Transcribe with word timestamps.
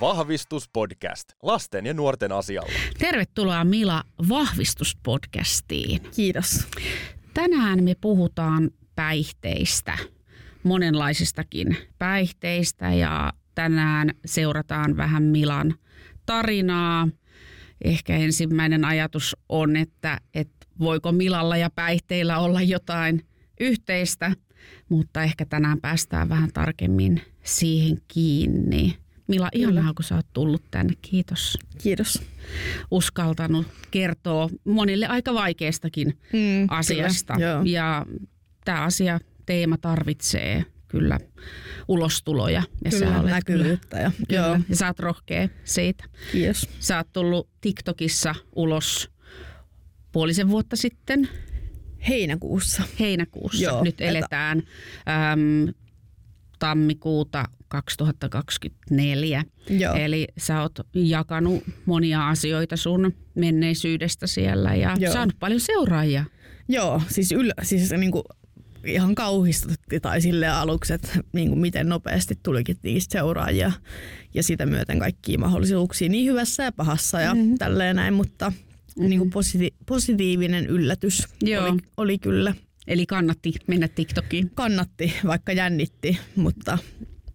Vahvistuspodcast. 0.00 1.32
Lasten 1.42 1.86
ja 1.86 1.94
nuorten 1.94 2.32
asialla. 2.32 2.72
Tervetuloa 2.98 3.64
Mila 3.64 4.04
Vahvistuspodcastiin. 4.28 6.00
Kiitos. 6.16 6.68
Tänään 7.34 7.84
me 7.84 7.94
puhutaan 8.00 8.70
päihteistä, 8.94 9.98
monenlaisistakin 10.62 11.76
päihteistä 11.98 12.94
ja 12.94 13.32
tänään 13.54 14.10
seurataan 14.24 14.96
vähän 14.96 15.22
Milan 15.22 15.74
tarinaa. 16.26 17.08
Ehkä 17.84 18.16
ensimmäinen 18.16 18.84
ajatus 18.84 19.36
on, 19.48 19.76
että, 19.76 20.20
että 20.34 20.66
voiko 20.78 21.12
Milalla 21.12 21.56
ja 21.56 21.70
päihteillä 21.70 22.38
olla 22.38 22.62
jotain 22.62 23.26
yhteistä, 23.60 24.32
mutta 24.88 25.22
ehkä 25.22 25.44
tänään 25.44 25.80
päästään 25.80 26.28
vähän 26.28 26.50
tarkemmin 26.52 27.22
siihen 27.44 27.98
kiinni. 28.08 28.96
Mila, 29.30 29.48
ihanaa 29.52 29.94
kun 29.94 30.04
sä 30.04 30.14
oot 30.16 30.26
tullut 30.32 30.62
tänne. 30.70 30.92
Kiitos. 31.02 31.58
Kiitos. 31.82 32.22
Uskaltanut 32.90 33.66
kertoa 33.90 34.48
monille 34.64 35.06
aika 35.06 35.34
vaikeastakin 35.34 36.18
Mm, 36.32 36.66
asiasta. 36.70 37.34
kyllä. 37.34 37.62
Ja 37.64 38.06
tämä 38.64 38.80
asia, 38.82 39.20
teema 39.46 39.76
tarvitsee 39.78 40.64
kyllä 40.88 41.18
ulostuloja. 41.88 42.62
Ja 42.84 42.90
Kyllä, 42.90 43.06
sä 43.12 43.18
olet 43.20 43.30
näkyvyyttä. 43.30 43.96
Ja, 43.98 44.10
Kyllä, 44.28 44.40
joo. 44.46 44.58
Ja 44.68 44.76
sä 44.76 44.86
oot 44.86 44.98
rohkea 45.00 45.48
siitä. 45.64 46.04
kiitos. 46.32 46.68
Sä 46.80 46.96
oot 46.96 47.12
tullut 47.12 47.48
TikTokissa 47.60 48.34
ulos 48.56 49.10
puolisen 50.12 50.48
vuotta 50.48 50.76
sitten, 50.76 51.28
Heinäkuussa. 52.08 52.82
heinäkuussa. 53.00 53.62
Joo, 53.62 53.84
Nyt 53.84 54.00
eletään 54.00 54.58
äm, 54.58 55.74
tammikuuta 56.58 57.44
2024. 57.70 59.44
Joo. 59.70 59.94
Eli 59.94 60.28
sä 60.38 60.62
oot 60.62 60.78
jakanut 60.94 61.64
monia 61.86 62.28
asioita 62.28 62.76
sun 62.76 63.14
menneisyydestä 63.34 64.26
siellä 64.26 64.74
ja 64.74 64.96
Joo. 64.98 65.12
saanut 65.12 65.36
paljon 65.38 65.60
seuraajia. 65.60 66.24
Joo, 66.68 67.02
siis, 67.08 67.32
yl, 67.32 67.50
siis 67.62 67.90
niinku 67.90 68.24
ihan 68.84 69.14
kauhistutti 69.14 70.00
tai 70.00 70.20
sille 70.20 70.48
aluksi, 70.48 70.92
että 70.92 71.08
niinku 71.32 71.56
miten 71.56 71.88
nopeasti 71.88 72.38
tulikin 72.42 72.76
niistä 72.82 73.12
seuraajia 73.12 73.72
ja 74.34 74.42
sitä 74.42 74.66
myöten 74.66 74.98
kaikkia 74.98 75.38
mahdollisuuksia 75.38 76.08
niin 76.08 76.30
hyvässä 76.30 76.62
ja 76.62 76.72
pahassa 76.72 77.20
ja 77.20 77.34
mm-hmm. 77.34 77.58
tälleen 77.58 77.96
näin, 77.96 78.14
mutta 78.14 78.50
mm-hmm. 78.50 79.10
niinku 79.10 79.40
positi- 79.40 79.74
positiivinen 79.86 80.66
yllätys 80.66 81.28
Joo. 81.42 81.64
oli, 81.64 81.78
oli 81.96 82.18
kyllä. 82.18 82.54
Eli 82.86 83.06
kannatti 83.06 83.54
mennä 83.66 83.88
TikTokiin. 83.88 84.50
Kannatti, 84.54 85.12
vaikka 85.26 85.52
jännitti, 85.52 86.18
mutta 86.36 86.78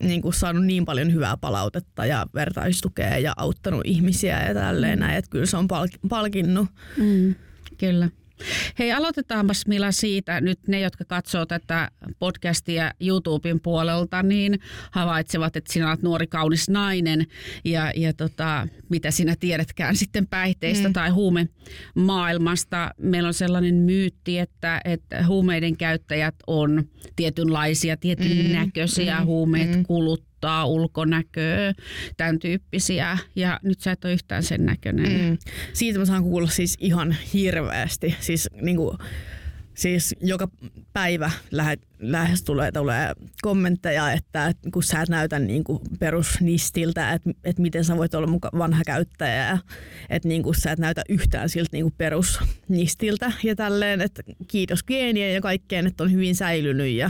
niin 0.03 0.21
kuin 0.21 0.33
saanut 0.33 0.65
niin 0.65 0.85
paljon 0.85 1.13
hyvää 1.13 1.37
palautetta 1.37 2.05
ja 2.05 2.25
vertaistukea 2.33 3.17
ja 3.17 3.33
auttanut 3.37 3.81
ihmisiä 3.85 4.43
ja 4.47 4.53
tälleen 4.53 4.99
näin, 4.99 5.17
että 5.17 5.31
kyllä 5.31 5.45
se 5.45 5.57
on 5.57 5.65
palk- 5.65 6.07
palkinnut. 6.09 6.67
Mm, 6.97 7.35
kyllä. 7.77 8.09
Hei, 8.79 8.91
aloitetaanpas 8.91 9.67
Mila 9.67 9.91
siitä, 9.91 10.41
nyt 10.41 10.67
ne, 10.67 10.79
jotka 10.79 11.05
katsoo 11.05 11.45
tätä 11.45 11.91
podcastia 12.19 12.91
YouTuben 13.01 13.59
puolelta, 13.59 14.23
niin 14.23 14.59
havaitsevat, 14.91 15.55
että 15.55 15.73
sinä 15.73 15.89
olet 15.89 16.01
nuori 16.01 16.27
kaunis 16.27 16.69
nainen 16.69 17.25
ja, 17.65 17.91
ja 17.95 18.13
tota, 18.13 18.67
mitä 18.89 19.11
sinä 19.11 19.35
tiedätkään 19.39 19.95
sitten 19.95 20.27
päihteistä 20.27 20.87
mm. 20.87 20.93
tai 20.93 21.09
huumemaailmasta. 21.09 22.91
Meillä 22.97 23.27
on 23.27 23.33
sellainen 23.33 23.75
myytti, 23.75 24.39
että, 24.39 24.81
että 24.85 25.27
huumeiden 25.27 25.77
käyttäjät 25.77 26.35
on 26.47 26.83
tietynlaisia, 27.15 27.97
tietyn 27.97 28.45
mm. 28.45 28.51
näköisiä, 28.51 29.19
mm. 29.19 29.25
huumeet 29.25 29.75
mm. 29.75 29.83
kuluttaa 29.83 30.34
ulkonäköä, 30.65 31.73
tämän 32.17 32.39
tyyppisiä 32.39 33.17
ja 33.35 33.59
nyt 33.63 33.79
sä 33.79 33.91
et 33.91 34.05
ole 34.05 34.13
yhtään 34.13 34.43
sen 34.43 34.65
näköinen. 34.65 35.29
Mm. 35.29 35.37
Siitä 35.73 35.99
mä 35.99 36.05
saan 36.05 36.23
kuulla 36.23 36.47
siis 36.47 36.77
ihan 36.79 37.15
hirveästi. 37.33 38.15
Siis, 38.19 38.49
niin 38.61 38.77
kuin, 38.77 38.97
siis 39.73 40.15
joka 40.21 40.47
päivä 40.93 41.31
lähe, 41.51 41.77
lähes 41.99 42.43
tulee, 42.43 42.71
tulee 42.71 43.13
kommentteja, 43.41 44.11
että, 44.11 44.51
kun 44.73 44.83
sä 44.83 45.01
et 45.01 45.09
näytä 45.09 45.39
niin 45.39 45.63
kuin 45.63 45.79
perusnistiltä, 45.99 47.11
että, 47.11 47.29
että 47.43 47.61
miten 47.61 47.85
sä 47.85 47.97
voit 47.97 48.15
olla 48.15 48.27
muka 48.27 48.49
vanha 48.57 48.83
käyttäjä, 48.85 49.57
että 50.09 50.27
niin 50.27 50.43
kuin 50.43 50.55
sä 50.55 50.71
et 50.71 50.79
näytä 50.79 51.01
yhtään 51.09 51.49
siltä 51.49 51.69
niin 51.71 51.83
kuin 51.83 51.95
perusnistiltä 51.97 53.31
ja 53.43 53.55
tälleen, 53.55 54.01
että 54.01 54.23
kiitos 54.47 54.83
geenien 54.83 55.33
ja 55.33 55.41
kaikkeen, 55.41 55.87
että 55.87 56.03
on 56.03 56.11
hyvin 56.11 56.35
säilynyt 56.35 56.91
ja 56.91 57.09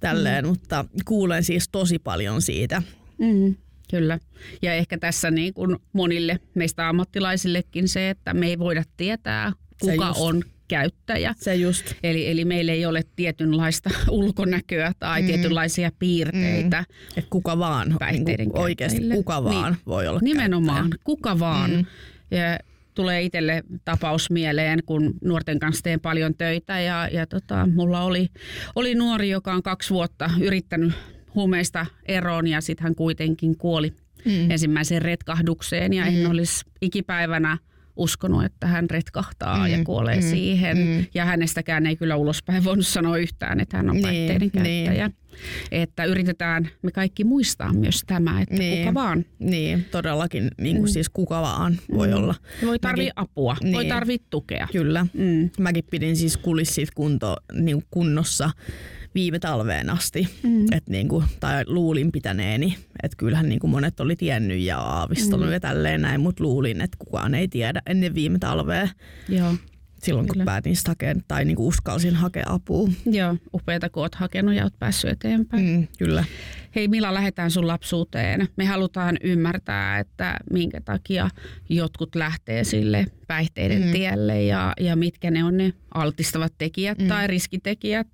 tälleen, 0.00 0.44
mm. 0.44 0.48
mutta 0.48 0.84
kuulen 1.04 1.44
siis 1.44 1.68
tosi 1.68 1.98
paljon 1.98 2.42
siitä. 2.42 2.82
Mm, 3.18 3.54
kyllä. 3.90 4.18
Ja 4.62 4.74
ehkä 4.74 4.98
tässä 4.98 5.30
niin 5.30 5.54
kuin 5.54 5.76
monille 5.92 6.40
meistä 6.54 6.88
ammattilaisillekin 6.88 7.88
se, 7.88 8.10
että 8.10 8.34
me 8.34 8.46
ei 8.46 8.58
voida 8.58 8.82
tietää, 8.96 9.52
Se 9.84 9.90
kuka 9.92 10.06
just. 10.08 10.20
on 10.20 10.42
käyttäjä. 10.68 11.34
Se 11.38 11.54
just. 11.54 11.94
Eli, 12.02 12.28
eli 12.30 12.44
meillä 12.44 12.72
ei 12.72 12.86
ole 12.86 13.02
tietynlaista 13.16 13.90
ulkonäköä 14.10 14.92
tai 14.98 15.22
mm. 15.22 15.26
tietynlaisia 15.26 15.90
piirteitä. 15.98 16.84
Mm. 16.88 16.94
Että 17.16 17.30
kuka 17.30 17.58
vaan, 17.58 17.96
niin 18.12 18.50
oikeasti 18.58 19.00
kuka 19.14 19.44
vaan 19.44 19.72
Niin. 19.72 19.82
voi 19.86 20.08
olla 20.08 20.20
Nimenomaan, 20.22 20.80
käyttäjä. 20.82 21.00
kuka 21.04 21.38
vaan. 21.38 21.70
Mm. 21.70 21.84
Ja 22.30 22.58
tulee 22.98 23.22
itselle 23.22 23.62
tapaus 23.84 24.30
mieleen, 24.30 24.78
kun 24.86 25.14
nuorten 25.24 25.58
kanssa 25.58 25.82
teen 25.82 26.00
paljon 26.00 26.34
töitä 26.34 26.80
ja, 26.80 27.08
ja 27.12 27.26
tota, 27.26 27.68
mulla 27.74 28.02
oli, 28.02 28.28
oli 28.74 28.94
nuori, 28.94 29.30
joka 29.30 29.52
on 29.52 29.62
kaksi 29.62 29.90
vuotta 29.90 30.30
yrittänyt 30.40 30.92
huumeista 31.34 31.86
eroon 32.06 32.46
ja 32.46 32.60
sitten 32.60 32.84
hän 32.84 32.94
kuitenkin 32.94 33.56
kuoli 33.56 33.92
mm. 34.24 34.50
ensimmäiseen 34.50 35.02
retkahdukseen 35.02 35.92
ja 35.92 36.04
mm. 36.04 36.08
en 36.08 36.26
olisi 36.26 36.64
ikipäivänä 36.80 37.58
uskonut, 37.98 38.44
että 38.44 38.66
hän 38.66 38.90
retkahtaa 38.90 39.58
mm. 39.58 39.72
ja 39.72 39.84
kuolee 39.84 40.16
mm. 40.16 40.22
siihen. 40.22 40.78
Mm. 40.78 41.06
Ja 41.14 41.24
hänestäkään 41.24 41.86
ei 41.86 41.96
kyllä 41.96 42.16
ulospäin 42.16 42.64
voinut 42.64 42.86
sanoa 42.86 43.16
yhtään, 43.16 43.60
että 43.60 43.76
hän 43.76 43.90
on 43.90 43.96
Niin, 43.96 44.02
päihteiden 44.02 44.50
niin. 44.62 44.84
käyttäjä. 44.84 45.10
Että 45.72 46.04
yritetään 46.04 46.68
me 46.82 46.90
kaikki 46.90 47.24
muistaa 47.24 47.72
myös 47.72 48.02
tämä, 48.06 48.40
että 48.40 48.54
Niin. 48.54 48.78
kuka 48.78 48.94
vaan 48.94 49.24
Niin, 49.38 49.84
todellakin 49.90 50.50
niin 50.60 50.76
kuin 50.76 50.88
siis 50.88 51.08
kuka 51.08 51.42
vaan 51.42 51.78
voi 51.94 52.12
olla. 52.12 52.34
voi 52.66 52.78
tarvii 52.78 53.06
Mäkin- 53.06 53.12
apua, 53.16 53.56
niin. 53.62 53.74
voi 53.74 53.82
Niin. 53.82 53.94
tarvii 53.94 54.18
tukea. 54.30 54.68
Kyllä. 54.72 55.06
Mm. 55.14 55.50
Mäkin 55.58 55.84
pidin 55.90 56.16
siis 56.16 56.36
kulissit 56.36 56.90
kunto, 56.94 57.36
niin 57.52 57.82
kunnossa 57.90 58.50
viime 59.18 59.38
talveen 59.38 59.90
asti. 59.90 60.28
Mm. 60.42 60.66
Et 60.72 60.88
niin 60.88 61.08
kuin, 61.08 61.24
tai 61.40 61.64
luulin 61.66 62.12
pitäneeni. 62.12 62.76
Että 63.02 63.16
kyllähän 63.16 63.48
niin 63.48 63.60
kuin 63.60 63.70
monet 63.70 64.00
oli 64.00 64.16
tiennyt 64.16 64.60
ja 64.60 64.78
aavistanut 64.78 65.46
mm. 65.46 65.52
ja 65.52 65.60
tälleen 65.60 66.02
näin, 66.02 66.20
mutta 66.20 66.44
luulin, 66.44 66.80
että 66.80 66.96
kukaan 66.98 67.34
ei 67.34 67.48
tiedä 67.48 67.82
ennen 67.86 68.14
viime 68.14 68.38
talvea. 68.38 68.88
Joo. 69.28 69.54
Silloin 70.02 70.26
Kyllä. 70.26 70.40
kun 70.40 70.44
päätin 70.44 70.76
sitä 70.76 70.90
hakea, 70.90 71.14
tai 71.28 71.44
niin 71.44 71.56
kuin 71.56 71.66
uskalsin 71.66 72.14
hakea 72.14 72.44
apua. 72.48 72.88
Joo, 73.06 73.36
upeata 73.54 73.90
kun 73.90 74.02
oot 74.02 74.14
hakenut 74.14 74.54
ja 74.54 74.64
oot 74.64 74.78
päässyt 74.78 75.10
eteenpäin. 75.10 75.64
Mm. 75.64 75.70
Mm, 75.70 75.88
kyllä. 75.98 76.24
Hei 76.74 76.88
Mila, 76.88 77.14
lähdetään 77.14 77.50
sun 77.50 77.66
lapsuuteen. 77.66 78.48
Me 78.56 78.64
halutaan 78.64 79.16
ymmärtää, 79.24 79.98
että 79.98 80.36
minkä 80.52 80.80
takia 80.80 81.30
jotkut 81.68 82.14
lähtee 82.14 82.64
sille 82.64 83.06
päihteiden 83.26 83.82
mm. 83.82 83.92
tielle 83.92 84.42
ja, 84.42 84.72
ja 84.80 84.96
mitkä 84.96 85.30
ne 85.30 85.44
on 85.44 85.56
ne 85.56 85.72
altistavat 85.94 86.52
tekijät 86.58 86.98
mm. 86.98 87.08
tai 87.08 87.26
riskitekijät, 87.26 88.08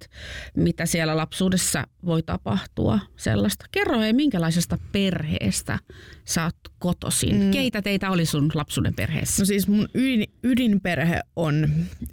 mitä 0.57 0.87
siellä 0.87 1.17
lapsuudessa 1.17 1.87
voi 2.05 2.23
tapahtua 2.23 2.99
sellaista. 3.17 3.67
Kerro 3.73 4.01
hei, 4.01 4.13
minkälaisesta 4.13 4.79
perheestä 4.93 5.79
sä 6.25 6.45
oot 6.45 6.57
kotoisin? 6.79 7.41
Mm. 7.41 7.51
Keitä 7.51 7.83
teitä 7.83 8.11
oli 8.11 8.27
sun 8.27 8.51
lapsuuden 8.55 8.95
perheessä? 8.95 9.43
No 9.43 9.47
siis 9.47 9.69
mun 9.69 9.89
ydin, 9.95 10.25
ydinperhe 10.43 11.21
on 11.37 11.69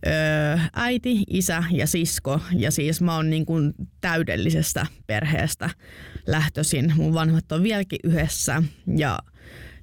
öö, 0.08 0.58
äiti, 0.74 1.24
isä 1.30 1.64
ja 1.72 1.88
sisko. 1.88 2.40
Ja 2.58 2.72
siis 2.72 3.02
mä 3.02 3.16
oon 3.16 3.30
niin 3.30 3.46
kuin 3.46 3.74
täydellisestä 4.02 4.86
perheestä 5.08 5.70
lähtöisin. 6.28 6.94
Mun 6.96 7.14
vanhemmat 7.14 7.52
on 7.52 7.64
vieläkin 7.64 8.00
yhdessä 8.04 8.64
ja 8.98 9.19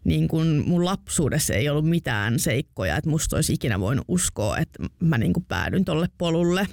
niin 0.08 0.28
kuin 0.28 0.68
mun 0.68 0.84
lapsuudessa 0.84 1.54
ei 1.54 1.68
ollut 1.68 1.88
mitään 1.88 2.38
seikkoja, 2.38 2.96
että 2.96 3.10
musta 3.10 3.36
olisi 3.36 3.52
ikinä 3.52 3.80
voinut 3.80 4.04
uskoa, 4.08 4.58
että 4.58 4.84
mä 5.00 5.18
niin 5.18 5.32
kuin 5.32 5.44
päädyin 5.48 5.84
tolle 5.84 6.06
polulle. 6.18 6.66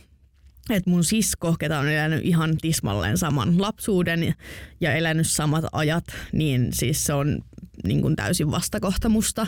Että 0.70 0.90
mun 0.90 1.04
sisko, 1.04 1.56
ketä 1.60 1.80
on 1.80 1.88
elänyt 1.88 2.26
ihan 2.26 2.58
tismalleen 2.62 3.18
saman 3.18 3.62
lapsuuden 3.62 4.36
ja 4.82 4.94
elänyt 4.94 5.28
samat 5.28 5.66
ajat, 5.72 6.04
niin 6.32 6.70
siis 6.74 7.06
se 7.06 7.14
on 7.14 7.42
niin 7.84 8.02
kuin 8.02 8.16
täysin 8.16 8.52
vastakohta 8.52 9.10
musta. 9.10 9.48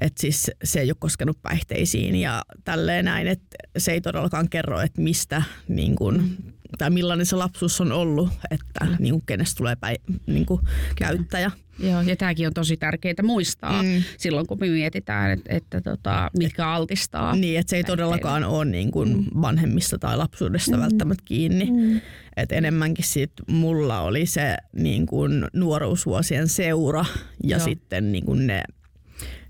Että 0.00 0.20
siis 0.20 0.50
se 0.64 0.80
ei 0.80 0.90
ole 0.90 0.96
koskenut 0.98 1.42
päihteisiin 1.42 2.16
ja 2.16 2.42
tälleen 2.64 3.04
näin, 3.04 3.26
että 3.26 3.56
se 3.78 3.92
ei 3.92 4.00
todellakaan 4.00 4.48
kerro, 4.48 4.80
että 4.80 5.02
mistä 5.02 5.42
niin 5.68 5.96
kuin 5.96 6.36
tai 6.78 6.90
millainen 6.90 7.26
se 7.26 7.36
lapsuus 7.36 7.80
on 7.80 7.92
ollut, 7.92 8.30
että 8.50 8.86
niin 8.98 9.12
kuin, 9.12 9.22
kenestä 9.26 9.58
tulee 9.58 9.76
päin, 9.76 9.96
niin 10.26 10.46
kuin, 10.46 10.60
käyttäjä. 10.96 11.50
Joo, 11.78 12.00
ja 12.00 12.16
tämäkin 12.16 12.46
on 12.46 12.54
tosi 12.54 12.76
tärkeää 12.76 13.14
muistaa 13.22 13.82
mm. 13.82 14.02
silloin, 14.18 14.46
kun 14.46 14.58
me 14.60 14.68
mietitään, 14.68 15.30
että, 15.30 15.56
että 15.56 15.80
tota, 15.80 16.30
mitkä 16.38 16.68
altistaa. 16.68 17.36
Niin, 17.36 17.58
että 17.58 17.70
se 17.70 17.76
ei 17.76 17.84
todellakaan 17.84 18.44
ole 18.44 18.64
niin 18.64 18.90
kuin 18.90 19.16
mm. 19.16 19.24
vanhemmista 19.42 19.98
tai 19.98 20.16
lapsuudesta 20.16 20.76
mm. 20.76 20.82
välttämättä 20.82 21.22
kiinni. 21.24 21.70
Mm. 21.70 22.00
Et 22.36 22.52
enemmänkin 22.52 23.04
sit 23.04 23.32
mulla 23.46 24.00
oli 24.00 24.26
se 24.26 24.56
niin 24.72 25.06
kuin 25.06 25.46
nuoruusvuosien 25.52 26.48
seura 26.48 27.04
ja 27.44 27.56
Joo. 27.56 27.64
sitten 27.64 28.12
niin 28.12 28.24
kuin 28.24 28.46
ne 28.46 28.62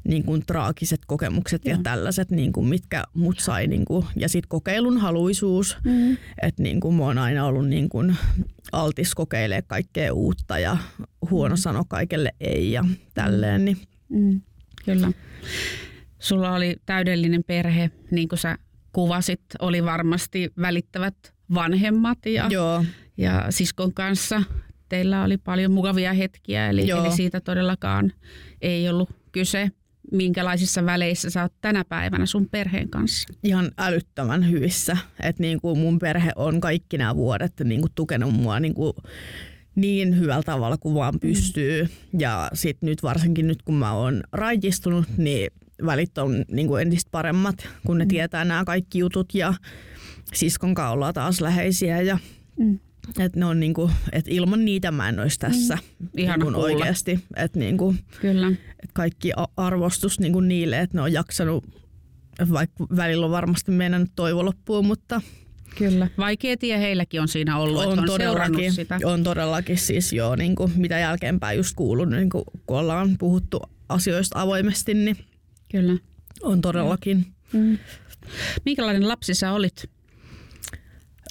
niin 0.08 0.25
kuin 0.25 0.46
traagiset 0.46 1.00
kokemukset 1.06 1.64
Joo. 1.64 1.76
ja 1.76 1.82
tällaiset, 1.82 2.31
niin 2.31 2.52
kuin 2.52 2.66
mitkä 2.66 3.05
mut 3.14 3.38
sai. 3.38 3.66
Niin 3.66 3.84
kuin, 3.84 4.06
ja 4.16 4.28
sitten 4.28 4.49
kokeilun 4.49 4.99
haluisuus, 4.99 5.76
mm. 5.84 6.16
että 6.43 6.62
niin 6.62 6.81
kuin 6.81 6.94
mä 6.94 7.05
oon 7.05 7.19
aina 7.19 7.46
ollut 7.46 7.69
niin 7.69 7.88
kuin 7.88 8.16
altis 8.72 9.14
kokeilee 9.14 9.62
kaikkea 9.62 10.14
uutta 10.14 10.58
ja 10.58 10.76
huono 11.31 11.55
mm. 11.55 11.58
sano 11.58 11.84
kaikelle 11.88 12.32
ei 12.40 12.72
ja 12.72 12.84
tälleen. 13.14 13.64
Niin. 13.64 13.76
Mm. 14.08 14.40
Kyllä. 14.84 15.12
Sulla 16.19 16.55
oli 16.55 16.76
täydellinen 16.87 17.44
perhe, 17.44 17.90
niin 18.10 18.28
kuin 18.28 18.38
sä 18.38 18.58
kuvasit, 18.93 19.40
oli 19.58 19.84
varmasti 19.84 20.52
välittävät 20.60 21.14
vanhemmat 21.55 22.26
ja, 22.26 22.46
Joo. 22.50 22.84
ja 23.16 23.46
siskon 23.50 23.94
kanssa. 23.94 24.43
Teillä 24.88 25.25
oli 25.25 25.38
paljon 25.38 25.72
mukavia 25.72 26.12
hetkiä, 26.12 26.69
eli, 26.69 26.90
eli 26.90 27.10
siitä 27.10 27.40
todellakaan 27.40 28.12
ei 28.60 28.88
ollut 28.88 29.10
kyse 29.32 29.70
minkälaisissa 30.12 30.87
väleissä 30.87 31.31
sä 31.31 31.43
oot 31.43 31.52
tänä 31.60 31.84
päivänä 31.84 32.26
sun 32.26 32.49
perheen 32.49 32.90
kanssa? 32.90 33.28
Ihan 33.43 33.70
älyttömän 33.78 34.50
hyvissä. 34.50 34.96
Että 35.22 35.43
niin 35.43 35.60
kuin 35.60 35.78
mun 35.78 35.99
perhe 35.99 36.32
on 36.37 36.60
kaikki 36.60 36.99
nämä 36.99 37.16
vuodet 37.16 37.52
niin 37.64 37.81
kuin 37.81 37.93
tukenut 37.94 38.32
mua 38.34 38.60
niin, 38.60 38.75
kuin 38.75 38.93
niin 39.75 40.19
hyvällä 40.19 40.43
tavalla 40.43 40.76
kuin 40.76 40.94
vaan 40.94 41.14
mm. 41.14 41.20
pystyy. 41.20 41.82
Mm. 41.82 42.20
Ja 42.20 42.50
sitten 42.55 42.88
nyt 42.88 43.02
varsinkin 43.02 43.46
nyt 43.46 43.62
kun 43.62 43.75
mä 43.75 43.93
oon 43.93 44.22
rajistunut, 44.32 45.05
niin 45.16 45.50
välit 45.87 46.19
on 46.19 46.44
niin 46.50 46.66
kuin 46.66 46.82
entistä 46.82 47.08
paremmat, 47.10 47.69
kun 47.87 47.99
ne 47.99 48.05
mm. 48.05 48.08
tietää 48.08 48.44
nämä 48.44 48.64
kaikki 48.64 48.99
jutut 48.99 49.34
ja 49.34 49.55
siskon 50.34 50.75
kanssa 50.75 50.90
ollaan 50.90 51.14
taas 51.14 51.40
läheisiä 51.40 52.00
ja 52.00 52.19
mm. 52.58 52.78
Et 53.19 53.37
ne 53.37 53.44
on 53.44 53.60
niinku, 53.60 53.90
et 54.12 54.25
ilman 54.28 54.64
niitä 54.64 54.90
mä 54.90 55.08
en 55.08 55.20
olisi 55.20 55.38
tässä 55.38 55.78
mm. 55.99 56.08
Ihana 56.16 56.44
niinku 56.44 56.60
oikeasti. 56.60 57.25
Et 57.37 57.56
niinku, 57.56 57.94
Kyllä. 58.20 58.49
Et 58.82 58.90
kaikki 58.93 59.32
arvostus 59.56 60.20
niinku 60.20 60.40
niille, 60.40 60.81
että 60.81 60.96
ne 60.96 61.02
on 61.02 61.12
jaksanut, 61.12 61.64
vaikka 62.52 62.87
välillä 62.96 63.26
on 63.26 63.32
varmasti 63.32 63.70
meidän 63.70 64.06
toivo 64.16 64.44
loppuun, 64.44 64.87
mutta 64.87 65.20
Kyllä. 65.78 66.08
Vaikea 66.19 66.56
tie 66.56 66.78
heilläkin 66.78 67.20
on 67.20 67.28
siinä 67.28 67.58
ollut, 67.58 67.84
on, 67.84 67.88
että 67.88 68.00
on 68.00 68.06
todellakin, 68.06 68.72
sitä. 68.72 68.99
On 69.05 69.25
todellakin 69.25 69.78
siis 69.78 70.12
joo, 70.12 70.37
niin 70.37 70.55
kuin 70.55 70.72
mitä 70.76 70.99
jälkeenpäin 70.99 71.56
just 71.56 71.76
kuullut, 71.76 72.08
niin 72.08 72.31
kuin, 72.31 72.44
kun 72.66 72.78
ollaan 72.78 73.19
puhuttu 73.19 73.60
asioista 73.88 74.40
avoimesti, 74.40 74.94
niin 74.94 75.16
Kyllä. 75.70 75.96
on 76.43 76.60
todellakin. 76.60 77.26
Mm. 77.52 77.78
Minkälainen 78.64 79.08
lapsi 79.08 79.34
sä 79.34 79.52
olit? 79.52 79.90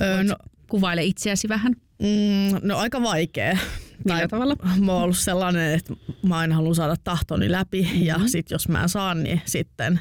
Öö, 0.01 0.23
no, 0.23 0.35
Kuvaile 0.69 1.03
itseäsi 1.03 1.49
vähän. 1.49 1.73
Mm, 2.01 2.59
no 2.61 2.77
aika 2.77 3.03
vaikea. 3.03 3.57
Millä 4.05 4.19
tai 4.19 4.27
tavalla? 4.27 4.55
Mä 4.79 4.91
oon 4.91 5.03
ollut 5.03 5.17
sellainen, 5.17 5.73
että 5.73 5.93
mä 6.23 6.37
aina 6.37 6.55
haluan 6.55 6.75
saada 6.75 6.95
tahtoni 7.03 7.51
läpi 7.51 7.81
mm-hmm. 7.81 8.03
ja 8.03 8.19
sit 8.25 8.51
jos 8.51 8.69
mä 8.69 8.83
en 8.83 8.89
saa, 8.89 9.13
niin 9.13 9.41
sitten 9.45 9.99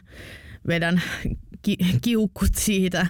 vedän 0.69 1.03
ki- 1.63 1.79
kiukut 2.03 2.55
siitä. 2.57 3.07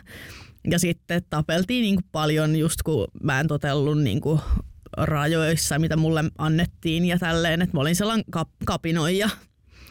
Ja 0.71 0.79
sitten 0.79 1.23
tapeltiin 1.31 1.83
niin 1.83 1.95
kuin 1.95 2.07
paljon 2.13 2.57
just 2.57 2.83
kun 2.83 3.09
mä 3.23 3.41
en 3.41 3.49
totellut 3.49 4.03
niin 4.03 4.21
kuin 4.21 4.41
rajoissa, 4.97 5.79
mitä 5.79 5.97
mulle 5.97 6.25
annettiin 6.39 7.05
ja 7.05 7.19
tälleen, 7.19 7.63
että 7.63 7.77
mä 7.77 7.81
olin 7.81 7.97
sellainen 7.97 8.25
kap- 8.37 8.65
kapinoija. 8.65 9.31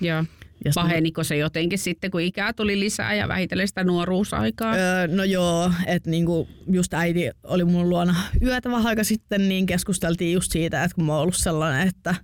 Joo. 0.02 0.24
Ja 0.66 0.72
Paheniko 0.76 1.24
se 1.24 1.38
jotenkin 1.38 1.80
sitten, 1.80 2.12
kun 2.12 2.22
ikää 2.22 2.54
tuli 2.54 2.80
lisää 2.80 3.14
ja 3.14 3.28
vähitellen 3.28 3.68
sitä 3.68 3.84
nuoruusaikaa? 3.84 4.76
Öö, 4.76 5.08
no 5.08 5.24
joo, 5.24 5.72
että 5.86 6.10
niinku 6.10 6.48
just 6.68 6.94
äiti 6.94 7.30
oli 7.44 7.64
mun 7.64 7.90
luona 7.90 8.16
yötä 8.42 8.70
vähän 8.72 8.88
aika 8.88 9.04
sitten, 9.04 9.50
niin 9.50 9.66
keskusteltiin 9.66 10.34
just 10.34 10.52
siitä, 10.52 10.84
että 10.84 10.96
kun 10.96 11.06
mä 11.06 11.14
oon 11.14 11.22
ollut 11.22 11.36
sellainen, 11.36 11.88
että 11.88 12.16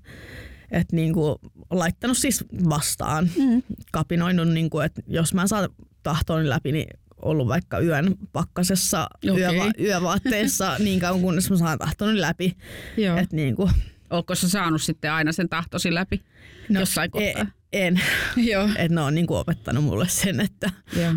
et 0.71 0.91
niinku, 0.91 1.39
laittanut 1.69 2.17
siis 2.17 2.45
vastaan, 2.69 3.29
mm. 3.37 3.63
kapinoinut, 3.91 4.47
niinku, 4.47 4.79
että 4.79 5.01
jos 5.07 5.33
mä 5.33 5.41
en 5.41 5.47
saa 5.47 5.67
tahtooni 6.03 6.49
läpi, 6.49 6.71
niin 6.71 6.87
ollut 7.21 7.47
vaikka 7.47 7.79
yön 7.79 8.15
pakkasessa 8.33 9.07
okay. 9.29 9.41
yöva- 9.41 9.71
yövaatteessa 9.79 10.75
niin 10.85 10.99
kauan 10.99 11.21
kunnes 11.21 11.49
mä 11.49 11.57
saan 11.57 11.79
tahtoni 11.79 12.21
läpi. 12.21 12.57
Joo. 12.97 13.17
Et 13.17 13.33
niinku, 13.33 13.69
Oletko 14.09 14.35
sä 14.35 14.49
saanut 14.49 14.81
sitten 14.81 15.11
aina 15.11 15.31
sen 15.31 15.49
tahtosi 15.49 15.93
läpi 15.93 16.21
no, 16.69 16.79
jossain 16.79 17.11
kohtaa? 17.11 17.41
E- 17.41 17.60
en. 17.73 18.01
Joo. 18.37 18.69
Et 18.77 18.91
ne 18.91 19.01
on 19.01 19.15
niin 19.15 19.27
kuin 19.27 19.37
opettanut 19.37 19.83
mulle 19.83 20.07
sen, 20.07 20.39
että, 20.39 20.69
Joo. 21.01 21.13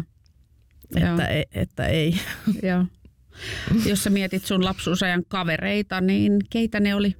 että, 0.96 1.06
Joo. 1.06 1.18
Ei, 1.28 1.44
että 1.52 1.86
ei. 1.86 2.20
Joo. 2.68 2.84
Jos 3.86 4.04
sä 4.04 4.10
mietit 4.10 4.46
sun 4.46 4.64
lapsuusajan 4.64 5.24
kavereita, 5.28 6.00
niin 6.00 6.38
keitä 6.50 6.80
ne 6.80 6.94
oli? 6.94 7.16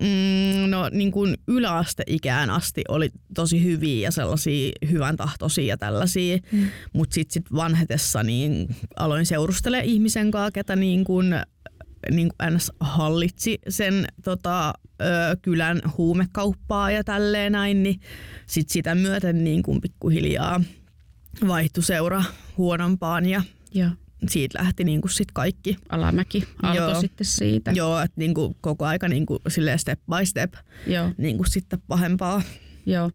Mm, 0.00 0.70
no 0.70 0.88
niin 0.92 1.12
kuin 1.12 1.36
yläasteikään 1.48 2.50
asti 2.50 2.82
oli 2.88 3.10
tosi 3.34 3.64
hyviä 3.64 4.06
ja 4.06 4.10
sellaisia 4.10 4.72
hyvän 4.90 5.16
tahtoisia 5.16 5.64
ja 5.64 5.76
tällaisia, 5.76 6.38
mm. 6.52 6.68
mutta 6.92 7.14
sitten 7.14 7.32
sit 7.32 7.52
vanhetessa 7.54 8.22
niin 8.22 8.76
aloin 8.96 9.26
seurustella 9.26 9.78
ihmisen 9.78 10.30
kanssa, 10.30 10.50
ketä 10.50 10.76
niin 10.76 11.04
kuin 11.04 11.34
niin 12.10 12.28
kuin 12.28 12.54
NS 12.54 12.72
hallitsi 12.80 13.58
sen 13.68 14.06
tota, 14.24 14.72
ö, 15.00 15.04
kylän 15.42 15.82
huumekauppaa 15.96 16.90
ja 16.90 17.04
tälleen 17.04 17.52
näin, 17.52 17.82
niin 17.82 18.00
sit 18.46 18.68
sitä 18.68 18.94
myöten 18.94 19.44
niin 19.44 19.62
kuin 19.62 19.80
pikkuhiljaa 19.80 20.60
vaihtui 21.48 21.82
seura 21.82 22.24
huonompaan 22.56 23.26
ja 23.26 23.42
Joo. 23.74 23.90
siitä 24.28 24.58
lähti 24.58 24.84
niin 24.84 25.00
kuin 25.00 25.10
sit 25.10 25.32
kaikki. 25.32 25.76
Alamäki 25.88 26.44
alkoi 26.62 26.90
Joo. 26.90 27.00
sitten 27.00 27.26
siitä. 27.26 27.70
Joo, 27.70 28.00
että 28.00 28.20
niin 28.20 28.34
kuin 28.34 28.56
koko 28.60 28.84
aika 28.84 29.08
niin 29.08 29.26
kuin 29.26 29.38
step 29.76 30.00
by 30.06 30.26
step 30.26 30.54
Joo. 30.86 31.10
Niin 31.18 31.36
kuin 31.36 31.50
sitten 31.50 31.82
pahempaa. 31.88 32.42
Joo, 32.86 33.10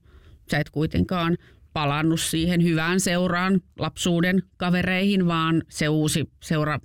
sä 0.51 0.57
et 0.59 0.69
kuitenkaan 0.69 1.37
palannut 1.73 2.19
siihen 2.19 2.63
hyvään 2.63 2.99
seuraan 2.99 3.61
lapsuuden 3.79 4.43
kavereihin, 4.57 5.27
vaan 5.27 5.63
se 5.69 5.89
uusi 5.89 6.29
seura 6.43 6.79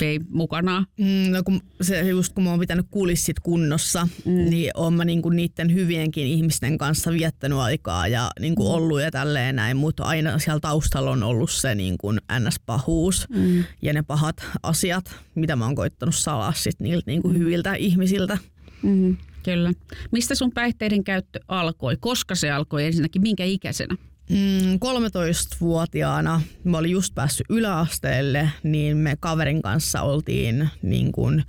vei 0.00 0.20
mukana? 0.28 0.84
Mm, 0.98 1.32
no 1.32 1.42
kun 1.44 1.60
se 1.82 2.00
just 2.00 2.32
kun 2.32 2.44
mä 2.44 2.50
oon 2.50 2.60
pitänyt 2.60 2.86
kulissit 2.90 3.40
kunnossa, 3.40 4.08
mm. 4.24 4.32
niin 4.32 4.70
oon 4.74 4.94
mä 4.94 5.04
niinku 5.04 5.30
niiden 5.30 5.74
hyvienkin 5.74 6.26
ihmisten 6.26 6.78
kanssa 6.78 7.12
viettänyt 7.12 7.58
aikaa 7.58 8.08
ja 8.08 8.30
niinku 8.40 8.62
mm. 8.62 8.74
ollut 8.74 9.00
ja 9.00 9.10
tälleen 9.10 9.56
näin, 9.56 9.76
mutta 9.76 10.04
aina 10.04 10.38
siellä 10.38 10.60
taustalla 10.60 11.10
on 11.10 11.22
ollut 11.22 11.50
se 11.50 11.74
niinku 11.74 12.12
ns-pahuus 12.12 13.26
mm. 13.28 13.64
ja 13.82 13.92
ne 13.92 14.02
pahat 14.02 14.44
asiat, 14.62 15.16
mitä 15.34 15.56
mä 15.56 15.64
oon 15.64 15.74
koittanut 15.74 16.14
salaa 16.14 16.52
sit 16.52 16.80
niiltä 16.80 17.10
niinku 17.10 17.28
mm. 17.28 17.38
hyviltä 17.38 17.74
ihmisiltä. 17.74 18.38
Mm, 18.82 19.16
kyllä. 19.42 19.72
Mistä 20.12 20.34
sun 20.34 20.52
päihteiden 20.52 21.04
käyttö 21.04 21.40
alkoi? 21.48 21.96
Koska 22.00 22.34
se 22.34 22.50
alkoi 22.50 22.86
ensinnäkin? 22.86 23.22
Minkä 23.22 23.44
ikäisenä? 23.44 23.96
Mm, 24.30 24.74
13-vuotiaana, 24.74 26.40
mä 26.64 26.78
olin 26.78 26.90
just 26.90 27.14
päässyt 27.14 27.46
yläasteelle, 27.50 28.50
niin 28.62 28.96
me 28.96 29.16
kaverin 29.20 29.62
kanssa 29.62 30.02
oltiin, 30.02 30.68
niin 30.82 31.12
kun, 31.12 31.42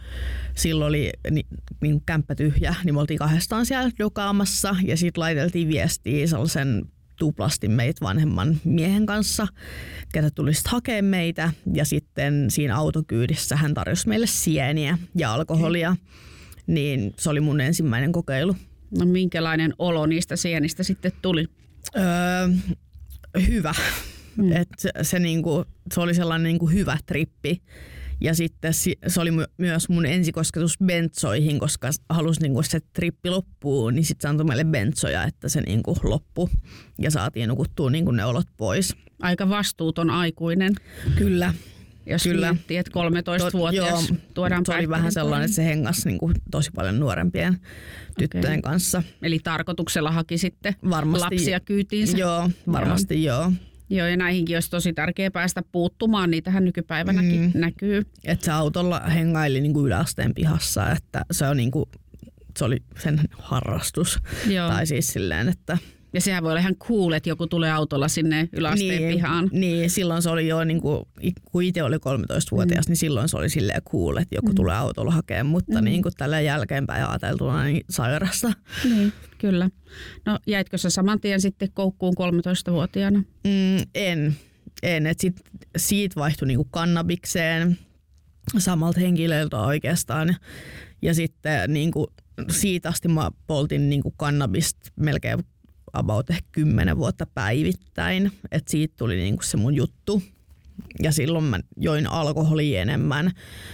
silloin 0.56 0.90
oli 0.90 1.10
niin, 1.32 1.46
niin 1.82 2.02
kämppä 2.06 2.36
tyhjä, 2.36 2.76
niin 2.84 2.96
me 2.96 3.00
oltiin 3.00 3.18
kahdestaan 3.18 3.66
siellä 3.66 3.92
dokaamassa 4.00 4.76
ja 4.84 4.98
sitten 4.98 5.22
laiteltiin 5.22 5.68
viestiä 5.68 6.28
sellaisen 6.28 6.86
tuplasti 7.16 7.68
meitä 7.68 8.06
vanhemman 8.06 8.58
miehen 8.64 9.06
kanssa, 9.06 9.48
ketä 10.14 10.30
tuli 10.36 10.54
sitten 10.54 11.06
meitä. 11.06 11.52
Ja 11.74 11.86
sitten 11.86 12.52
siinä 12.52 12.76
autokyydissä 12.76 13.56
hän 13.56 13.74
tarjosi 13.74 14.08
meille 14.08 14.28
sieniä 14.28 14.98
ja 15.16 15.34
alkoholia. 15.34 15.96
Niin 16.68 17.14
se 17.18 17.30
oli 17.30 17.40
mun 17.40 17.62
ensimmäinen 17.62 18.12
kokeilu. 18.12 18.56
No 19.00 19.06
minkälainen 19.06 19.74
olo 19.80 20.06
niistä 20.06 20.36
sienistä 20.36 20.84
sitten 20.84 21.12
tuli? 21.22 21.48
Öö, 21.98 22.48
hyvä. 23.48 23.74
Mm. 24.38 24.52
Et 24.52 24.70
se, 25.02 25.20
niinku, 25.20 25.66
se 25.94 26.00
oli 26.00 26.14
sellainen 26.14 26.44
niinku 26.44 26.68
hyvä 26.68 26.98
trippi. 27.06 27.62
Ja 28.22 28.36
sitten 28.36 28.74
se 29.08 29.22
oli 29.22 29.32
myös 29.58 29.90
mun 29.90 30.06
ensikosketus 30.06 30.78
bentsoihin, 30.86 31.60
koska 31.60 31.90
halusi 32.10 32.42
niinku 32.42 32.64
se 32.64 32.80
trippi 32.94 33.30
loppuu, 33.30 33.90
niin 33.90 34.06
sitten 34.06 34.22
se 34.22 34.28
antoi 34.30 34.46
meille 34.46 34.64
bentsoja, 34.64 35.24
että 35.24 35.50
se 35.50 35.62
niinku 35.62 35.98
loppu 36.04 36.50
ja 37.00 37.12
saatiin 37.12 37.50
nukuttua 37.50 37.90
niinku 37.90 38.12
ne 38.12 38.26
olot 38.26 38.48
pois. 38.58 38.96
Aika 39.22 39.50
vastuuton 39.50 40.10
aikuinen. 40.10 40.76
Kyllä. 41.18 41.54
Jos 42.06 42.24
Kyllä. 42.24 42.54
miettii, 42.54 42.78
että 42.78 42.92
13-vuotias 42.92 44.08
to, 44.08 44.16
tuodaan 44.34 44.66
Se 44.66 44.74
oli 44.74 44.90
vähän 44.90 45.12
sellainen, 45.12 45.46
että 45.46 45.56
se 45.56 45.66
hengas 45.66 46.06
niin 46.06 46.18
kuin 46.18 46.36
tosi 46.52 46.72
paljon 46.76 47.00
nuorempien 47.00 47.58
tyttöjen 48.18 48.46
okay. 48.46 48.62
kanssa. 48.62 49.04
Eli 49.22 49.40
tarkoituksella 49.40 50.12
haki 50.12 50.38
sitten 50.38 50.76
varmasti, 50.90 51.24
lapsia 51.24 51.60
kyytiinsä? 51.60 52.18
Joo, 52.18 52.50
varmasti 52.72 53.24
joo. 53.24 53.42
joo. 53.42 53.52
Joo, 53.90 54.08
ja 54.08 54.18
näihinkin 54.18 54.56
olisi 54.56 54.70
tosi 54.70 54.94
tärkeää 54.94 55.32
päästä 55.32 55.64
puuttumaan. 55.72 56.32
Niitähän 56.32 56.66
nykypäivänäkin 56.66 57.42
mm. 57.42 57.52
näkyy. 57.54 58.04
Että 58.24 58.46
se 58.46 58.52
autolla 58.52 59.00
hengaili 59.00 59.62
niin 59.62 59.74
kuin 59.74 59.86
yläasteen 59.86 60.34
pihassa, 60.34 60.92
että 60.92 61.26
se, 61.32 61.48
on 61.48 61.58
niin 61.58 61.72
kuin, 61.72 61.86
se 62.58 62.66
oli 62.66 62.78
sen 63.04 63.22
harrastus. 63.32 64.20
Joo. 64.48 64.70
Tai 64.70 64.88
siis 64.88 65.08
silleen, 65.08 65.50
että 65.50 65.78
ja 66.14 66.22
sehän 66.22 66.44
voi 66.44 66.52
olla 66.52 66.60
ihan 66.60 66.76
cool, 66.76 67.12
että 67.12 67.30
joku 67.30 67.48
tulee 67.48 67.72
autolla 67.72 68.08
sinne 68.08 68.50
yläasteen 68.54 69.02
niin, 69.02 69.14
pihaan. 69.14 69.50
Niin, 69.52 69.90
silloin 69.90 70.22
se 70.22 70.30
oli 70.30 70.48
jo, 70.48 70.64
niin 70.64 70.82
kuin, 70.82 71.06
kun 71.46 71.64
itse 71.64 71.84
oli 71.84 71.96
13-vuotias, 71.96 72.88
mm. 72.88 72.92
niin 72.92 72.98
silloin 72.98 73.30
se 73.30 73.38
oli 73.38 73.50
silleen 73.50 73.82
cool, 73.82 74.18
että 74.18 74.36
joku 74.36 74.48
mm. 74.48 74.56
tulee 74.56 74.76
autolla 74.76 75.12
hakemaan, 75.12 75.46
mutta 75.46 75.82
mm. 75.82 75.86
niin 75.86 76.02
kuin 76.02 76.14
tällä 76.18 76.42
jälkeenpäin 76.42 77.06
ajateltuna 77.06 77.64
niin 77.64 77.86
sairasta. 77.90 78.52
Niin, 78.84 79.14
kyllä. 79.38 79.70
No 80.26 80.40
jäitkö 80.48 80.78
sä 80.78 80.90
saman 80.90 81.20
tien 81.20 81.42
sitten 81.42 81.72
koukkuun 81.74 82.14
13-vuotiaana? 82.14 83.20
Mm, 83.20 83.88
en, 83.96 84.36
en. 84.84 85.08
Et 85.08 85.20
sit, 85.20 85.42
siitä 85.78 86.16
vaihtui 86.16 86.48
niin 86.48 86.58
kuin 86.58 86.70
kannabikseen 86.72 87.78
samalta 88.58 89.00
henkilöltä 89.00 89.60
oikeastaan. 89.60 90.36
Ja 91.02 91.14
sitten 91.14 91.74
niin 91.74 91.92
kuin, 91.92 92.08
siitä 92.50 92.90
asti 92.90 93.08
mä 93.08 93.32
poltin 93.48 93.90
niin 93.90 94.02
kuin 94.02 94.14
kannabista 94.18 94.92
melkein 94.96 95.40
about 95.94 96.30
ehkä 96.30 96.50
kymmenen 96.52 96.98
vuotta 96.98 97.26
päivittäin. 97.26 98.32
että 98.52 98.72
siitä 98.72 98.94
tuli 98.98 99.16
niinku 99.16 99.44
se 99.44 99.58
mun 99.58 99.76
juttu. 99.76 100.24
Ja 101.04 101.12
silloin 101.12 101.44
mä 101.44 101.60
join 101.78 102.08
alkoholia 102.08 102.82
enemmän, 102.82 103.32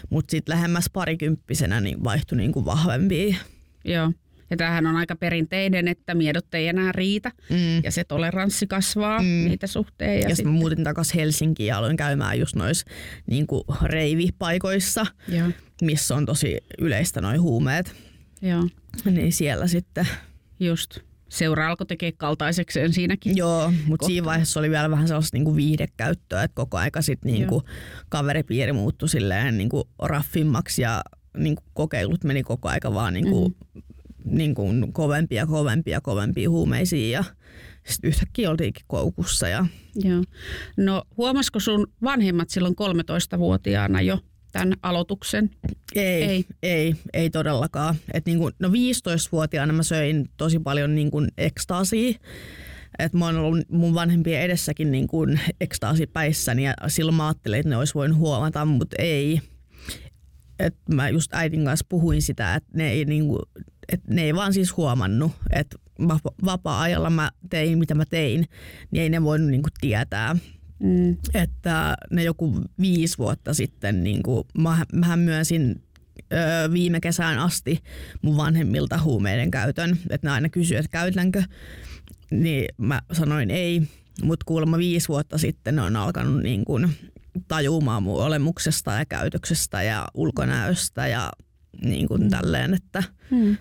mutta 0.10 0.32
sitten 0.32 0.56
lähemmäs 0.56 0.90
parikymppisenä 0.94 1.82
niin 1.82 2.04
vaihtui 2.04 2.38
niinku 2.38 2.66
vahvempiin. 2.66 3.38
Joo. 3.86 4.12
Ja 4.50 4.58
tämähän 4.58 4.88
on 4.88 4.96
aika 4.96 5.16
perinteinen, 5.16 5.88
että 5.88 6.16
miedot 6.16 6.54
ei 6.54 6.68
enää 6.68 6.92
riitä 6.92 7.32
mm. 7.50 7.84
ja 7.84 7.92
se 7.92 8.04
toleranssi 8.04 8.68
kasvaa 8.68 9.20
mm. 9.20 9.26
niitä 9.26 9.68
suhteen. 9.68 10.22
Ja, 10.22 10.30
ja 10.30 10.36
sitten 10.36 10.54
muutin 10.54 10.84
takaisin 10.84 11.16
Helsinkiin 11.16 11.68
ja 11.68 11.78
aloin 11.78 11.98
käymään 11.98 12.40
just 12.40 12.56
noissa 12.56 12.86
niin 13.30 13.48
reivipaikoissa, 13.84 15.06
Joo. 15.28 15.48
missä 15.82 16.16
on 16.16 16.26
tosi 16.26 16.58
yleistä 16.78 17.22
noin 17.22 17.42
huumeet. 17.42 17.96
Joo. 18.42 18.68
Niin 19.06 19.34
siellä 19.34 19.68
sitten. 19.68 20.08
Just 20.60 21.00
seura 21.30 21.68
alkoi 21.70 21.88
tekee 21.88 22.12
kaltaisekseen 22.12 22.94
siinäkin. 22.94 23.38
Joo, 23.38 23.74
mutta 23.86 24.06
siinä 24.06 24.26
vaiheessa 24.26 24.60
oli 24.60 24.70
vielä 24.70 24.92
vähän 24.92 25.08
sellaista 25.08 25.38
niinku 25.38 25.56
viihdekäyttöä, 25.56 26.44
että 26.44 26.56
koko 26.56 26.78
aika 26.78 27.02
sitten 27.02 27.32
niinku 27.32 27.64
kaveripiiri 28.10 28.74
muuttui 28.74 29.10
silleen 29.10 29.58
niinku 29.58 29.90
raffimmaksi 30.00 30.82
ja 30.82 31.02
niinku 31.38 31.64
kokeilut 31.74 32.24
meni 32.24 32.44
koko 32.44 32.70
aika 32.70 32.94
vaan 32.94 33.14
niinku, 33.14 33.50
mm. 33.50 33.82
niinku 34.26 34.64
kovempia, 34.92 35.46
kovempia, 35.46 36.02
kovempia 36.02 36.50
huumeisiin 36.50 37.12
ja 37.12 37.24
sitten 37.88 38.08
yhtäkkiä 38.08 38.50
oltiinkin 38.50 38.86
koukussa. 38.88 39.48
Ja... 39.48 39.66
Joo. 39.96 40.24
No 40.78 41.04
huomasiko 41.18 41.60
sun 41.60 41.88
vanhemmat 42.04 42.50
silloin 42.50 42.76
13-vuotiaana 43.34 44.02
jo 44.02 44.20
tämän 44.60 44.78
aloituksen? 44.82 45.50
Ei, 45.96 46.24
ei, 46.24 46.46
ei, 46.64 46.96
ei 47.14 47.30
todellakaan. 47.30 47.96
Et 48.14 48.26
niin 48.26 48.38
kuin, 48.38 48.54
no 48.60 48.70
15-vuotiaana 48.70 49.74
mä 49.74 49.84
söin 49.84 50.30
tosi 50.38 50.60
paljon 50.60 50.96
niin 50.96 51.12
kuin 51.12 51.28
ekstaasia. 51.38 52.20
Et 53.00 53.14
mä 53.14 53.26
oon 53.26 53.38
ollut 53.38 53.70
mun 53.70 53.94
vanhempien 53.94 54.42
edessäkin 54.42 54.92
niin 54.92 55.08
kuin 55.08 55.40
ekstaasipäissäni 55.62 56.64
ja 56.64 56.74
silloin 56.88 57.16
mä 57.16 57.28
ajattelin, 57.28 57.60
että 57.60 57.70
ne 57.70 57.78
olisi 57.78 57.94
voinut 57.94 58.18
huomata, 58.18 58.66
mutta 58.66 58.96
ei. 59.00 59.42
Et 60.60 60.76
mä 60.94 61.10
just 61.10 61.34
äitin 61.34 61.66
kanssa 61.66 61.86
puhuin 61.90 62.22
sitä, 62.22 62.56
että 62.56 62.70
ne 62.74 62.92
ei, 62.92 63.06
niin 63.06 63.28
kuin, 63.28 63.40
että 63.92 64.14
ne 64.14 64.24
ei 64.24 64.36
vaan 64.36 64.54
siis 64.54 64.78
huomannut, 64.78 65.32
että 65.54 65.78
vapaa-ajalla 66.46 67.10
mä 67.10 67.32
tein 67.50 67.78
mitä 67.78 67.96
mä 67.96 68.06
tein, 68.06 68.46
niin 68.92 69.04
ei 69.04 69.10
ne 69.10 69.24
voinut 69.24 69.50
niin 69.50 69.62
kuin 69.64 69.74
tietää. 69.82 70.36
Mm. 70.80 71.18
Että 71.34 71.98
ne 72.12 72.24
joku 72.24 72.62
viisi 72.82 73.18
vuotta 73.18 73.54
sitten, 73.54 74.04
niin 74.04 74.24
kuin, 74.24 74.44
mä, 74.58 74.86
mähän 74.94 75.20
myönsin 75.20 75.82
ö, 76.34 76.72
viime 76.74 77.00
kesään 77.00 77.40
asti 77.40 77.80
mun 78.22 78.38
vanhemmilta 78.38 79.02
huumeiden 79.02 79.52
käytön. 79.52 79.98
Että 80.10 80.28
ne 80.28 80.32
aina 80.32 80.50
kysyivät, 80.50 80.86
että 80.86 80.98
käytänkö. 80.98 81.44
Niin 82.32 82.66
mä 82.78 83.02
sanoin 83.12 83.52
ei, 83.52 83.82
mutta 84.24 84.44
kuulemma 84.46 84.78
viisi 84.78 85.08
vuotta 85.08 85.38
sitten 85.38 85.76
ne 85.76 85.82
on 85.82 85.96
alkanut 85.96 86.44
niin 86.44 86.66
kuin 86.66 86.90
tajumaan 87.48 88.04
mun 88.04 88.24
olemuksesta 88.24 88.92
ja 88.92 89.06
käytöksestä 89.06 89.84
ja 89.84 90.08
ulkonäöstä 90.14 91.08
ja 91.08 91.32
niin 91.82 92.08
kuin 92.08 92.22
mm. 92.22 92.30
tälleen, 92.30 92.74
että 92.74 93.04
mm 93.32 93.58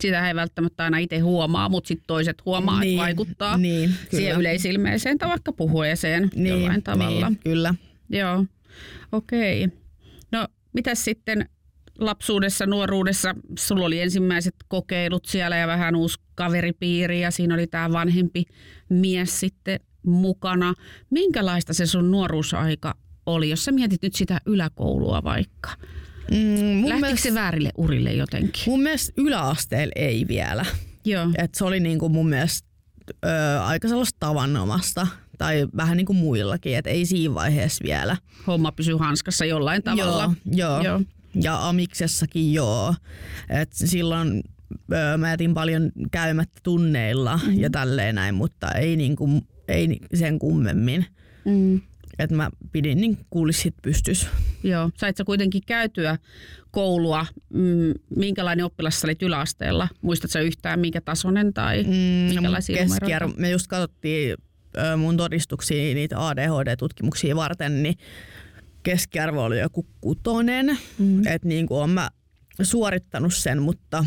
sitä 0.00 0.28
ei 0.28 0.34
välttämättä 0.34 0.84
aina 0.84 0.98
itse 0.98 1.18
huomaa, 1.18 1.68
mutta 1.68 1.88
sitten 1.88 2.06
toiset 2.06 2.44
huomaa, 2.44 2.80
niin, 2.80 2.92
että 2.92 3.02
vaikuttaa 3.02 3.56
niin, 3.56 3.88
kyllä. 3.90 4.10
siihen 4.10 4.40
yleisilmeiseen 4.40 5.18
tai 5.18 5.28
vaikka 5.28 5.52
puhueeseen 5.52 6.30
niin, 6.34 6.46
jollain 6.46 6.82
tavalla. 6.82 7.28
Niin, 7.28 7.38
kyllä. 7.38 7.74
Joo, 8.10 8.44
okei. 9.12 9.64
Okay. 9.64 9.78
No, 10.32 10.48
mitä 10.72 10.94
sitten 10.94 11.48
lapsuudessa, 11.98 12.66
nuoruudessa, 12.66 13.34
sulla 13.58 13.86
oli 13.86 14.00
ensimmäiset 14.00 14.54
kokeilut 14.68 15.24
siellä 15.24 15.56
ja 15.56 15.66
vähän 15.66 15.96
uusi 15.96 16.20
kaveripiiri 16.34 17.20
ja 17.20 17.30
siinä 17.30 17.54
oli 17.54 17.66
tämä 17.66 17.92
vanhempi 17.92 18.44
mies 18.88 19.40
sitten 19.40 19.80
mukana. 20.06 20.74
Minkälaista 21.10 21.74
se 21.74 21.86
sun 21.86 22.10
nuoruusaika 22.10 22.94
oli, 23.26 23.50
jos 23.50 23.64
sä 23.64 23.72
mietit 23.72 24.02
nyt 24.02 24.14
sitä 24.14 24.40
yläkoulua 24.46 25.24
vaikka? 25.24 25.70
Mm, 26.30 26.88
Lähtikö 26.88 27.00
mielestä, 27.00 27.28
se 27.28 27.34
väärille 27.34 27.70
urille 27.76 28.12
jotenkin? 28.12 28.62
Mun 28.66 28.82
mielestä 28.82 29.12
yläasteella 29.16 29.92
ei 29.96 30.24
vielä. 30.28 30.64
Joo. 31.04 31.26
Et 31.38 31.54
se 31.54 31.64
oli 31.64 31.80
niinku 31.80 32.08
mun 32.08 32.28
mielestä 32.28 32.68
ö, 33.24 33.28
aika 33.60 33.88
sellaista 33.88 34.16
tavanomasta 34.20 35.06
tai 35.38 35.66
vähän 35.76 35.96
niin 35.96 36.06
kuin 36.06 36.16
muillakin, 36.16 36.76
että 36.76 36.90
ei 36.90 37.06
siinä 37.06 37.34
vaiheessa 37.34 37.84
vielä. 37.84 38.16
Homma 38.46 38.72
pysyy 38.72 38.96
hanskassa 38.96 39.44
jollain 39.44 39.82
tavalla. 39.82 40.34
Joo, 40.52 40.70
joo. 40.70 40.82
joo. 40.82 41.00
ja 41.42 41.68
amiksessakin 41.68 42.52
joo. 42.52 42.94
Et 43.48 43.72
silloin 43.72 44.42
ö, 44.92 45.16
mä 45.16 45.30
jätin 45.30 45.54
paljon 45.54 45.92
käymättä 46.10 46.60
tunneilla 46.62 47.36
mm-hmm. 47.36 47.60
ja 47.60 47.70
tälleen 47.70 48.14
näin, 48.14 48.34
mutta 48.34 48.72
ei, 48.72 48.96
niin 48.96 49.16
kuin, 49.16 49.42
ei 49.68 50.00
sen 50.14 50.38
kummemmin. 50.38 51.06
Mm 51.44 51.80
että 52.18 52.36
mä 52.36 52.50
pidin 52.72 53.00
niin 53.00 53.18
kuulisit 53.30 53.74
pystys. 53.82 54.28
Joo, 54.62 54.90
sait 54.96 55.16
sä 55.16 55.24
kuitenkin 55.24 55.62
käytyä 55.66 56.18
koulua. 56.70 57.26
Mm, 57.52 57.94
minkälainen 58.16 58.64
oppilas 58.64 59.00
sä 59.00 59.06
olit 59.06 59.22
yläasteella? 59.22 59.88
Muistatko 60.02 60.38
yhtään 60.38 60.80
minkä 60.80 61.00
tasoinen 61.00 61.54
tai 61.54 61.82
mm, 61.82 61.90
minkälaisia 62.34 62.76
keskiarvo, 62.76 63.34
Me 63.36 63.50
just 63.50 63.66
katsottiin 63.66 64.36
mun 64.96 65.16
todistuksia 65.16 65.94
niitä 65.94 66.28
ADHD-tutkimuksia 66.28 67.36
varten, 67.36 67.82
niin 67.82 67.94
keskiarvo 68.82 69.44
oli 69.44 69.60
joku 69.60 69.86
kutonen. 70.00 70.78
Mm. 70.98 71.26
Että 71.26 71.48
niin 71.48 71.66
kuin 71.66 71.90
mä 71.90 72.10
suorittanut 72.62 73.34
sen, 73.34 73.62
mutta 73.62 74.04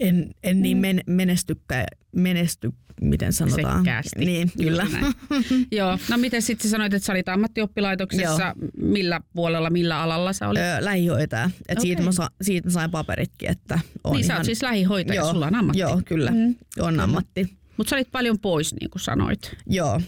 en, 0.00 0.30
en 0.42 0.62
niin 0.62 0.76
mm. 0.76 0.80
men, 0.80 1.00
menestykkä, 1.06 1.86
menesty, 2.16 2.72
miten 3.00 3.32
sanotaan. 3.32 3.78
Sekkäästi. 3.78 4.24
Niin, 4.24 4.50
kyllä. 4.58 4.86
Joo, 5.78 5.98
no 6.10 6.18
miten 6.18 6.42
sitten 6.42 6.70
sanoit, 6.70 6.94
että 6.94 7.06
sä 7.06 7.12
olit 7.12 7.28
ammattioppilaitoksessa, 7.28 8.42
Joo. 8.42 8.68
millä 8.76 9.20
puolella, 9.32 9.70
millä 9.70 10.02
alalla 10.02 10.32
sä 10.32 10.48
olit? 10.48 10.62
Öö, 10.62 10.84
lähihoitaja, 10.84 11.44
että 11.44 11.72
okay. 11.72 11.82
siitä, 11.82 12.02
mä 12.02 12.12
sa, 12.12 12.30
siitä 12.42 12.68
mä 12.68 12.72
sain 12.72 12.90
paperitkin, 12.90 13.50
että 13.50 13.78
on 14.04 14.12
Niin 14.12 14.24
ihan... 14.24 14.36
sä 14.36 14.36
oot 14.36 14.44
siis 14.44 14.62
lähihoitaja, 14.62 15.20
Joo. 15.20 15.32
sulla 15.32 15.46
on 15.46 15.54
ammatti. 15.54 15.80
Joo, 15.80 16.02
kyllä, 16.04 16.30
mm. 16.30 16.54
on 16.78 17.00
ammatti. 17.00 17.56
Mutta 17.76 17.90
sä 17.90 17.96
olit 17.96 18.08
paljon 18.12 18.38
pois, 18.38 18.74
niin 18.74 18.90
kuin 18.90 19.02
sanoit. 19.02 19.56
Joo. 19.66 20.00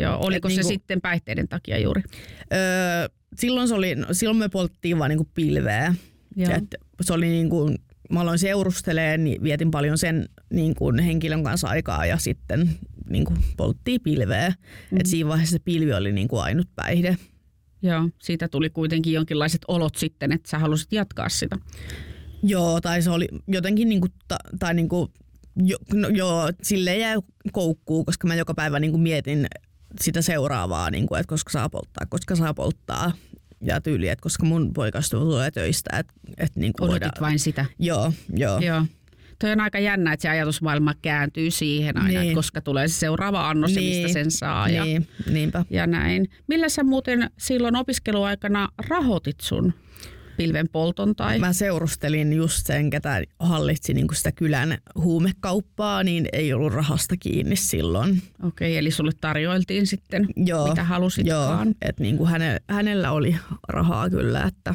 Joo, 0.00 0.18
oliko 0.20 0.48
Et 0.48 0.54
se 0.54 0.60
niinku, 0.60 0.72
sitten 0.72 1.00
päihteiden 1.00 1.48
takia 1.48 1.78
juuri? 1.78 2.02
Öö, 2.52 3.08
silloin, 3.36 3.68
se 3.68 3.74
oli, 3.74 3.94
no, 3.94 4.06
silloin 4.12 4.38
me 4.38 4.48
polttiin 4.48 4.98
vaan 4.98 5.08
niinku 5.08 5.28
pilveä. 5.34 5.94
Joo. 6.36 6.52
Et 6.52 6.74
se 7.00 7.12
oli 7.12 7.28
niinku 7.28 7.74
mä 8.10 8.20
aloin 8.20 8.38
seurusteleen, 8.38 9.24
niin 9.24 9.42
vietin 9.42 9.70
paljon 9.70 9.98
sen 9.98 10.28
niin 10.50 10.74
kuin 10.74 10.98
henkilön 10.98 11.44
kanssa 11.44 11.68
aikaa 11.68 12.06
ja 12.06 12.16
sitten 12.16 12.70
niin 13.08 13.24
kuin 13.24 13.38
polttiin 13.56 14.00
pilveä. 14.00 14.48
Mm. 14.90 15.00
Et 15.00 15.06
siinä 15.06 15.28
vaiheessa 15.28 15.52
se 15.52 15.58
pilvi 15.58 15.92
oli 15.92 16.12
niin 16.12 16.28
kuin 16.28 16.42
ainut 16.42 16.68
päihde. 16.76 17.16
Joo, 17.82 18.08
siitä 18.22 18.48
tuli 18.48 18.70
kuitenkin 18.70 19.12
jonkinlaiset 19.12 19.62
olot 19.68 19.94
sitten, 19.94 20.32
että 20.32 20.50
sä 20.50 20.58
halusit 20.58 20.92
jatkaa 20.92 21.28
sitä. 21.28 21.56
Joo, 22.42 22.80
tai 22.80 23.02
se 23.02 23.10
oli 23.10 23.28
jotenkin 23.48 23.88
niin 23.88 24.00
kuin, 24.00 24.12
ta, 24.28 24.36
tai 24.58 24.74
niin 24.74 24.88
kuin, 24.88 25.12
jo, 25.56 25.76
no, 25.94 26.08
joo, 26.08 26.50
silleen 26.62 27.00
jäi 27.00 27.16
koukkuu, 27.52 28.04
koska 28.04 28.28
mä 28.28 28.34
joka 28.34 28.54
päivä 28.54 28.80
niin 28.80 28.90
kuin 28.90 29.00
mietin 29.00 29.46
sitä 30.00 30.22
seuraavaa, 30.22 30.90
niin 30.90 31.06
kuin, 31.06 31.20
että 31.20 31.28
koska 31.28 31.50
saa 31.50 31.68
polttaa, 31.68 32.06
koska 32.08 32.36
saa 32.36 32.54
polttaa 32.54 33.12
ja 33.60 33.80
tyyli, 33.80 34.08
että 34.08 34.22
koska 34.22 34.46
mun 34.46 34.72
poikastu 34.72 35.20
tulee 35.20 35.50
töistä. 35.50 35.98
Että, 35.98 36.12
että 36.38 36.60
niin 36.60 36.72
Odotit 36.80 36.92
voidaan... 36.92 37.12
vain 37.20 37.38
sitä? 37.38 37.64
Joo, 37.78 38.12
joo. 38.34 38.58
joo. 38.58 38.82
Toi 39.38 39.52
on 39.52 39.60
aika 39.60 39.78
jännä, 39.78 40.12
että 40.12 40.22
se 40.22 40.28
ajatusmaailma 40.28 40.94
kääntyy 41.02 41.50
siihen 41.50 41.96
aina, 41.96 42.08
niin. 42.08 42.22
että 42.22 42.34
koska 42.34 42.60
tulee 42.60 42.88
se 42.88 42.94
seuraava 42.94 43.48
annos 43.48 43.74
niin. 43.74 43.96
ja 43.96 44.02
mistä 44.02 44.12
sen 44.12 44.30
saa. 44.30 44.68
Ja, 44.68 44.84
niin. 44.84 45.08
Niinpä. 45.30 45.64
ja 45.70 45.86
näin. 45.86 46.28
Millä 46.46 46.68
sä 46.68 46.84
muuten 46.84 47.30
silloin 47.38 47.76
opiskeluaikana 47.76 48.68
rahoitit 48.88 49.40
sun 49.40 49.74
pilven 50.36 50.68
polton 50.68 51.16
tai... 51.16 51.38
Mä 51.38 51.52
seurustelin 51.52 52.32
just 52.32 52.66
sen, 52.66 52.90
ketä 52.90 53.22
hallitsi 53.38 53.94
niin 53.94 54.06
sitä 54.12 54.32
kylän 54.32 54.78
huumekauppaa, 54.94 56.02
niin 56.02 56.28
ei 56.32 56.52
ollut 56.52 56.72
rahasta 56.72 57.16
kiinni 57.16 57.56
silloin. 57.56 58.22
Okei, 58.42 58.72
okay, 58.72 58.78
eli 58.78 58.90
sulle 58.90 59.12
tarjoiltiin 59.20 59.86
sitten 59.86 60.28
joo, 60.36 60.68
mitä 60.68 60.84
halusitkaan. 60.84 61.66
Joo, 61.66 61.74
että 61.82 62.02
niin 62.02 62.26
hänellä, 62.26 62.60
hänellä 62.68 63.12
oli 63.12 63.36
rahaa 63.68 64.10
kyllä. 64.10 64.42
Että... 64.42 64.74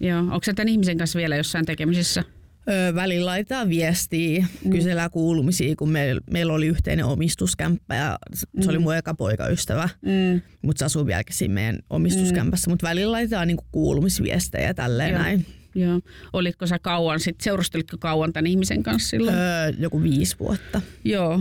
Joo, 0.00 0.18
onko 0.18 0.40
sä 0.44 0.54
tämän 0.54 0.68
ihmisen 0.68 0.98
kanssa 0.98 1.18
vielä 1.18 1.36
jossain 1.36 1.66
tekemisissä? 1.66 2.24
Öö, 2.70 2.94
välillä 2.94 3.26
laitetaan 3.26 3.68
viestiä, 3.68 4.46
mm. 4.64 4.70
kysellään 4.70 5.10
kuulumisia, 5.10 5.76
kun 5.76 5.88
meillä 5.88 6.20
meil 6.30 6.50
oli 6.50 6.66
yhteinen 6.66 7.04
omistuskämppä 7.04 7.94
ja 7.94 8.18
se 8.34 8.46
mm. 8.52 8.68
oli 8.68 8.78
mun 8.78 8.96
eka 8.96 9.14
poikaystävä, 9.14 9.88
mm. 10.02 10.40
mutta 10.62 10.78
se 10.78 10.84
asuu 10.84 11.06
vieläkin 11.06 11.36
siinä 11.36 11.54
meidän 11.54 11.78
omistuskämpässä. 11.90 12.68
Mm. 12.68 12.72
Mutta 12.72 12.86
välillä 12.86 13.12
laitetaan 13.12 13.48
niinku 13.48 13.64
kuulumisviestejä 13.72 14.74
tälleen 14.74 15.10
Joo. 15.10 15.22
näin. 15.22 15.46
Joo. 15.74 16.00
Olitko 16.32 16.66
sä 16.66 16.78
kauan, 16.78 17.20
sit 17.20 17.40
seurustelitko 17.40 17.96
kauan 18.00 18.32
tämän 18.32 18.46
ihmisen 18.46 18.82
kanssa 18.82 19.08
silloin? 19.08 19.36
Öö, 19.36 19.72
joku 19.78 20.02
viisi 20.02 20.36
vuotta. 20.38 20.80
Joo, 21.04 21.40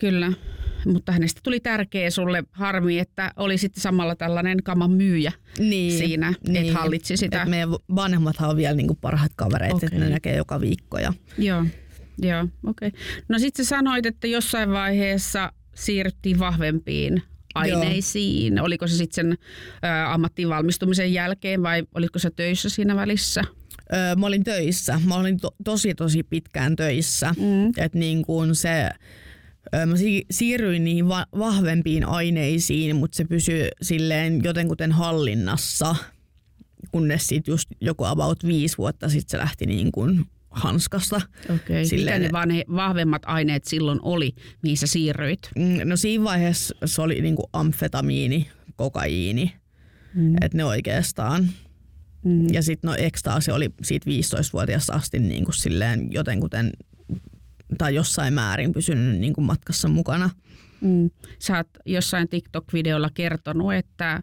kyllä 0.00 0.32
mutta 0.86 1.12
hänestä 1.12 1.40
tuli 1.44 1.60
tärkeä 1.60 2.10
sulle 2.10 2.44
harmi, 2.52 2.98
että 2.98 3.32
oli 3.36 3.58
sitten 3.58 3.80
samalla 3.80 4.16
tällainen 4.16 4.62
kaman 4.62 4.90
myyjä 4.90 5.32
niin, 5.58 5.98
siinä, 5.98 6.34
niin. 6.48 6.56
että 6.56 6.78
hallitsi 6.78 7.16
sitä. 7.16 7.42
Et 7.42 7.48
meidän 7.48 7.70
vanhemmathan 7.94 8.50
on 8.50 8.56
vielä 8.56 8.74
niinku 8.74 8.94
parhaat 8.94 9.32
kavereet, 9.36 9.72
okay. 9.72 9.86
että 9.86 9.98
ne 9.98 10.08
näkee 10.08 10.36
joka 10.36 10.60
viikko. 10.60 10.98
Ja... 10.98 11.12
Joo, 11.38 11.64
joo 12.22 12.48
okei. 12.66 12.88
Okay. 12.88 13.00
No 13.28 13.38
sitten 13.38 13.64
sä 13.64 13.68
sanoit, 13.68 14.06
että 14.06 14.26
jossain 14.26 14.70
vaiheessa 14.70 15.52
siirryttiin 15.74 16.38
vahvempiin 16.38 17.22
aineisiin. 17.54 18.56
Joo. 18.56 18.66
Oliko 18.66 18.86
se 18.86 18.96
sitten 18.96 19.14
sen 19.14 19.38
ä, 19.84 20.12
ammattiin 20.12 20.48
valmistumisen 20.48 21.12
jälkeen 21.12 21.62
vai 21.62 21.82
oliko 21.94 22.18
se 22.18 22.30
töissä 22.30 22.68
siinä 22.68 22.96
välissä? 22.96 23.44
Öö, 23.92 24.16
mä 24.16 24.26
olin 24.26 24.44
töissä. 24.44 25.00
Mä 25.04 25.14
olin 25.14 25.40
to- 25.40 25.54
tosi 25.64 25.94
tosi 25.94 26.22
pitkään 26.22 26.76
töissä. 26.76 27.34
Mm. 27.38 27.84
Et 27.84 27.94
niin 27.94 28.22
kuin 28.22 28.54
se 28.54 28.90
mä 29.72 29.94
siirryin 30.30 30.84
niihin 30.84 31.08
va- 31.08 31.26
vahvempiin 31.38 32.04
aineisiin, 32.04 32.96
mutta 32.96 33.16
se 33.16 33.24
pysyi 33.24 33.68
silleen 33.82 34.40
jotenkuten 34.44 34.92
hallinnassa, 34.92 35.96
kunnes 36.92 37.26
sitten 37.26 37.52
just 37.52 37.68
joku 37.80 38.04
about 38.04 38.46
viisi 38.46 38.78
vuotta 38.78 39.08
sitten 39.08 39.30
se 39.30 39.38
lähti 39.38 39.66
niin 39.66 39.92
kuin 39.92 40.24
hanskasta. 40.50 41.20
Okay. 41.54 41.84
Silleen, 41.84 42.22
Mitä 42.22 42.28
ne 42.28 42.32
vanhe, 42.32 42.64
vahvemmat 42.74 43.22
aineet 43.26 43.64
silloin 43.64 43.98
oli, 44.02 44.34
mihin 44.62 44.76
sä 44.76 44.86
siirryit? 44.86 45.40
Mm, 45.56 45.88
no 45.88 45.96
siinä 45.96 46.24
vaiheessa 46.24 46.74
se 46.84 47.02
oli 47.02 47.20
niin 47.20 47.36
kuin 47.36 47.46
amfetamiini, 47.52 48.48
kokaiini, 48.76 49.52
mm. 50.14 50.34
että 50.40 50.56
ne 50.56 50.64
oikeastaan. 50.64 51.48
Mm. 52.24 52.52
Ja 52.52 52.62
sitten 52.62 52.88
no 52.88 52.96
ekstaasi 52.98 53.50
oli 53.50 53.70
siitä 53.82 54.10
15-vuotiaasta 54.10 54.92
asti 54.92 55.18
niin 55.18 55.44
kuin 55.44 55.54
silleen 55.54 56.12
jotenkuten 56.12 56.72
tai 57.78 57.94
jossain 57.94 58.34
määrin 58.34 58.72
pysynyt 58.72 59.20
niin 59.20 59.32
kuin 59.32 59.44
matkassa 59.44 59.88
mukana. 59.88 60.30
Mm. 60.80 61.10
Sä 61.38 61.56
oot 61.56 61.68
jossain 61.86 62.28
TikTok-videolla 62.28 63.10
kertonut, 63.14 63.74
että 63.74 64.22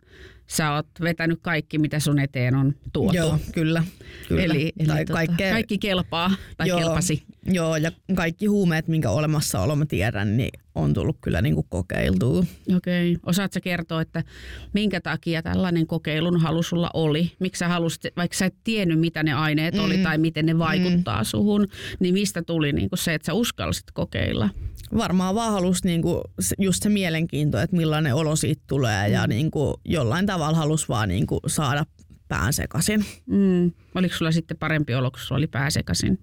sä 0.52 0.74
oot 0.74 0.88
vetänyt 1.02 1.40
kaikki, 1.42 1.78
mitä 1.78 2.00
sun 2.00 2.20
eteen 2.20 2.56
on 2.56 2.76
tuotu. 2.94 3.18
Joo, 3.18 3.38
kyllä. 3.54 3.84
kyllä. 4.28 4.44
Eli, 4.44 4.74
eli 4.80 4.88
tai 4.88 5.06
tota, 5.06 5.14
kaikkea, 5.14 5.52
kaikki 5.52 5.78
kelpaa 5.78 6.32
tai 6.58 6.68
joo, 6.68 6.80
kelpasi. 6.80 7.24
Joo, 7.46 7.76
ja 7.76 7.92
kaikki 8.16 8.46
huumeet, 8.46 8.88
minkä 8.88 9.10
olemassaolo 9.10 9.76
mä 9.76 9.86
tiedän, 9.86 10.38
niin 10.38 10.60
on 10.76 10.94
tullut 10.94 11.18
kyllä 11.22 11.42
niin 11.42 11.56
kuin 11.56 11.68
kokeiltua. 11.70 12.44
Okei. 12.76 13.12
Okay. 13.12 13.22
Osaatko 13.26 13.60
kertoa, 13.64 14.02
että 14.02 14.24
minkä 14.74 15.02
takia 15.02 15.42
tällainen 15.42 15.88
kokeilun 15.88 16.40
halu 16.40 16.64
sulla 16.64 16.90
oli? 16.94 17.32
Miksi 17.40 17.60
sä 17.60 17.68
halusit, 17.68 18.02
vaikka 18.18 18.38
sä 18.38 18.46
et 18.46 18.56
tiennyt, 18.64 19.00
mitä 19.00 19.24
ne 19.24 19.34
aineet 19.34 19.74
mm. 19.74 19.84
oli 19.84 19.98
tai 19.98 20.18
miten 20.18 20.46
ne 20.46 20.58
vaikuttaa 20.58 21.22
mm. 21.22 21.26
suhun, 21.26 21.68
niin 22.00 22.14
mistä 22.14 22.42
tuli 22.42 22.74
niin 22.74 22.90
kuin 22.90 23.00
se, 23.00 23.14
että 23.14 23.26
sä 23.26 23.34
uskalsit 23.34 23.92
kokeilla? 23.94 24.50
Varmaan 24.98 25.36
vaan 25.36 25.52
halusi 25.52 25.88
niin 25.88 26.02
kuin 26.02 26.22
just 26.60 26.84
se 26.84 26.90
mielenkiinto, 26.90 27.60
että 27.60 27.76
millainen 27.76 28.16
olo 28.16 28.36
siitä 28.36 28.64
tulee 28.68 29.08
mm. 29.08 29.14
ja 29.14 29.28
niin 29.28 29.52
kuin 29.52 29.74
jollain 29.86 30.26
tavalla 30.26 30.58
halusi 30.58 30.88
vaan 30.90 31.10
niin 31.10 31.28
kuin 31.28 31.40
saada 31.48 31.86
pään 32.28 32.54
sekaisin. 32.54 33.06
Mm. 33.26 33.72
Oliko 33.96 34.16
sulla 34.16 34.32
sitten 34.32 34.58
parempi 34.58 34.96
olo, 34.96 35.12
kun 35.12 35.20
sulla 35.20 35.38
oli 35.38 35.48
pää 35.48 35.70
sekaisin? 35.70 36.20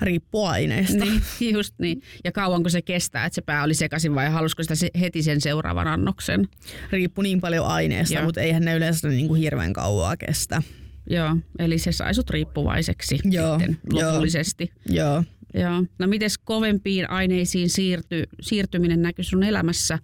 riippuu 0.00 0.46
aineesta. 0.46 1.04
Niin, 1.04 1.22
just 1.54 1.74
niin. 1.78 2.02
Ja 2.24 2.32
kauanko 2.32 2.68
se 2.68 2.82
kestää, 2.82 3.26
että 3.26 3.34
se 3.34 3.40
pää 3.40 3.64
oli 3.64 3.74
sekaisin 3.74 4.14
vai 4.14 4.30
halusiko 4.30 4.62
sitä 4.62 4.74
heti 5.00 5.22
sen 5.22 5.40
seuraavan 5.40 5.86
annoksen? 5.86 6.48
Riippuu 6.90 7.22
niin 7.22 7.40
paljon 7.40 7.66
aineesta, 7.66 8.14
Joo. 8.14 8.24
mutta 8.24 8.40
eihän 8.40 8.64
ne 8.64 8.76
yleensä 8.76 9.08
niin 9.08 9.28
kuin 9.28 9.40
hirveän 9.40 9.72
kauaa 9.72 10.16
kestä. 10.16 10.62
Joo, 11.10 11.36
eli 11.58 11.78
se 11.78 11.92
sai 11.92 12.14
sut 12.14 12.30
riippuvaiseksi 12.30 13.18
Joo, 13.24 13.58
sitten 13.58 13.78
lopullisesti. 13.92 14.72
Joo. 14.88 15.24
Joo. 15.54 15.84
No 15.98 16.06
miten 16.06 16.30
kovempiin 16.44 17.10
aineisiin 17.10 17.70
siirty, 17.70 18.24
siirtyminen 18.40 19.02
näkyy 19.02 19.24
sun 19.24 19.42
elämässä? 19.42 19.98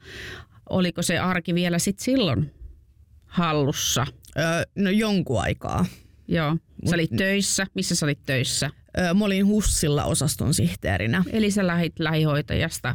Oliko 0.71 1.03
se 1.03 1.19
arki 1.19 1.55
vielä 1.55 1.79
sit 1.79 1.99
silloin 1.99 2.51
hallussa? 3.27 4.07
Öö, 4.39 4.45
no 4.75 4.91
jonkun 4.91 5.41
aikaa. 5.41 5.87
Joo. 6.29 6.57
Sä 6.91 6.97
olit 6.97 7.11
töissä. 7.17 7.67
Missä 7.75 7.95
sä 7.95 8.07
olit 8.07 8.23
töissä? 8.27 8.71
Mä 9.19 9.25
olin 9.25 9.47
Hussilla 9.47 10.05
osaston 10.05 10.55
sihteerinä. 10.55 11.25
Eli 11.33 11.51
sä 11.51 11.67
lähit 11.67 11.99
lähihoitajasta 11.99 12.95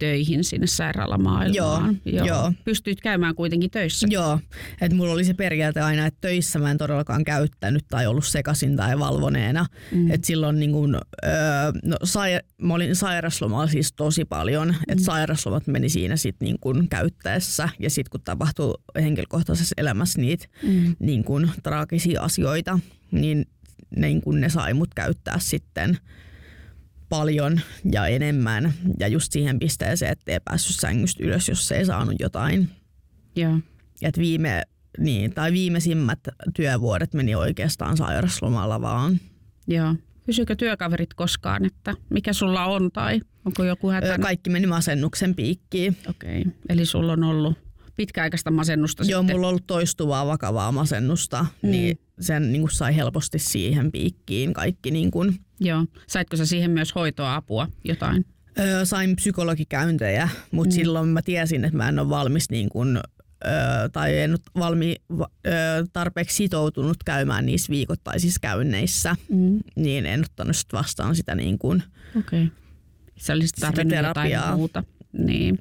töihin 0.00 0.44
sinne 0.44 0.66
sairaalamaailmaan. 0.66 2.00
Joo, 2.04 2.14
joo. 2.14 2.26
joo. 2.26 2.52
Pystyit 2.64 3.00
käymään 3.00 3.34
kuitenkin 3.34 3.70
töissä. 3.70 4.06
Joo, 4.10 4.38
että 4.80 4.96
mulla 4.96 5.12
oli 5.12 5.24
se 5.24 5.34
periaate 5.34 5.80
aina, 5.80 6.06
että 6.06 6.18
töissä 6.20 6.58
mä 6.58 6.70
en 6.70 6.78
todellakaan 6.78 7.24
käyttänyt 7.24 7.84
tai 7.90 8.06
ollut 8.06 8.24
sekasin 8.24 8.76
tai 8.76 8.98
valvoneena. 8.98 9.66
Mm. 9.92 10.10
Että 10.10 10.26
silloin 10.26 10.58
niin 10.58 10.72
kun, 10.72 11.00
öö, 11.24 11.32
no, 11.84 11.96
sai, 12.04 12.40
mä 12.62 12.74
olin 12.74 12.96
sairaslomalla 12.96 13.66
siis 13.66 13.92
tosi 13.92 14.24
paljon, 14.24 14.68
mm. 14.68 14.74
että 14.88 15.04
sairaslomat 15.04 15.66
meni 15.66 15.88
siinä 15.88 16.16
sitten 16.16 16.46
niin 16.46 16.56
kun 16.60 16.88
käyttäessä 16.88 17.68
ja 17.78 17.90
sitten 17.90 18.10
kun 18.10 18.20
tapahtui 18.24 18.74
henkilökohtaisessa 18.94 19.74
elämässä 19.76 20.20
niitä 20.20 20.46
mm. 20.62 20.96
niin 20.98 21.24
kun, 21.24 21.50
traagisia 21.62 22.22
asioita, 22.22 22.78
niin 23.10 23.46
niin 23.96 24.20
kun 24.20 24.40
ne 24.40 24.48
sai 24.48 24.74
mut 24.74 24.94
käyttää 24.94 25.38
sitten 25.38 25.98
paljon 27.10 27.60
ja 27.92 28.06
enemmän 28.06 28.72
ja 29.00 29.08
just 29.08 29.32
siihen 29.32 29.58
pisteeseen, 29.58 30.12
että 30.12 30.32
ei 30.32 30.40
päässyt 30.44 30.76
sängystä 30.76 31.24
ylös, 31.24 31.48
jos 31.48 31.72
ei 31.72 31.86
saanut 31.86 32.14
jotain. 32.18 32.68
Joo. 33.36 33.58
Et 34.02 34.18
viime, 34.18 34.62
niin, 34.98 35.34
tai 35.34 35.52
viimeisimmät 35.52 36.18
työvuodet 36.54 37.14
meni 37.14 37.34
oikeastaan 37.34 37.96
sairaslomalla 37.96 38.80
vaan. 38.80 39.20
Joo. 39.66 39.94
Kysyykö 40.26 40.56
työkaverit 40.56 41.14
koskaan, 41.14 41.64
että 41.64 41.94
mikä 42.10 42.32
sulla 42.32 42.64
on 42.64 42.92
tai 42.92 43.20
onko 43.44 43.64
joku 43.64 43.90
hätä? 43.90 44.18
Kaikki 44.18 44.50
meni 44.50 44.66
masennuksen 44.66 45.34
piikkiin. 45.34 45.96
Okei, 46.08 46.40
okay. 46.40 46.52
eli 46.68 46.86
sulla 46.86 47.12
on 47.12 47.24
ollut 47.24 47.58
pitkäaikaista 47.96 48.50
masennusta 48.50 49.04
Joo, 49.04 49.20
sitten. 49.20 49.36
mulla 49.36 49.46
on 49.46 49.50
ollut 49.50 49.66
toistuvaa 49.66 50.26
vakavaa 50.26 50.72
masennusta, 50.72 51.46
mm. 51.62 51.70
niin 51.70 52.00
sen 52.20 52.52
niin 52.52 52.62
kuin 52.62 52.70
sai 52.70 52.96
helposti 52.96 53.38
siihen 53.38 53.92
piikkiin 53.92 54.52
kaikki. 54.52 54.90
Niin 54.90 55.10
kuin. 55.10 55.38
Joo. 55.60 55.86
Saitko 56.06 56.36
sä 56.36 56.46
siihen 56.46 56.70
myös 56.70 56.94
hoitoa, 56.94 57.34
apua, 57.34 57.68
jotain? 57.84 58.26
Öö, 58.58 58.84
sain 58.84 59.16
psykologikäyntejä, 59.16 60.28
mutta 60.50 60.74
mm. 60.74 60.76
silloin 60.76 61.08
mä 61.08 61.22
tiesin, 61.22 61.64
että 61.64 61.76
mä 61.76 61.88
en 61.88 61.98
ole 61.98 62.08
valmis 62.08 62.50
niin 62.50 62.68
kuin, 62.68 62.96
öö, 62.96 63.88
tai 63.92 64.18
en 64.18 64.30
ole 64.30 64.38
valmi, 64.58 64.96
öö, 65.46 65.52
tarpeeksi 65.92 66.36
sitoutunut 66.36 66.96
käymään 67.04 67.46
niissä 67.46 67.70
viikoittaisissa 67.70 68.40
käynneissä, 68.40 69.16
mm. 69.28 69.60
niin 69.76 70.06
en 70.06 70.20
ottanut 70.20 70.56
sit 70.56 70.72
vastaan 70.72 71.16
sitä 71.16 71.34
niin 71.34 71.58
kuin, 71.58 71.82
Okei. 72.18 72.44
Okay. 72.44 72.56
Sä 73.16 73.32
olisit 73.32 73.56
tarvinnut 73.60 73.96
jotain 74.06 74.32
muuta. 74.56 74.84
Niin, 75.12 75.58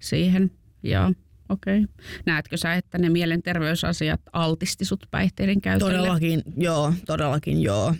siihen, 0.00 0.50
joo. 0.82 1.12
Okei. 1.52 1.84
Okay. 1.84 1.94
Näetkö 2.26 2.56
sä, 2.56 2.74
että 2.74 2.98
ne 2.98 3.08
mielenterveysasiat 3.08 4.20
altisti 4.32 4.84
sut 4.84 5.06
päihteiden 5.10 5.60
käytölle? 5.60 5.96
Todellakin, 5.96 6.42
joo, 6.56 6.94
todellakin 7.06 7.62
joo. 7.62 7.94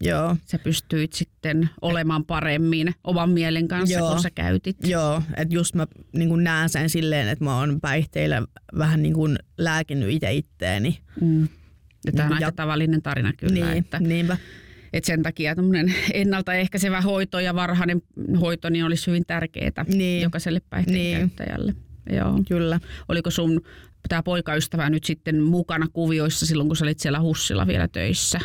Joo. 0.00 0.36
Sä 0.44 0.58
pystyit 0.58 1.12
sitten 1.12 1.70
olemaan 1.82 2.24
paremmin 2.24 2.94
oman 3.04 3.30
mielen 3.30 3.68
kanssa, 3.68 3.98
Joo. 3.98 4.10
kun 4.10 4.22
sä 4.22 4.30
käytit. 4.30 4.76
Joo, 4.84 5.22
että 5.36 5.54
just 5.54 5.74
mä 5.74 5.86
niin 6.12 6.44
näen 6.44 6.68
sen 6.68 6.90
silleen, 6.90 7.28
että 7.28 7.44
mä 7.44 7.58
oon 7.58 7.80
päihteillä 7.80 8.42
vähän 8.78 9.02
niin 9.02 9.14
kuin 9.14 9.38
lääkinnyt 9.58 10.10
itse 10.10 10.32
itteeni. 10.32 10.98
Mm. 11.20 11.48
Ja 12.06 12.12
tämä 12.12 12.24
on 12.24 12.28
niin, 12.28 12.34
aika 12.34 12.44
ja... 12.44 12.52
tavallinen 12.52 13.02
tarina 13.02 13.32
kyllä. 13.32 13.66
Niin, 13.66 13.78
että, 13.78 14.00
niinpä. 14.00 14.36
Et 14.92 15.04
sen 15.04 15.22
takia 15.22 15.54
ennaltaehkäisevä 16.12 17.00
hoito 17.00 17.40
ja 17.40 17.54
varhainen 17.54 18.02
hoito 18.40 18.70
niin 18.70 18.84
olisi 18.84 19.06
hyvin 19.06 19.24
tärkeää 19.26 19.84
niin. 19.88 20.22
jokaiselle 20.22 20.60
päihteen 20.70 21.30
niin. 21.36 21.76
Joo. 22.16 22.42
Kyllä. 22.48 22.80
Oliko 23.08 23.30
sun 23.30 23.60
tämä 24.08 24.22
poikaystävä 24.22 24.90
nyt 24.90 25.04
sitten 25.04 25.42
mukana 25.42 25.86
kuvioissa 25.92 26.46
silloin, 26.46 26.68
kun 26.68 26.76
sä 26.76 26.84
olit 26.84 27.00
siellä 27.00 27.20
Hussilla 27.20 27.66
vielä 27.66 27.88
töissä? 27.88 28.40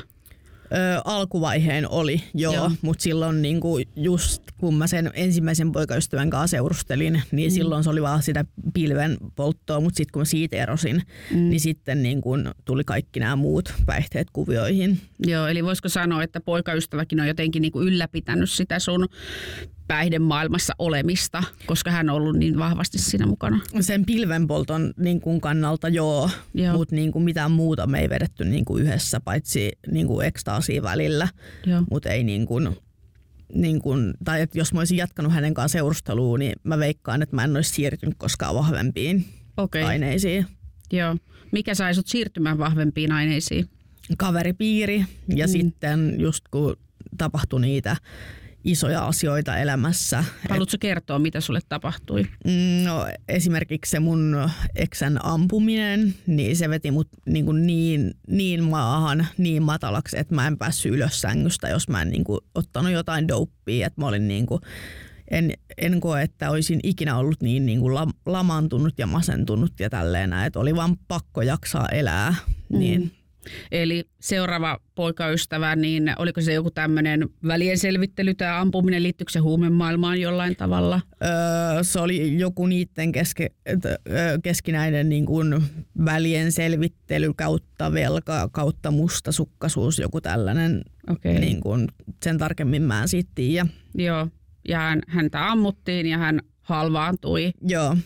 Ö, 0.73 1.01
alkuvaiheen 1.05 1.89
oli, 1.89 2.23
joo, 2.33 2.53
Joo. 2.53 2.71
mutta 2.81 3.03
silloin 3.03 3.41
niinku 3.41 3.79
just 3.95 4.43
kun 4.57 4.75
mä 4.75 4.87
sen 4.87 5.11
ensimmäisen 5.13 5.71
poikaystävän 5.71 6.29
kanssa 6.29 6.57
seurustelin, 6.57 7.21
niin 7.31 7.51
mm. 7.51 7.55
silloin 7.55 7.83
se 7.83 7.89
oli 7.89 8.01
vaan 8.01 8.23
sitä 8.23 8.45
pilven 8.73 9.17
polttoa, 9.35 9.79
mutta 9.79 9.97
sitten 9.97 10.11
kun 10.11 10.19
mä 10.19 10.25
siitä 10.25 10.57
erosin, 10.57 11.01
mm. 11.31 11.49
niin 11.49 11.59
sitten 11.59 12.03
niinku 12.03 12.31
tuli 12.65 12.83
kaikki 12.83 13.19
nämä 13.19 13.35
muut 13.35 13.73
päihteet 13.85 14.27
kuvioihin. 14.33 14.99
Joo, 15.27 15.47
eli 15.47 15.63
voisiko 15.63 15.89
sanoa, 15.89 16.23
että 16.23 16.41
poikaystäväkin 16.41 17.21
on 17.21 17.27
jotenkin 17.27 17.61
niin 17.61 17.71
kuin 17.71 17.87
ylläpitänyt 17.87 18.51
sitä 18.51 18.79
sun 18.79 19.07
päihdemaailmassa 19.93 20.73
olemista, 20.79 21.43
koska 21.65 21.91
hän 21.91 22.09
on 22.09 22.15
ollut 22.15 22.35
niin 22.35 22.59
vahvasti 22.59 22.97
siinä 22.97 23.25
mukana. 23.25 23.59
Sen 23.81 24.05
pilvenpolton 24.05 24.93
niin 24.97 25.21
kuin 25.21 25.41
kannalta 25.41 25.89
joo, 25.89 26.29
Joo. 26.53 26.73
mutta 26.77 26.95
niin 26.95 27.11
kuin 27.11 27.23
mitään 27.23 27.51
muuta 27.51 27.87
me 27.87 27.99
ei 27.99 28.09
vedetty 28.09 28.45
niin 28.45 28.65
kuin 28.65 28.83
yhdessä, 28.83 29.19
paitsi 29.19 29.71
niin 29.91 30.07
kuin 30.07 30.27
ekstaasia 30.27 30.83
välillä, 30.83 31.27
mutta 31.91 32.09
ei 32.09 32.23
niin 32.23 32.45
kuin, 32.45 32.69
niin 33.53 33.81
kuin, 33.81 34.13
tai 34.25 34.41
että 34.41 34.57
jos 34.57 34.73
mä 34.73 34.79
olisin 34.79 34.97
jatkanut 34.97 35.33
hänen 35.33 35.53
kanssaan 35.53 35.81
seurustelua, 35.81 36.37
niin 36.37 36.53
mä 36.63 36.79
veikkaan, 36.79 37.21
että 37.21 37.35
mä 37.35 37.43
en 37.43 37.55
olisi 37.55 37.73
siirtynyt 37.73 38.15
koskaan 38.17 38.55
vahvempiin 38.55 39.25
Okei, 39.57 39.83
aineisiin. 39.83 40.45
joo. 40.91 41.15
Mikä 41.51 41.75
sai 41.75 41.95
sut 41.95 42.07
siirtymään 42.07 42.57
vahvempiin 42.57 43.11
aineisiin? 43.11 43.65
Kaveripiiri 44.17 45.05
ja 45.35 45.47
mm. 45.47 45.51
sitten 45.51 46.15
just 46.19 46.43
kun 46.51 46.75
tapahtui 47.17 47.61
niitä 47.61 47.97
isoja 48.63 49.05
asioita 49.05 49.57
elämässä. 49.57 50.23
Haluatko 50.49 50.77
kertoa, 50.79 51.19
mitä 51.19 51.41
sulle 51.41 51.59
tapahtui? 51.69 52.23
Mm, 52.45 52.83
No, 52.85 53.07
esimerkiksi 53.29 53.91
se 53.91 53.99
mun 53.99 54.49
eksän 54.75 55.25
ampuminen, 55.25 56.15
niin 56.27 56.55
se 56.57 56.69
veti 56.69 56.91
mut 56.91 57.07
niin, 57.25 57.45
kuin 57.45 57.67
niin, 57.67 58.13
niin 58.27 58.63
maahan, 58.63 59.27
niin 59.37 59.63
matalaksi, 59.63 60.19
että 60.19 60.35
mä 60.35 60.47
en 60.47 60.57
päässyt 60.57 60.93
ylös 60.93 61.21
sängystä, 61.21 61.69
jos 61.69 61.89
mä 61.89 62.01
en 62.01 62.09
niin 62.09 62.23
kuin, 62.23 62.39
ottanut 62.55 62.91
jotain 62.91 63.27
douppia. 63.27 63.87
Että 63.87 64.01
mä 64.01 64.07
olin 64.07 64.27
niin 64.27 64.45
kuin, 64.45 64.61
en, 65.31 65.53
en 65.77 65.99
koe, 66.01 66.21
että 66.21 66.49
olisin 66.49 66.79
ikinä 66.83 67.17
ollut 67.17 67.41
niin, 67.41 67.65
niin 67.65 67.79
kuin 67.79 67.95
lam, 67.95 68.13
lamaantunut 68.25 68.93
ja 68.99 69.07
masentunut 69.07 69.79
ja 69.79 69.89
tälleen 69.89 70.33
että 70.33 70.59
oli 70.59 70.75
vaan 70.75 70.97
pakko 71.07 71.41
jaksaa 71.41 71.89
elää. 71.89 72.35
Niin, 72.69 73.01
Mm. 73.01 73.09
Eli 73.71 74.09
seuraava 74.19 74.79
poikaystävä, 74.95 75.75
niin 75.75 76.13
oliko 76.17 76.41
se 76.41 76.53
joku 76.53 76.71
tämmöinen 76.71 77.29
välien 77.47 77.77
selvittely, 77.77 78.33
tämä 78.33 78.61
ampuminen, 78.61 79.03
liittyykö 79.03 79.31
se 79.31 79.39
huumemaailmaan 79.39 80.21
jollain 80.21 80.55
tavalla? 80.55 81.01
Öö, 81.23 81.83
se 81.83 81.99
oli 81.99 82.39
joku 82.39 82.65
niiden 82.65 83.11
keske, 83.11 83.49
keskinäinen 84.43 85.09
niin 85.09 85.25
kuin 85.25 85.63
välien 86.05 86.51
selvittely 86.51 87.33
kautta 87.35 87.93
velka, 87.93 88.49
kautta 88.51 88.91
mustasukkaisuus, 88.91 89.99
joku 89.99 90.21
tällainen. 90.21 90.81
Okei. 91.09 91.39
Niin 91.39 91.61
kuin, 91.61 91.87
sen 92.23 92.37
tarkemmin 92.37 92.81
mä 92.81 93.01
en 93.01 93.07
siitä 93.07 93.31
tiedä. 93.35 93.67
Joo, 93.95 94.27
ja 94.67 94.79
hän, 94.79 95.01
häntä 95.07 95.51
ammuttiin 95.51 96.05
ja 96.05 96.17
hän 96.17 96.39
halvaantui 96.61 97.51
Joo, 97.61 97.97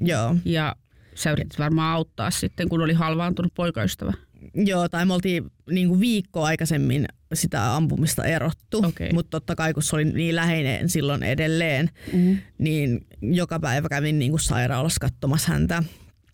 joo. 0.00 0.36
ja 0.44 0.76
sä 1.14 1.30
yritit 1.30 1.58
varmaan 1.58 1.94
auttaa 1.94 2.30
sitten, 2.30 2.68
kun 2.68 2.80
oli 2.80 2.92
halvaantunut 2.92 3.54
poikaystävä. 3.54 4.12
Joo, 4.54 4.88
tai 4.88 5.06
me 5.06 5.14
oltiin 5.14 5.44
niin 5.70 5.88
kuin 5.88 6.00
viikko 6.00 6.42
aikaisemmin 6.44 7.06
sitä 7.34 7.76
ampumista 7.76 8.24
erottu, 8.24 8.78
Okei. 8.86 9.12
mutta 9.12 9.30
totta 9.30 9.56
kai 9.56 9.74
kun 9.74 9.82
se 9.82 9.96
oli 9.96 10.04
niin 10.04 10.36
läheinen 10.36 10.88
silloin 10.88 11.22
edelleen, 11.22 11.90
Mm. 12.12 12.38
niin 12.58 13.06
joka 13.22 13.60
päivä 13.60 13.88
kävin 13.88 14.18
niin 14.18 14.30
kuin 14.32 14.40
sairaalassa 14.40 15.00
katsomassa 15.00 15.52
häntä 15.52 15.82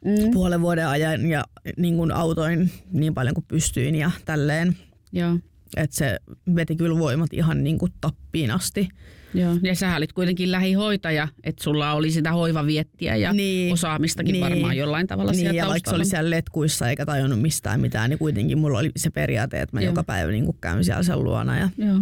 Mm. 0.05 0.31
puolen 0.33 0.61
vuoden 0.61 0.89
ajan 0.89 1.27
ja 1.27 1.45
niin 1.77 1.97
kuin 1.97 2.13
autoin 2.13 2.71
niin 2.93 3.15
paljon 3.15 3.35
kuin 3.35 3.45
pystyin 3.49 3.95
ja 3.95 4.11
tälleen. 4.25 4.77
Joo, 5.13 5.39
Että 5.77 5.97
se 5.97 6.19
veti 6.55 6.77
kyllä 6.77 6.99
voimat 6.99 7.33
ihan 7.33 7.65
niin 7.65 7.79
kuin 7.79 7.93
tappiin 8.01 8.51
asti. 8.51 8.89
Joo. 9.35 9.57
Ja 9.63 9.75
sä 9.75 9.97
olit 9.97 10.13
kuitenkin 10.13 10.53
lähihoitaja, 10.53 11.29
että 11.45 11.65
sulla 11.65 11.93
oli 11.93 12.11
sitä 12.11 12.33
hoivaviettiä 12.33 13.17
ja 13.17 13.33
Niin, 13.33 13.73
osaamistakin 13.73 14.33
niin. 14.33 14.45
varmaan 14.45 14.77
jollain 14.77 15.07
tavalla 15.07 15.31
Niin, 15.33 15.41
siellä 15.41 15.57
ja 15.59 15.67
vaikka 15.69 15.91
taustalla. 15.91 16.03
oli 16.03 16.11
siellä 16.11 16.31
letkuissa 16.31 16.89
eikä 16.91 17.07
tajunnut 17.07 17.41
mistään 17.41 17.81
mitään, 17.81 18.11
niin 18.11 18.19
kuitenkin 18.19 18.59
mulla 18.59 18.79
oli 18.79 18.91
se 18.97 19.11
periaate, 19.11 19.61
että 19.61 19.77
mä 19.77 19.81
Joo. 19.81 19.91
joka 19.91 20.05
päivä 20.05 20.33
niin 20.33 20.55
käyn 20.61 20.85
siellä 20.85 21.03
sen 21.03 21.25
luona. 21.25 21.59
Ja 21.59 21.69
Joo, 21.79 22.01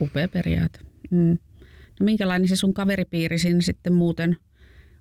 upea 0.00 0.28
periaate. 0.28 0.78
Mm. 1.10 1.38
No 2.00 2.04
minkälainen 2.04 2.48
se 2.48 2.56
sun 2.56 2.74
kaveripiiri 2.74 3.38
siinä 3.38 3.60
sitten 3.60 3.92
muuten 3.92 4.36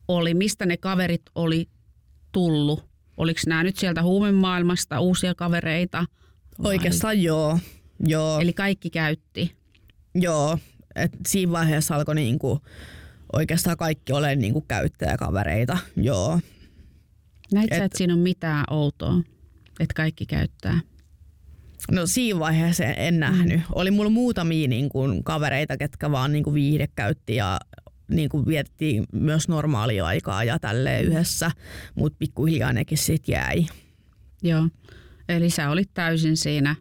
oli? 0.08 0.34
Mistä 0.34 0.66
ne 0.66 0.78
kaverit 0.78 1.22
oli 1.36 1.70
tullut? 2.32 2.86
Oliko 3.18 3.40
nämä 3.48 3.64
nyt 3.64 3.78
sieltä 3.78 4.04
huumemaailmasta 4.04 5.00
uusia 5.00 5.36
kavereita? 5.36 6.06
vai- 6.64 6.68
Oikeastaan 6.68 7.22
joo. 7.24 7.60
Joo, 8.08 8.40
Eli 8.40 8.54
kaikki 8.54 8.90
käytti. 8.90 9.52
joo. 10.16 10.58
Et 10.95 11.12
siinä 11.27 11.51
vaiheessa 11.51 11.95
alkoi 11.95 12.15
niinku 12.15 12.60
oikeastaan 13.34 13.77
kaikki 13.77 14.13
ole 14.13 14.36
niinku 14.36 14.62
käyttäjäkavereita. 14.62 15.77
Joo. 15.95 16.39
Näit 17.54 17.69
sä, 17.69 17.77
Et- 17.77 17.84
että 17.84 17.97
siinä 17.97 18.13
on 18.13 18.19
mitään 18.19 18.65
outoa, 18.71 19.13
että 19.80 19.93
kaikki 19.95 20.25
käyttää? 20.25 20.80
No 21.91 22.06
siinä 22.06 22.39
vaiheessa 22.39 22.84
en, 22.84 22.93
en 22.97 23.19
nähnyt. 23.19 23.62
Oli 23.75 23.91
mulla 23.91 24.10
muutamia 24.10 24.67
niin 24.67 24.89
kuin, 24.89 25.23
kavereita, 25.23 25.77
ketkä 25.77 26.12
vaan 26.12 26.32
niin 26.32 26.43
kuin, 26.43 26.54
viihde 26.54 26.88
käytti 26.95 27.36
ja 27.36 27.60
niin 28.08 28.30
kuin, 28.30 28.45
vietettiin 28.45 29.06
myös 29.13 29.47
normaalia 29.47 30.06
aikaa 30.06 30.43
ja 30.43 30.60
tälleen 30.60 31.06
yhdessä, 31.06 31.51
mutta 31.95 32.17
pikkuhiljaa 32.19 32.73
nekin 32.73 32.97
sitten 32.97 33.34
jäi. 33.34 33.65
Joo. 34.43 34.69
Eli 35.30 35.49
sä 35.49 35.69
olit 35.69 35.89
täysin 35.93 36.38
siinä 36.38 36.75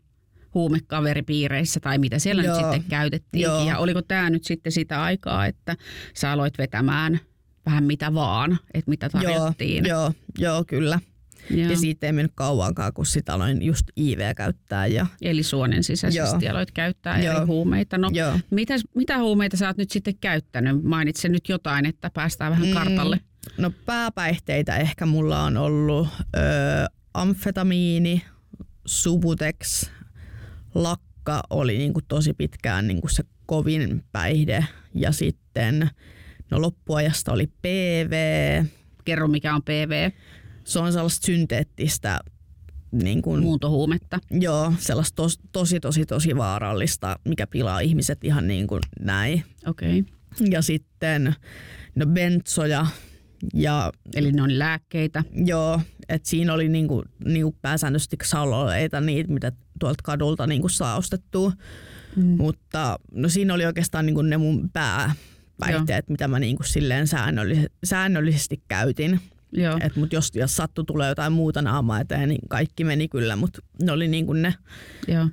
huumekaveripiireissä 0.55 1.81
tai 1.81 1.99
mitä 1.99 2.19
siellä 2.19 2.43
Joo. 2.43 2.57
nyt 2.57 2.65
sitten 2.65 2.91
käytettiin. 2.91 3.43
Joo. 3.43 3.69
Ja 3.69 3.79
oliko 3.79 4.03
tämä 4.03 4.31
nyt 4.31 4.45
sitten 4.45 4.73
sitä 4.73 5.03
aikaa, 5.03 5.47
että 5.47 5.77
sä 6.15 6.33
aloit 6.33 6.59
vetämään 6.59 7.21
vähän 7.67 7.85
mitä 7.85 8.15
vaan, 8.15 8.59
että 8.75 8.91
mitä 8.91 9.09
tarjottiin? 9.09 9.85
Joo, 9.87 10.01
joo, 10.01 10.13
joo, 10.39 10.65
kyllä. 10.67 11.01
Joo. 11.51 11.71
Ja 11.71 11.77
siitä 11.77 12.07
ei 12.07 12.13
mennyt 12.13 12.33
kauankaan, 12.35 12.93
kun 12.93 13.07
sitä 13.07 13.35
aloin 13.35 13.63
just 13.63 13.85
IV 13.97 14.19
käyttää. 14.37 14.87
Ja, 14.87 15.07
Eli 15.23 15.43
suonen 15.43 15.85
sisäisesti 15.85 16.45
Joo. 16.45 16.53
aloit 16.53 16.71
käyttää 16.71 17.21
Joo. 17.21 17.37
eri 17.37 17.47
huumeita. 17.47 17.99
No, 17.99 18.11
joo. 18.13 18.39
mitä, 18.51 18.75
mitä 18.95 19.19
huumeita 19.19 19.57
sä 19.57 19.67
oot 19.69 19.77
nyt 19.77 19.91
sitten 19.91 20.15
käyttänyt? 20.21 20.83
Mainitse 20.83 21.29
nyt 21.29 21.49
jotain, 21.49 21.87
että 21.87 22.11
päästään 22.15 22.53
vähän 22.53 22.69
Mm. 22.69 22.75
kartalle. 22.75 23.21
No 23.59 23.71
pääpäihteitä 23.87 24.77
ehkä 24.77 25.07
mulla 25.07 25.43
on 25.43 25.57
ollut 25.57 26.09
ö, 26.37 26.41
amfetamiini, 27.15 28.23
Subutex, 28.87 29.91
lakka 30.75 31.43
oli 31.51 31.79
niinku 31.79 32.01
tosi 32.09 32.35
pitkään 32.35 32.87
niinku 32.87 33.09
se 33.09 33.23
kovin 33.47 34.05
päihde 34.13 34.67
ja 34.95 35.13
sitten 35.13 35.91
no 36.51 36.61
loppuajasta 36.63 37.33
oli 37.33 37.47
PV. 37.47 38.13
Kerro, 39.05 39.29
mikä 39.29 39.55
on 39.55 39.63
PV, 39.63 40.11
Se 40.65 40.79
on 40.79 40.93
sellaista 40.93 41.27
synteettistä 41.27 42.21
niin 42.93 43.23
kuin, 43.23 43.43
muuntohuumetta. 43.43 44.19
joo, 44.31 44.73
sellaista 44.79 45.17
tos, 45.17 45.39
tosi 45.53 45.81
tosi 45.81 46.07
tosi 46.07 46.37
vaarallista, 46.37 47.19
mikä 47.25 47.47
pilaa 47.47 47.81
ihmiset 47.81 48.25
ihan 48.25 48.49
niin 48.49 48.67
kuin 48.67 48.81
näin. 49.01 49.45
Okei. 49.67 50.01
Okay. 50.01 50.47
Ja 50.51 50.63
sitten 50.63 51.35
no 51.95 52.07
bentsoja 52.07 52.87
ja 53.55 53.93
Eli 54.15 54.33
ne 54.33 54.43
on 54.43 54.59
lääkkeitä. 54.59 55.25
Joo, 55.45 55.81
että 56.09 56.29
siinä 56.29 56.53
oli 56.53 56.69
niinku, 56.69 57.05
niinku 57.25 57.57
pääsääntöisesti 57.63 58.17
saloleita, 58.25 59.01
niitä 59.01 59.33
mitä 59.33 59.53
tuolta 59.79 60.03
kadulta 60.03 60.47
niinku 60.47 60.69
saa 60.69 60.97
ostettua. 60.97 61.53
Mm. 62.17 62.25
Mutta 62.25 62.99
no 63.13 63.29
siinä 63.29 63.55
oli 63.55 63.67
oikeastaan 63.67 64.07
niinku 64.07 64.23
ne 64.23 64.37
mun 64.37 64.71
pääpäihteet, 64.73 66.09
mitä 66.09 66.29
mä 66.29 66.39
niinku 66.39 66.63
silleen 66.63 67.07
säännöllisesti, 67.07 67.73
säännöllisesti 67.85 68.63
käytin. 68.69 69.21
Joo. 69.53 69.79
Et 69.81 69.97
mut 69.97 70.13
jos, 70.13 70.31
jos 70.35 70.57
sattu 70.57 70.85
tulee 70.85 71.09
jotain 71.09 71.33
muuta 71.33 71.63
naamaa 71.63 72.01
eteen, 72.01 72.29
niin 72.29 72.49
kaikki 72.49 72.85
meni 72.85 73.09
kyllä, 73.09 73.37
mutta 73.37 73.63
ne 73.83 73.93
oli 73.93 74.09
niinku 74.09 74.33
ne. 74.33 74.55
Joo. 75.09 75.29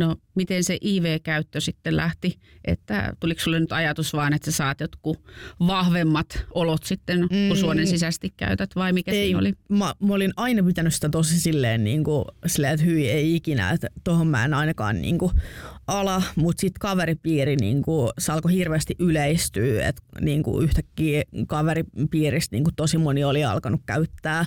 No, 0.00 0.16
miten 0.34 0.64
se 0.64 0.78
IV-käyttö 0.84 1.60
sitten 1.60 1.96
lähti? 1.96 2.38
Että 2.64 3.12
tuliko 3.20 3.40
sulle 3.40 3.60
nyt 3.60 3.72
ajatus 3.72 4.12
vaan, 4.12 4.32
että 4.32 4.50
sä 4.50 4.56
saat 4.56 4.80
jotkut 4.80 5.18
vahvemmat 5.66 6.44
olot 6.54 6.82
sitten, 6.84 7.18
kun 7.18 7.28
Mm. 7.50 7.56
suonen 7.56 7.86
sisäisesti 7.86 8.34
käytät, 8.36 8.76
vai 8.76 8.92
mikä 8.92 9.12
Ei, 9.12 9.24
siinä 9.24 9.38
oli? 9.38 9.52
Mä, 9.68 9.94
mä, 10.06 10.14
olin 10.14 10.32
aina 10.36 10.62
pitänyt 10.62 10.94
sitä 10.94 11.08
tosi 11.08 11.40
silleen, 11.40 11.84
niinku, 11.84 12.24
silleen 12.46 12.74
että 12.74 12.86
hyi 12.86 13.10
ei 13.10 13.36
ikinä, 13.36 13.70
että 13.70 13.88
tohon 14.04 14.26
mä 14.26 14.44
en 14.44 14.54
ainakaan 14.54 15.00
niinku, 15.02 15.32
ala, 15.86 16.22
mutta 16.36 16.60
sitten 16.60 16.80
kaveripiiri 16.80 17.56
niinku, 17.56 18.10
se 18.18 18.32
alkoi 18.32 18.52
hirveästi 18.54 18.94
yleistyä, 18.98 19.88
että 19.88 20.02
niinku, 20.20 20.60
yhtäkkiä 20.60 21.22
kaveripiiristä 21.46 22.56
niinku, 22.56 22.70
tosi 22.76 22.98
moni 22.98 23.24
oli 23.24 23.44
alkanut 23.44 23.80
käyttää. 23.86 24.44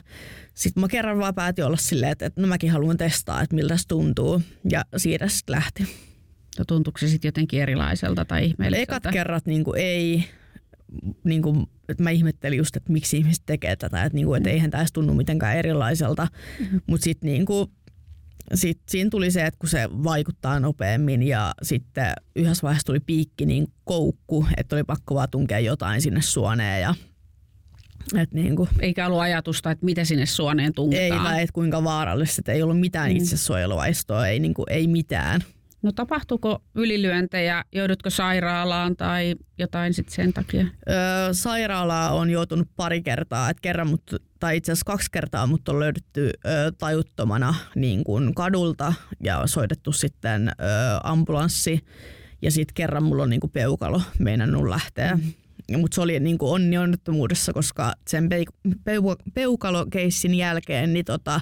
Sitten 0.54 0.82
mä 0.82 0.88
kerran 0.88 1.20
vaan 1.20 1.36
päätin 1.36 1.66
olla 1.66 1.78
silleen, 1.78 2.12
että, 2.12 2.26
että 2.26 2.42
no 2.42 2.48
mäkin 2.48 2.72
haluan 2.72 2.98
testaa, 2.98 3.42
että 3.42 3.56
miltä 3.56 3.78
se 3.78 3.88
tuntuu 3.88 4.42
ja 4.70 4.86
siitä 4.98 5.28
sitten 5.44 5.56
lähti. 5.56 5.84
No, 6.60 6.66
tuntuuko 6.66 6.98
se 6.98 7.08
sitten 7.08 7.28
jotenkin 7.28 7.62
erilaiselta 7.62 8.26
tai 8.26 8.46
ihmeelliseltä? 8.46 8.96
Ekat 8.96 9.14
kerrat 9.14 9.46
niinku, 9.46 9.74
ei, 9.74 10.24
niinku, 11.24 11.70
että 11.90 12.04
mä 12.04 12.10
ihmettelin 12.10 12.58
just, 12.58 12.76
että 12.76 12.94
miksi 12.94 13.18
ihmiset 13.18 13.44
tekee 13.46 13.76
tätä, 13.76 14.04
että, 14.04 14.16
niinku, 14.16 14.34
että 14.34 14.50
eihän 14.50 14.72
tämä 14.72 14.86
tunnu 14.94 15.14
mitenkään 15.14 15.58
erilaiselta. 15.58 16.28
Mm-hmm. 16.60 16.82
Mutta 16.88 17.04
sitten 17.04 17.30
niinku, 17.30 17.72
sit 18.54 18.82
siinä 18.90 19.10
tuli 19.10 19.32
se, 19.32 19.46
että 19.46 19.60
kun 19.60 19.70
se 19.70 19.90
vaikuttaa 20.04 20.60
nopeammin 20.60 21.24
ja 21.24 21.54
sitten 21.64 22.14
yhdessä 22.36 22.64
vaiheessa 22.64 22.86
tuli 22.86 23.00
piikki 23.00 23.46
niin 23.46 23.68
koukku, 23.84 24.48
että 24.58 24.76
oli 24.76 24.84
pakko 24.84 25.16
vaan 25.16 25.30
tunkea 25.32 25.60
jotain 25.60 26.02
sinne 26.02 26.22
suoneen 26.22 26.82
ja 26.82 26.96
et 28.18 28.32
niin 28.34 28.56
kuin, 28.56 28.70
Eikä 28.80 29.06
ollut 29.08 29.20
ajatusta, 29.22 29.72
että 29.72 29.86
mitä 29.86 30.04
sinne 30.06 30.26
suoneen 30.26 30.74
tungetaan. 30.74 31.36
ei 31.36 31.44
et 31.44 31.52
kuinka 31.52 31.84
vaarallista, 31.84 32.42
että 32.42 32.52
ei 32.52 32.62
ollut 32.64 32.80
mitään 32.80 33.10
Mm. 33.12 33.18
itsesuojeluvaistoa, 33.18 34.28
ei, 34.28 34.40
niin 34.40 34.54
kuin, 34.54 34.66
ei 34.70 34.88
mitään. 34.88 35.42
No 35.82 35.92
tapahtuuko 35.92 36.64
ylilyöntejä, 36.76 37.64
joudutko 37.72 38.10
sairaalaan 38.10 38.96
tai 38.96 39.36
jotain 39.58 39.94
sitten 39.94 40.16
sen 40.16 40.34
takia? 40.34 40.66
Öö, 40.90 41.34
sairaalaa 41.34 42.14
on 42.14 42.30
joutunut 42.30 42.68
pari 42.76 43.02
kertaa, 43.02 43.50
että 43.50 43.62
kerran 43.62 43.88
mut, 43.88 44.04
tai 44.40 44.58
itse 44.58 44.72
asiassa 44.72 44.86
kaksi 44.86 45.12
kertaa 45.12 45.48
mut 45.48 45.70
on 45.70 45.80
löydetty 45.80 46.30
öö, 46.46 46.72
tajuttomana 46.72 47.56
niin 47.76 48.04
kuin 48.04 48.36
kadulta 48.36 48.94
ja 49.24 49.42
soitettu 49.48 49.92
sitten 49.92 50.48
öö, 50.48 50.56
ambulanssi 51.04 51.80
ja 52.42 52.52
sitten 52.52 52.74
kerran 52.74 53.04
mulla 53.04 53.24
on 53.24 53.30
niin 53.30 53.40
kuin 53.42 53.52
peukalo 53.52 54.02
meinannut 54.20 54.68
lähteä. 54.70 55.16
Mm. 55.16 55.34
Mutta 55.78 55.96
se 55.96 56.02
oli 56.02 56.20
niin 56.20 56.38
kuin 56.38 56.52
onni 56.52 56.78
onnettomuudessa, 56.78 57.54
koska 57.54 57.94
sen 58.08 58.30
pe- 58.30 58.44
peu- 58.84 59.32
peukalokeissin 59.34 60.36
jälkeen 60.36 60.94
niin, 60.94 61.06
tota, 61.06 61.40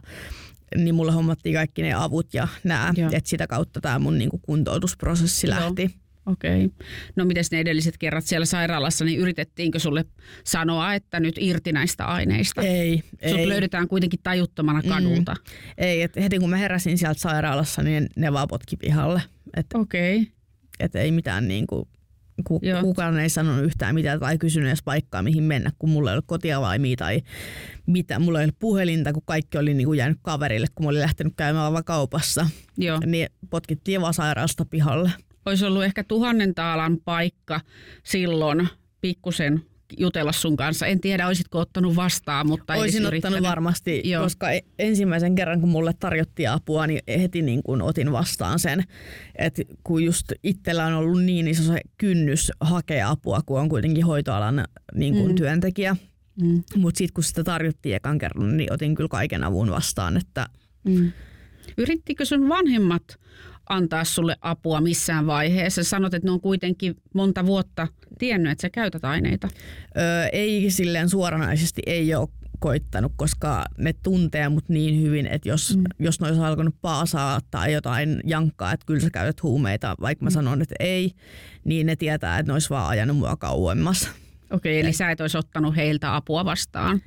niin 0.75 0.95
mulle 0.95 1.11
hommattiin 1.11 1.55
kaikki 1.55 1.81
ne 1.81 1.93
avut 1.93 2.33
ja 2.33 2.47
nämä, 2.63 2.93
Joo. 2.97 3.09
että 3.13 3.29
sitä 3.29 3.47
kautta 3.47 3.81
tämä 3.81 3.99
mun 3.99 4.17
niin 4.17 4.29
kuin 4.29 4.41
kuntoutusprosessi 4.41 5.47
Joo. 5.47 5.59
lähti. 5.59 5.95
Okei. 6.25 6.69
No 7.15 7.25
miten 7.25 7.43
ne 7.51 7.59
edelliset 7.59 7.97
kerrat 7.97 8.25
siellä 8.25 8.45
sairaalassa, 8.45 9.05
niin 9.05 9.19
yritettiinkö 9.19 9.79
sulle 9.79 10.05
sanoa, 10.43 10.93
että 10.93 11.19
nyt 11.19 11.35
irti 11.39 11.71
näistä 11.71 12.05
aineista? 12.05 12.61
Ei, 12.61 13.03
Sut 13.29 13.39
ei. 13.39 13.49
löydetään 13.49 13.87
kuitenkin 13.87 14.19
tajuttomana 14.23 14.81
kadulta. 14.81 15.35
Ei, 15.77 16.01
et 16.01 16.15
heti 16.15 16.39
kun 16.39 16.49
mä 16.49 16.57
heräsin 16.57 16.97
sieltä 16.97 17.19
sairaalassa, 17.19 17.83
niin 17.83 18.07
ne 18.15 18.33
vaan 18.33 18.47
potki 18.47 18.77
pihalle. 18.77 19.21
Et, 19.57 19.65
Okei. 19.73 20.27
et 20.79 20.95
ei 20.95 21.11
mitään 21.11 21.47
niin 21.47 21.67
kuin, 21.67 21.87
ku, 22.47 22.59
Joo. 22.61 22.81
kukaan 22.81 23.19
ei 23.19 23.29
sanonut 23.29 23.65
yhtään 23.65 23.95
mitään 23.95 24.19
tai 24.19 24.37
kysynyt 24.37 24.67
edes 24.67 24.83
paikkaa, 24.83 25.21
mihin 25.21 25.43
mennä, 25.43 25.71
kun 25.79 25.89
mulla 25.89 26.09
ei 26.09 26.13
ollut 26.13 26.25
kotiavaimia 26.27 26.95
tai 26.95 27.21
mitä. 27.85 28.19
Mulla 28.19 28.39
ei 28.39 28.43
ollut 28.45 28.59
puhelinta, 28.59 29.13
kun 29.13 29.23
kaikki 29.25 29.57
oli 29.57 29.73
niin 29.73 29.87
kuin 29.87 29.97
jäänyt 29.97 30.17
kaverille, 30.21 30.67
kun 30.75 30.85
mä 30.85 30.89
olin 30.89 31.01
lähtenyt 31.01 31.33
käymään 31.37 31.73
vaan 31.73 31.83
kaupassa. 31.83 32.47
Joo. 32.77 32.99
Niin 33.05 33.27
potkittiin 33.49 34.01
vaan 34.01 34.13
sairaalasta 34.13 34.65
pihalle. 34.65 35.11
Olisi 35.45 35.65
ollut 35.65 35.83
ehkä 35.83 36.03
tuhannen 36.03 36.55
taalan 36.55 36.97
paikka 37.05 37.61
silloin 38.03 38.67
pikkusen 39.01 39.61
jutella 39.97 40.31
sun 40.31 40.55
kanssa. 40.57 40.85
En 40.85 41.01
tiedä, 41.01 41.27
olisitko 41.27 41.59
ottanut 41.59 41.95
vastaan, 41.95 42.47
mutta 42.47 42.73
Olisin 42.73 43.05
yrittänyt. 43.05 43.35
ottanut 43.37 43.49
varmasti, 43.49 44.01
Joo. 44.05 44.23
koska 44.23 44.51
e- 44.51 44.59
ensimmäisen 44.79 45.35
kerran 45.35 45.59
kun 45.59 45.69
mulle 45.69 45.93
tarjottiin 45.99 46.49
apua, 46.49 46.87
niin 46.87 47.01
heti 47.07 47.41
niin 47.41 47.63
kuin 47.63 47.81
otin 47.81 48.11
vastaan 48.11 48.59
sen. 48.59 48.83
että 49.35 49.61
kun 49.83 50.03
just 50.03 50.31
itsellä 50.43 50.85
on 50.85 50.93
ollut 50.93 51.23
niin 51.23 51.47
iso 51.47 51.63
se 51.63 51.81
kynnys 51.97 52.51
hakea 52.59 53.09
apua, 53.09 53.41
kun 53.45 53.59
on 53.59 53.69
kuitenkin 53.69 54.05
hoitoalan 54.05 54.65
niin 54.95 55.13
kuin 55.13 55.31
mm. 55.31 55.35
työntekijä. 55.35 55.95
Mm. 56.41 56.63
Mutta 56.75 56.97
sitten 56.97 57.13
kun 57.13 57.23
sitä 57.23 57.43
tarjottiin 57.43 57.95
ekan 57.95 58.17
kerran, 58.17 58.57
niin 58.57 58.73
otin 58.73 58.95
kyllä 58.95 59.07
kaiken 59.07 59.43
avun 59.43 59.71
vastaan. 59.71 60.17
Että 60.17 60.47
Mm. 60.83 61.11
Yrittikö 61.77 62.25
sun 62.25 62.49
vanhemmat 62.49 63.03
antaa 63.71 64.03
sulle 64.03 64.35
apua 64.41 64.81
missään 64.81 65.27
vaiheessa? 65.27 65.83
Sanot, 65.83 66.13
että 66.13 66.27
ne 66.27 66.31
on 66.31 66.41
kuitenkin 66.41 66.95
monta 67.13 67.45
vuotta 67.45 67.87
tiennyt, 68.19 68.51
että 68.51 68.61
sä 68.61 68.69
käytät 68.69 69.05
aineita. 69.05 69.49
Öö, 69.97 70.25
ei 70.31 70.69
silleen 70.71 71.09
suoranaisesti 71.09 71.81
ei 71.85 72.15
ole 72.15 72.27
koittanut, 72.59 73.11
koska 73.15 73.65
ne 73.77 73.93
tuntee 74.03 74.49
mut 74.49 74.69
niin 74.69 75.01
hyvin, 75.01 75.25
että 75.27 75.49
jos, 75.49 75.77
Mm. 75.77 75.83
jos 75.99 76.19
ne 76.19 76.27
olisi 76.27 76.41
alkanut 76.41 76.75
paasaa 76.81 77.39
tai 77.51 77.73
jotain 77.73 78.21
jankkaa, 78.25 78.73
että 78.73 78.85
kyllä 78.85 78.99
sä 78.99 79.09
käytät 79.09 79.43
huumeita, 79.43 79.95
vaikka 80.01 80.23
mä 80.25 80.29
Mm. 80.29 80.33
sanon, 80.33 80.61
että 80.61 80.75
ei, 80.79 81.11
niin 81.63 81.87
ne 81.87 81.95
tietää, 81.95 82.39
että 82.39 82.49
ne 82.49 82.53
olisi 82.53 82.69
vaan 82.69 82.89
ajanut 82.89 83.17
mua 83.17 83.35
kauemmas. 83.37 84.09
Okei, 84.51 84.79
eli 84.79 84.93
sä 84.93 85.11
et 85.11 85.21
olisi 85.21 85.37
ottanut 85.37 85.75
heiltä 85.75 86.15
apua 86.15 86.45
vastaan. 86.45 87.01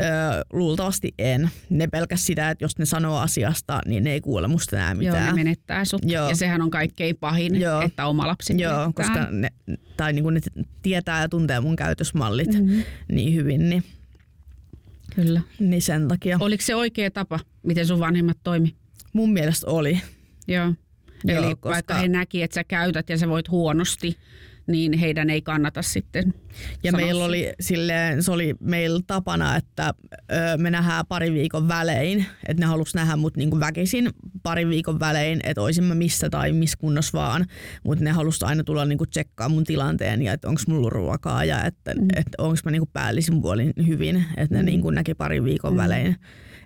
Öö, 0.00 0.08
luultavasti 0.52 1.14
en. 1.18 1.50
Ne 1.70 1.86
pelkäs 1.86 2.26
sitä, 2.26 2.50
että 2.50 2.64
jos 2.64 2.78
ne 2.78 2.84
sanoo 2.84 3.18
asiasta, 3.18 3.80
niin 3.86 4.04
ne 4.04 4.12
ei 4.12 4.20
kuule 4.20 4.48
musta 4.48 4.76
enää 4.76 4.88
Joo, 4.92 4.96
ne 4.98 5.04
mitään. 5.20 5.34
menettää 5.34 5.84
sut. 5.84 6.02
Joo. 6.04 6.28
Ja 6.28 6.36
sehän 6.36 6.62
on 6.62 6.70
kaikkein 6.70 7.16
pahin, 7.16 7.60
Joo. 7.60 7.80
että 7.82 8.06
oma 8.06 8.26
lapsi 8.26 8.60
Joo, 8.60 8.72
menettää. 8.72 8.92
koska 9.06 9.26
ne, 9.30 9.48
tai 9.96 10.12
niin 10.12 10.34
ne 10.34 10.40
tietää 10.82 11.20
ja 11.20 11.28
tuntee 11.28 11.60
mun 11.60 11.76
käytösmallit 11.76 12.48
Mhm. 12.54 12.62
mm-hmm. 12.64 12.82
niin 13.12 13.34
hyvin, 13.34 13.70
niin, 13.70 13.82
Kyllä. 15.14 15.40
niin 15.58 15.82
sen 15.82 16.08
takia. 16.08 16.36
Oliko 16.40 16.62
se 16.64 16.74
oikea 16.74 17.10
tapa, 17.10 17.40
miten 17.62 17.86
sun 17.86 18.00
vanhemmat 18.00 18.38
toimi? 18.44 18.74
Mun 19.12 19.32
mielestä 19.32 19.66
oli. 19.70 20.00
Joo. 20.48 20.74
Joo, 21.24 21.38
Eli 21.44 21.54
koska- 21.54 21.68
vaikka 21.70 21.94
he 21.94 22.08
näki, 22.08 22.42
että 22.42 22.54
sä 22.54 22.64
käytät 22.64 23.08
ja 23.08 23.18
sä 23.18 23.28
voit 23.28 23.48
huonosti, 23.50 24.16
niin 24.72 24.92
heidän 24.98 25.30
ei 25.30 25.42
kannata 25.42 25.82
sitten 25.82 26.34
Ja 26.82 26.92
meillä 26.92 27.24
oli 27.24 27.52
silleen, 27.60 28.22
se 28.22 28.32
oli 28.32 28.54
meillä 28.60 29.00
tapana, 29.06 29.56
että 29.56 29.94
ö, 30.12 30.56
me 30.56 30.70
nähdään 30.70 31.06
pari 31.08 31.32
viikon 31.32 31.68
välein, 31.68 32.26
että 32.48 32.60
ne 32.60 32.66
halus 32.66 32.94
nähdä 32.94 33.16
mut 33.16 33.36
niinku 33.36 33.60
väkisin 33.60 34.10
pari 34.42 34.68
viikon 34.68 35.00
välein, 35.00 35.40
että 35.44 35.62
olisin 35.62 35.84
mä 35.84 35.94
missä 35.94 36.30
tai 36.30 36.52
missä 36.52 36.76
kunnossa 36.80 37.18
vaan, 37.18 37.46
mutta 37.84 38.04
ne 38.04 38.10
halus 38.10 38.42
aina 38.42 38.64
tulla 38.64 38.84
niinku 38.84 39.06
tsekkaa 39.06 39.48
mun 39.48 39.64
tilanteen 39.64 40.22
ja 40.22 40.32
että 40.32 40.48
onko 40.48 40.60
mulla 40.66 40.90
ruokaa 40.90 41.44
ja 41.44 41.64
että 41.64 41.94
mm. 41.94 42.08
et 42.16 42.26
onko 42.38 42.56
mä 42.64 42.70
niinku 42.70 42.90
päällisin 42.92 43.42
puolin 43.42 43.72
hyvin, 43.86 44.24
että 44.36 44.54
ne 44.56 44.62
Mm. 44.62 44.66
niinku 44.66 44.90
näki 44.90 45.14
pari 45.14 45.44
viikon 45.44 45.72
Mm. 45.72 45.76
välein, 45.76 46.16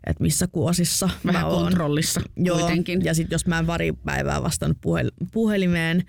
että 0.06 0.22
missä 0.22 0.46
kuosissa 0.46 1.10
vähän 1.26 1.42
mä 1.42 1.46
oon. 1.48 1.62
kontrollissa 1.64 2.20
Joo, 2.36 2.58
kuitenkin. 2.58 3.04
ja 3.04 3.14
sitten 3.14 3.34
jos 3.34 3.46
mä 3.46 3.58
en 3.58 3.66
pari 3.66 3.92
päivää 3.92 4.42
vastannut 4.42 4.78
puhel- 4.86 5.26
puhelimeen, 5.32 6.02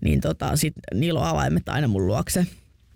niin 0.00 0.20
tota, 0.20 0.56
sit 0.56 0.74
niillä 0.94 1.20
on 1.20 1.26
avaimet 1.26 1.68
aina 1.68 1.88
mun 1.88 2.06
luokse. 2.06 2.46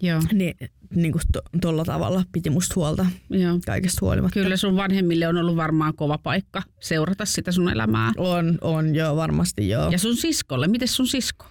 Joo, 0.03 0.21
Niin, 0.33 0.55
niin 0.95 1.13
kuin 1.13 1.23
tuolla 1.61 1.85
tavalla 1.85 2.25
piti 2.33 2.51
musta 2.51 2.73
huolta 2.77 3.07
joo. 3.31 3.59
kaikesta 3.67 3.99
huolimatta. 4.01 4.35
Kyllä 4.41 4.57
sun 4.57 4.77
vanhemmille 4.77 5.29
on 5.29 5.37
ollut 5.37 5.57
varmaan 5.57 5.95
kova 5.97 6.19
paikka 6.19 6.63
seurata 6.81 7.25
sitä 7.25 7.53
sun 7.53 7.69
elämää. 7.73 8.13
On, 8.17 8.59
on 8.61 8.95
joo, 8.95 9.17
varmasti 9.17 9.69
joo. 9.69 9.91
Ja 9.91 9.99
sun 9.99 10.17
siskolle, 10.17 10.69
miten 10.69 10.89
sun 10.89 11.07
sisko? 11.07 11.47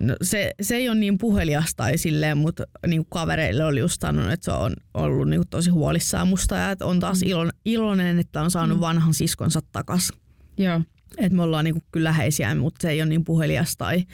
No, 0.00 0.16
se, 0.22 0.52
se 0.62 0.76
ei 0.76 0.88
ole 0.88 0.98
niin 0.98 1.18
puhelias 1.18 1.74
tai 1.76 1.98
silleen, 1.98 2.38
mutta 2.38 2.64
niin 2.86 3.06
kavereille 3.06 3.64
oli 3.64 3.80
just 3.80 4.00
sanonut, 4.00 4.32
että 4.32 4.44
se 4.44 4.50
on 4.52 4.72
ollut 4.94 5.28
niin 5.28 5.42
tosi 5.50 5.70
huolissaan 5.70 6.28
musta 6.28 6.56
ja 6.56 6.70
että 6.70 6.86
on 6.86 7.00
taas 7.00 7.22
ilo, 7.22 7.50
iloinen, 7.64 8.18
että 8.18 8.42
on 8.42 8.50
saanut 8.50 8.78
Mm. 8.78 8.80
vanhan 8.80 9.14
siskonsa 9.14 9.60
takas. 9.72 10.12
Joo, 10.58 10.80
Että 11.18 11.36
me 11.36 11.42
ollaan 11.42 11.64
niin 11.64 11.74
kuin 11.74 11.84
kyllä 11.92 12.08
läheisiä, 12.08 12.54
mutta 12.54 12.82
se 12.82 12.90
ei 12.90 13.02
ole 13.02 13.08
niin 13.08 13.24
puhelias 13.24 13.76
tai 13.76 14.04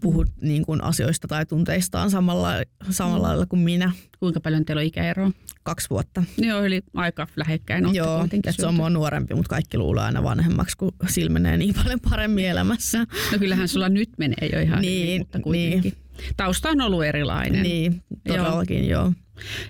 puhu 0.00 0.24
niin 0.42 0.64
kuin 0.66 0.84
asioista 0.84 1.28
tai 1.28 1.46
tunteistaan 1.46 2.10
samalla, 2.10 2.50
samalla 2.90 3.18
Mm. 3.18 3.22
lailla 3.22 3.46
kuin 3.46 3.60
minä. 3.60 3.92
kuinka 4.20 4.40
paljon 4.40 4.64
teillä 4.64 4.80
on 4.80 4.86
ikäeroa? 4.86 5.30
Kaksi 5.62 5.90
vuotta. 5.90 6.22
Joo, 6.38 6.64
eli 6.64 6.82
aika 6.94 7.26
lähekkäin 7.36 7.94
Joo, 7.94 8.24
että 8.32 8.52
se 8.52 8.66
on 8.66 8.74
mua 8.74 8.90
nuorempi, 8.90 9.34
mutta 9.34 9.48
kaikki 9.50 9.78
luulee 9.78 10.04
aina 10.04 10.22
vanhemmaksi, 10.22 10.76
kun 10.76 10.92
sillä 11.08 11.30
menee 11.30 11.56
niin 11.56 11.74
paljon 11.74 12.00
paremmin 12.10 12.44
elämässä. 12.44 12.98
No 13.32 13.38
kyllähän 13.38 13.68
sulla 13.68 13.88
nyt 13.88 14.08
menee 14.18 14.48
jo 14.52 14.60
ihan 14.60 14.80
Niin, 14.80 15.06
hyvin, 15.06 15.20
mutta 15.20 15.40
kuitenkin. 15.40 15.92
Tausta 16.36 16.68
on 16.70 16.80
ollut 16.80 17.04
erilainen. 17.04 17.62
Niin, 17.62 18.02
todellakin 18.28 18.88
joo. 18.88 19.12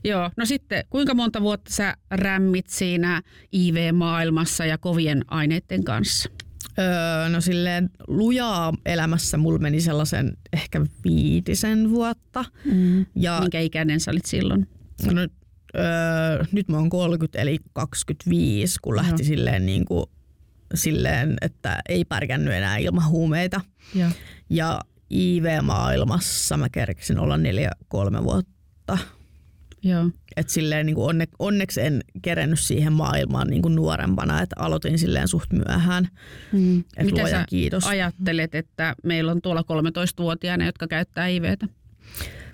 Joo, 0.04 0.30
no 0.36 0.44
sitten 0.46 0.84
kuinka 0.90 1.14
monta 1.14 1.40
vuotta 1.42 1.70
sä 1.74 1.94
rämmit 2.10 2.66
siinä 2.68 3.22
IV-maailmassa 3.52 4.64
ja 4.66 4.78
kovien 4.78 5.24
aineiden 5.28 5.84
kanssa? 5.84 6.28
Öö, 6.78 7.28
no 7.28 7.40
silleen 7.40 7.90
lujaa 8.08 8.72
elämässä 8.86 9.36
mulla 9.36 9.58
meni 9.58 9.80
sellaisen 9.80 10.36
ehkä 10.52 10.80
viitisen 11.04 11.90
vuotta. 11.90 12.44
Mm. 12.64 13.06
Ja 13.14 13.40
Minkä 13.40 13.60
ikäinen 13.60 14.00
sä 14.00 14.10
olit 14.10 14.24
silloin? 14.24 14.68
no, 15.12 15.20
öö, 15.76 16.44
nyt 16.52 16.68
mä 16.68 16.76
oon 16.76 16.90
30 16.90 17.38
eli 17.38 17.58
25, 17.72 18.76
kun 18.82 18.96
lähti 18.96 19.22
Joo. 19.22 19.26
silleen, 19.28 19.66
niin 19.66 19.84
kuin, 19.84 20.06
silleen, 20.74 21.36
että 21.40 21.80
ei 21.88 22.04
pärjännyt 22.04 22.54
enää 22.54 22.76
ilman 22.76 23.08
huumeita. 23.08 23.60
Joo. 23.94 24.10
Ja 24.50 24.80
IV-maailmassa 25.10 26.56
mä 26.56 26.68
kerkesin 26.68 27.18
olla 27.18 27.36
neljä 27.38 27.70
kolme 27.88 28.24
vuotta. 28.24 28.98
Joo. 29.82 30.10
Et 30.36 30.48
silleen 30.48 30.86
niin 30.86 30.96
kuin 30.96 31.08
onne, 31.08 31.26
onneksi 31.38 31.80
en 31.80 32.00
kerennyt 32.22 32.60
siihen 32.60 32.92
maailmaan 32.92 33.48
niin 33.48 33.62
kuin 33.62 33.74
nuorempana, 33.74 34.42
että 34.42 34.56
aloitin 34.58 34.98
silleen 34.98 35.28
suht 35.28 35.52
myöhään. 35.52 36.08
Mm. 36.52 36.78
Et 36.96 37.04
Mitä 37.06 37.20
luojan 37.20 37.40
sä 37.40 37.46
kiitos. 37.48 37.86
ajattelet, 37.86 38.54
että 38.54 38.94
meillä 39.04 39.32
on 39.32 39.42
tuolla 39.42 39.62
13-vuotiaana, 39.62 40.66
jotka 40.66 40.88
käyttää 40.88 41.26
IVtä? 41.26 41.66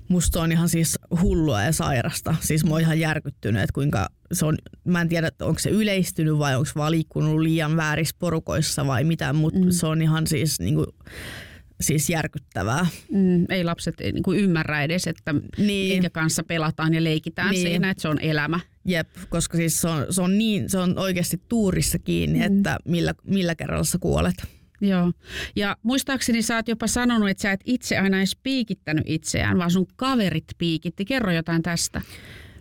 Musta 0.08 0.40
on 0.42 0.52
ihan 0.52 0.68
siis 0.68 0.98
hullua 1.22 1.62
ja 1.62 1.72
sairasta. 1.72 2.34
Siis 2.40 2.64
mä 2.64 2.70
oon 2.70 2.80
ihan 2.80 2.98
järkyttynyt, 3.00 3.62
että 3.62 3.72
kuinka 3.74 4.08
se 4.32 4.46
on, 4.46 4.56
mä 4.84 5.00
en 5.00 5.08
tiedä, 5.08 5.30
onko 5.42 5.58
se 5.58 5.70
yleistynyt 5.70 6.38
vai 6.38 6.54
onko 6.56 6.70
vaan 6.76 6.90
liikkunut 6.92 7.40
liian 7.40 7.76
väärissä 7.76 8.16
porukoissa 8.18 8.86
vai 8.86 9.04
mitä, 9.04 9.32
mutta 9.32 9.60
Mm. 9.60 9.70
se 9.70 9.86
on 9.86 10.02
ihan 10.02 10.26
siis 10.26 10.60
niinku 10.60 10.86
siis 11.80 12.10
järkyttävää. 12.10 12.86
Mm, 13.12 13.46
ei 13.48 13.64
lapset 13.64 13.94
niin 14.00 14.22
kuin 14.22 14.38
ymmärrä 14.38 14.82
edes, 14.82 15.06
että 15.06 15.34
Niin. 15.58 15.92
minkä 15.92 16.10
kanssa 16.10 16.42
pelataan 16.44 16.94
ja 16.94 17.04
leikitään 17.04 17.50
Niin. 17.50 17.66
siinä, 17.68 17.90
että 17.90 18.02
se 18.02 18.08
on 18.08 18.20
elämä. 18.20 18.60
Jep, 18.84 19.08
koska 19.28 19.56
siis 19.56 19.80
se 19.80 19.88
on, 19.88 20.06
se 20.10 20.22
on, 20.22 20.38
niin, 20.38 20.70
se 20.70 20.78
on 20.78 20.98
oikeasti 20.98 21.42
tuurissa 21.48 21.98
kiinni, 21.98 22.38
mm. 22.38 22.44
että 22.44 22.78
millä, 22.84 23.14
millä 23.24 23.54
kerralla 23.54 23.84
sä 23.84 23.98
kuolet. 23.98 24.34
Joo. 24.80 25.12
Ja 25.56 25.76
muistaakseni 25.82 26.42
sä 26.42 26.56
oot 26.56 26.68
jopa 26.68 26.86
sanonut, 26.86 27.28
että 27.28 27.42
sä 27.42 27.52
et 27.52 27.60
itse 27.64 27.98
aina 27.98 28.16
edes 28.18 28.36
piikittänyt 28.42 29.04
itseään, 29.06 29.58
vaan 29.58 29.70
sun 29.70 29.86
kaverit 29.96 30.44
piikitti. 30.58 31.04
Kerro 31.04 31.32
jotain 31.32 31.62
tästä. 31.62 32.02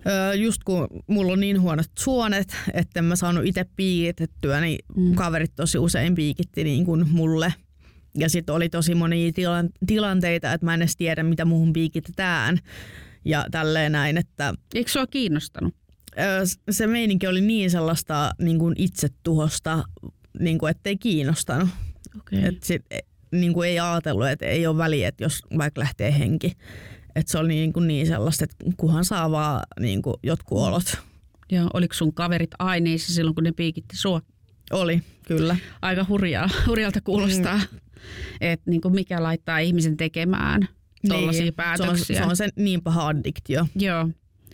Öö, 0.07 0.33
just 0.33 0.63
kun 0.63 0.87
mulla 1.07 1.33
on 1.33 1.39
niin 1.39 1.61
huonot 1.61 1.85
suonet, 1.99 2.55
että 2.73 2.99
en 2.99 3.05
mä 3.05 3.15
saanut 3.15 3.45
itse 3.45 3.65
piikitettyä, 3.75 4.61
niin 4.61 4.79
mm. 4.97 5.15
kaverit 5.15 5.55
tosi 5.55 5.77
usein 5.77 6.15
piikitti 6.15 6.63
niin 6.63 6.85
kuin 6.85 7.09
mulle. 7.09 7.53
Ja 8.17 8.29
sitten 8.29 8.55
oli 8.55 8.69
tosi 8.69 8.95
monia 8.95 9.31
tilan, 9.31 9.69
tilanteita, 9.87 10.53
että 10.53 10.65
mä 10.65 10.73
en 10.73 10.81
edes 10.81 10.97
tiedä, 10.97 11.23
mitä 11.23 11.45
muuhun 11.45 11.73
piikitetään. 11.73 12.59
Ja 13.25 13.45
tälleen 13.51 13.91
näin, 13.91 14.17
että 14.17 14.53
Eikö 14.75 14.91
sua 14.91 15.07
kiinnostanut? 15.07 15.73
se 16.71 16.87
meininki 16.87 17.27
oli 17.27 17.41
niin 17.41 17.71
sellaista 17.71 18.31
niin 18.39 18.59
kuin 18.59 18.75
itsetuhosta, 18.77 19.83
niin 20.39 20.57
kuin, 20.57 20.71
ettei 20.71 20.97
kiinnostanut. 20.97 21.69
Okay. 22.19 22.39
Et 22.43 22.63
sit, 22.63 22.81
e- 22.91 22.99
niin 23.31 23.53
kuin 23.53 23.69
ei 23.69 23.79
ajatellut, 23.79 24.27
että 24.27 24.45
ei 24.45 24.67
ole 24.67 24.77
väliä, 24.77 25.07
että 25.07 25.23
jos 25.23 25.39
vaikka 25.57 25.81
lähtee 25.81 26.19
henki. 26.19 26.51
Et 27.15 27.27
se 27.27 27.37
oli 27.37 27.47
niin, 27.47 27.73
kuin 27.73 27.87
niin 27.87 28.07
sellaista, 28.07 28.43
että 28.43 28.55
kunhan 28.77 29.05
saa 29.05 29.31
vaan 29.31 29.61
niin 29.79 30.01
kuin 30.01 30.15
jotkut 30.23 30.57
olot. 30.57 30.97
Joo. 31.51 31.69
Oliko 31.73 31.93
sun 31.93 32.13
kaverit 32.13 32.51
aineissa 32.59 33.13
silloin, 33.13 33.35
kun 33.35 33.43
ne 33.43 33.51
piikitti 33.51 33.97
sua? 33.97 34.21
Oli, 34.71 35.01
kyllä. 35.27 35.55
Aika 35.81 36.05
hurjaa, 36.09 36.49
hurjalta 36.67 37.01
kuulostaa, 37.01 37.57
mm. 37.57 37.79
että 38.41 38.69
niin 38.71 38.81
kuin 38.81 38.95
mikä 38.95 39.23
laittaa 39.23 39.59
ihmisen 39.59 39.97
tekemään 39.97 40.67
tuollaisia 41.09 41.43
Niin, 41.43 41.53
päätöksiä. 41.53 42.05
Se 42.17 42.23
on, 42.23 42.35
se 42.35 42.43
on 42.43 42.49
se 42.49 42.49
niin 42.55 42.81
paha 42.81 43.07
addiktio. 43.07 43.67
Joo, 43.75 44.09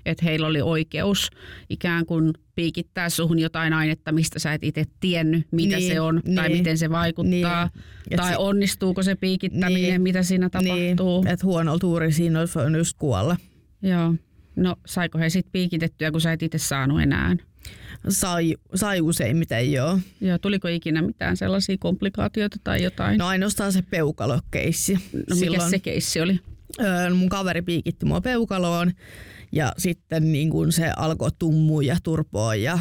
että 0.06 0.26
heillä 0.26 0.48
oli 0.48 0.62
oikeus 0.62 1.30
ikään 1.69 2.06
kuin 2.06 2.34
piikittää 2.56 3.10
suhun 3.10 3.39
jotain 3.39 3.74
ainetta, 3.74 4.12
mistä 4.12 4.39
sä 4.39 4.54
et 4.54 4.63
itse 4.63 4.84
tiennyt, 5.00 5.48
mitä 5.52 5.78
Niin, 5.78 5.93
se 5.93 6.00
on 6.02 6.22
tai 6.36 6.48
niin, 6.50 6.58
miten 6.58 6.78
se 6.78 6.89
vaikuttaa. 6.89 7.69
niin. 8.10 8.17
Tai 8.17 8.30
si- 8.32 8.38
onnistuuko 8.38 9.04
se 9.04 9.15
piikittäminen, 9.15 9.82
Niin, 9.89 10.02
mitä 10.02 10.24
siinä 10.24 10.50
tapahtuu. 10.50 11.22
Niin, 11.22 11.34
että 11.34 11.45
huonolla 11.45 11.80
tuuri 11.80 12.12
siinä 12.12 12.39
olisi 12.39 12.56
voinut 12.56 12.78
just 12.80 12.98
kuolla. 13.00 13.38
Joo. 13.82 14.15
No 14.56 14.76
saiko 14.86 15.17
he 15.19 15.30
sitten 15.30 15.52
piikitettyä, 15.52 16.12
kun 16.12 16.22
sä 16.22 16.34
et 16.34 16.43
itse 16.43 16.58
saanut 16.58 17.02
enää? 17.02 17.36
Sai, 18.10 18.56
sai 18.76 19.02
useimmiten 19.02 19.72
joo. 19.72 20.00
Joo, 20.22 20.38
tuliko 20.38 20.67
ikinä 20.67 21.02
mitään 21.02 21.38
sellaisia 21.38 21.78
komplikaatioita 21.80 22.58
tai 22.63 22.84
jotain? 22.84 23.17
No 23.17 23.28
ainoastaan 23.28 23.74
se 23.74 23.82
peukalokeissi. 23.82 24.93
no 25.30 25.36
mikä 25.36 25.69
se 25.69 25.80
keissi 25.80 26.22
oli? 26.22 26.39
Öö, 26.80 27.13
mun 27.13 27.30
kaveri 27.30 27.62
piikitti 27.62 28.06
mua 28.06 28.22
peukaloon 28.22 28.91
ja 29.52 29.74
sitten 29.78 30.32
niin 30.32 30.50
kun 30.50 30.72
se 30.72 30.91
alkoi 30.98 31.30
tummua 31.39 31.84
ja 31.84 31.98
turpoa 32.04 32.56
ja 32.56 32.80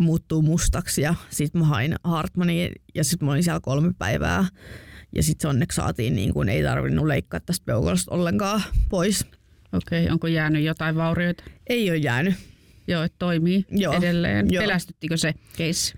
muuttuu 0.00 0.42
mustaksi 0.42 1.02
ja 1.02 1.14
sitten 1.30 1.60
mä 1.60 1.66
hain 1.66 1.94
Hartmaniin 2.04 2.72
ja 2.94 3.04
sitten 3.04 3.26
mä 3.26 3.32
olin 3.32 3.42
siellä 3.42 3.60
kolme 3.60 3.92
päivää 3.98 4.44
ja 5.14 5.22
sitten 5.22 5.50
onneksi 5.50 5.76
saatiin 5.76 6.14
niin 6.14 6.32
kun 6.32 6.48
ei 6.48 6.62
tarvinnut 6.62 7.06
leikkaa 7.06 7.40
tästä 7.40 7.64
peukalosta 7.64 8.14
ollenkaan 8.14 8.62
pois. 8.88 9.26
Okei, 9.72 10.10
onko 10.10 10.26
jäänyt 10.26 10.64
jotain 10.64 10.96
vaurioita? 10.96 11.44
Ei 11.66 11.90
ole 11.90 11.98
jäänyt. 11.98 12.34
Joo, 12.86 13.02
että 13.02 13.16
toimii 13.18 13.64
Joo, 13.70 13.94
edelleen. 13.94 14.46
joo. 14.50 14.62
Pelästyttikö 14.62 15.16
se 15.16 15.34
keissi? 15.56 15.94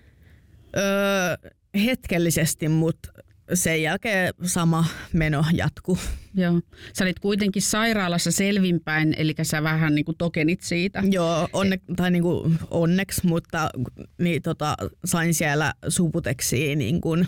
Öö, 0.76 1.50
hetkellisesti, 1.84 2.68
mutta 2.68 3.08
sen 3.54 3.82
jälkeen 3.82 4.34
sama 4.42 4.84
meno 5.12 5.44
jatkuu. 5.52 5.98
Joo. 6.34 6.60
Sä 6.92 7.04
olit 7.04 7.18
kuitenkin 7.18 7.62
sairaalassa 7.62 8.30
selvinpäin, 8.30 9.14
eli 9.18 9.34
sä 9.42 9.62
vähän 9.62 9.94
niin 9.94 10.04
kuin 10.04 10.18
tokenit 10.18 10.60
siitä. 10.62 11.02
Joo, 11.10 11.48
onne, 11.52 11.80
tai 11.96 12.10
niinku 12.10 12.52
onneksi, 12.70 13.26
mutta 13.26 13.70
niin, 14.18 14.42
tota, 14.42 14.76
sain 15.04 15.34
siellä 15.34 15.74
subuteksia 15.88 16.76
niin 16.76 17.00
kuin 17.00 17.26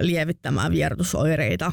lievittämään 0.00 0.72
vierotusoireita. 0.72 1.72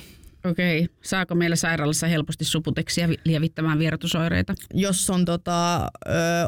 Okei. 0.52 0.88
Saako 1.04 1.36
meillä 1.36 1.56
sairaalassa 1.56 2.08
helposti 2.08 2.46
suputeksia 2.46 3.10
vi- 3.10 3.20
lievittämään 3.26 3.80
vierotusoireita? 3.80 4.56
Jos 4.74 5.10
on 5.10 5.26
tota, 5.26 5.78
ö, 5.86 5.88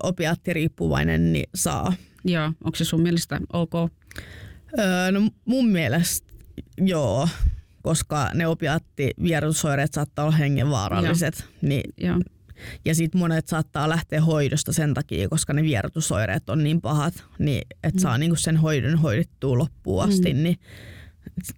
opiaattiriippuvainen, 0.04 1.34
niin 1.34 1.50
saa. 1.56 1.94
Joo. 2.26 2.46
Onko 2.64 2.76
se 2.76 2.86
sun 2.86 3.02
mielestä 3.02 3.40
ok? 3.54 3.74
Öö, 4.80 5.12
no 5.12 5.30
mun 5.46 5.68
mielestä 5.70 6.28
joo, 6.78 7.30
koska 7.82 8.30
ne 8.34 8.48
opiaattivierotusoireet 8.48 9.94
saattaa 9.94 10.26
olla 10.26 10.36
hengenvaaralliset. 10.36 11.46
Niin, 11.62 11.94
Joo. 11.98 12.20
ja 12.86 12.96
sitten 12.96 13.20
monet 13.20 13.48
saattaa 13.48 13.90
lähteä 13.90 14.22
hoidosta 14.22 14.74
sen 14.74 14.94
takia, 14.94 15.30
koska 15.30 15.54
ne 15.54 15.64
vierotusoireet 15.64 16.50
on 16.50 16.64
niin 16.64 16.82
pahat, 16.82 17.24
niin 17.40 17.62
että 17.84 18.02
saa 18.02 18.18
niinku 18.18 18.36
sen 18.36 18.58
hoidon 18.58 19.00
hoidettua 19.00 19.58
loppuun 19.58 20.04
asti. 20.04 20.34
Niin 20.34 20.58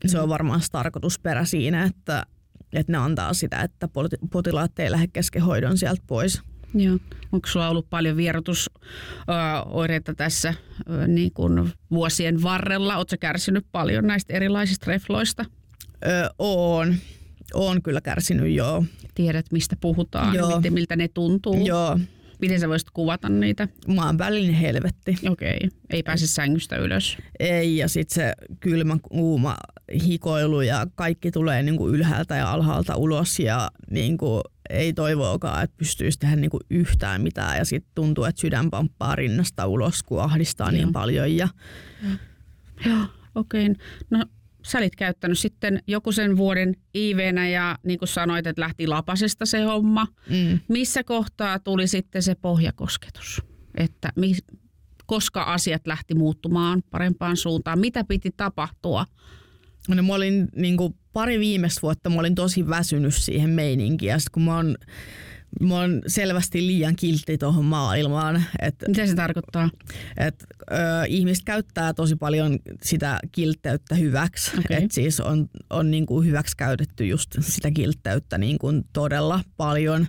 se 0.05 0.19
on 0.19 0.29
varmaan 0.29 0.61
tarkoitusperä 0.71 1.45
siinä, 1.45 1.83
että, 1.83 2.25
että 2.73 2.91
ne 2.91 2.97
antaa 2.97 3.33
sitä, 3.33 3.61
että 3.61 3.87
poti- 3.87 4.27
potilaat 4.31 4.79
ei 4.79 4.91
lähde 4.91 5.07
kesken 5.07 5.41
hoidon 5.41 5.77
sieltä 5.77 6.01
pois. 6.07 6.41
Joo. 6.73 6.97
Onko 7.31 7.47
sulla 7.47 7.69
ollut 7.69 7.89
paljon 7.89 8.17
vierotusoireita 8.17 10.13
tässä 10.17 10.53
ö, 10.89 11.07
niin 11.07 11.33
kuin 11.33 11.71
vuosien 11.91 12.43
varrella? 12.43 12.97
Oletko 12.97 13.15
kärsinyt 13.19 13.65
paljon 13.71 14.07
näistä 14.07 14.33
erilaisista 14.33 14.91
refloista? 14.91 15.45
Öö, 16.07 16.29
oon, 16.39 16.95
oon 17.53 17.81
kyllä 17.81 18.01
kärsinyt 18.01 18.55
joo. 18.55 18.85
Tiedät, 19.15 19.45
mistä 19.51 19.75
puhutaan, 19.81 20.35
Joo. 20.35 20.55
miten, 20.55 20.73
miltä 20.73 20.95
ne 20.95 21.07
tuntuu? 21.07 21.65
Joo, 21.65 21.99
Miten 22.41 22.59
sä 22.59 22.69
voisit 22.69 22.89
kuvata 22.89 23.29
niitä? 23.29 23.67
maan 23.87 24.17
välinen 24.17 24.53
helvetti. 24.53 25.15
Okei, 25.29 25.59
ei 25.89 26.03
pääse 26.03 26.27
sängystä 26.27 26.75
ylös. 26.77 27.17
Ei, 27.39 27.77
ja 27.77 27.87
sitten 27.87 28.15
se 28.15 28.33
kylmä, 28.59 28.97
kuuma 29.01 29.55
hikoilu 30.03 30.61
ja 30.61 30.87
kaikki 30.95 31.31
tulee 31.31 31.63
niinku 31.63 31.89
ylhäältä 31.89 32.35
ja 32.35 32.51
alhaalta 32.51 32.95
ulos 32.95 33.39
ja 33.39 33.71
niinku 33.91 34.41
ei 34.69 34.93
toivoakaan, 34.93 35.63
että 35.63 35.77
pystyisi 35.77 36.19
tehdä 36.19 36.35
niinku 36.35 36.59
yhtään 36.69 37.21
mitään. 37.21 37.57
Ja 37.57 37.65
sitten 37.65 37.91
tuntuu, 37.95 38.23
että 38.23 38.41
sydän 38.41 38.69
pamppaa 38.69 39.15
rinnasta 39.15 39.67
ulos, 39.67 40.03
kun 40.03 40.21
ahdistaa 40.21 40.67
Joo. 40.67 40.71
niin 40.71 40.91
paljon. 40.91 41.35
Ja 41.35 41.47
Joo, 42.85 43.05
okei. 43.35 43.69
No 44.09 44.25
sä 44.63 44.77
olit 44.77 44.95
käyttänyt 44.95 45.39
sitten 45.39 45.83
joku 45.87 46.11
sen 46.11 46.37
vuoden 46.37 46.75
IVnä 46.95 47.49
ja 47.49 47.77
niin 47.83 47.99
kuin 47.99 48.09
sanoit, 48.09 48.47
että 48.47 48.61
lähti 48.61 48.87
lapasesta 48.87 49.45
se 49.45 49.61
homma. 49.61 50.07
mm, 50.29 50.59
Missä 50.67 51.03
kohtaa 51.03 51.59
tuli 51.59 51.87
sitten 51.87 52.23
se 52.23 52.35
pohjakosketus? 52.35 53.41
Että 53.77 54.09
mi, 54.15 54.35
koska 55.05 55.43
asiat 55.43 55.87
lähti 55.87 56.15
muuttumaan 56.15 56.83
parempaan 56.91 57.37
suuntaan? 57.37 57.79
Mitä 57.79 58.03
piti 58.03 58.31
tapahtua? 58.37 59.05
no, 59.87 60.03
mä 60.03 60.13
olin 60.13 60.47
niinku 60.55 60.95
pari 61.13 61.39
viimeistä 61.39 61.81
vuotta, 61.81 62.09
mä 62.09 62.19
olin 62.19 62.35
tosi 62.35 62.67
väsynyt 62.67 63.13
siihen 63.13 63.49
meininkiin. 63.49 64.09
Ja 64.09 64.19
sit 64.19 64.29
kun 64.29 64.43
mä 64.43 64.55
oon, 64.55 64.75
mä 65.59 65.75
oon 65.75 66.01
selvästi 66.07 66.67
liian 66.67 66.95
kiltti 66.95 67.37
tuohon 67.37 67.65
maailmaan, 67.65 68.43
että 68.61 68.89
Mitä 68.89 69.07
se 69.07 69.15
tarkoittaa? 69.15 69.69
Et, 70.17 70.45
ö, 70.71 70.75
ihmiset 71.07 71.43
käyttää 71.45 71.93
tosi 71.93 72.15
paljon 72.15 72.59
sitä 72.83 73.19
kiltteyttä 73.31 73.95
hyväksi. 73.95 74.51
Okei. 74.59 74.83
Et 74.83 74.91
siis 74.91 75.19
on, 75.19 75.49
on 75.69 75.91
niinku 75.91 76.21
hyväksi 76.21 76.57
käytetty 76.57 77.05
just 77.05 77.35
sitä 77.39 77.71
kiltteyttä 77.71 78.37
niinku 78.37 78.67
todella 78.93 79.41
paljon. 79.57 80.07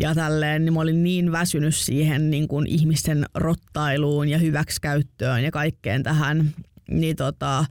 Ja 0.00 0.14
tälleen, 0.14 0.64
niin 0.64 0.72
mä 0.72 0.80
olin 0.80 1.02
niin 1.02 1.32
väsynyt 1.32 1.74
siihen 1.74 2.30
niin 2.30 2.48
kuin 2.48 2.66
ihmisten 2.66 3.24
rottailuun 3.34 4.28
ja 4.28 4.38
hyväksikäyttöön 4.38 5.44
ja 5.44 5.50
kaikkeen 5.50 6.02
tähän. 6.02 6.54
Niin 6.90 7.16
tota, 7.16 7.64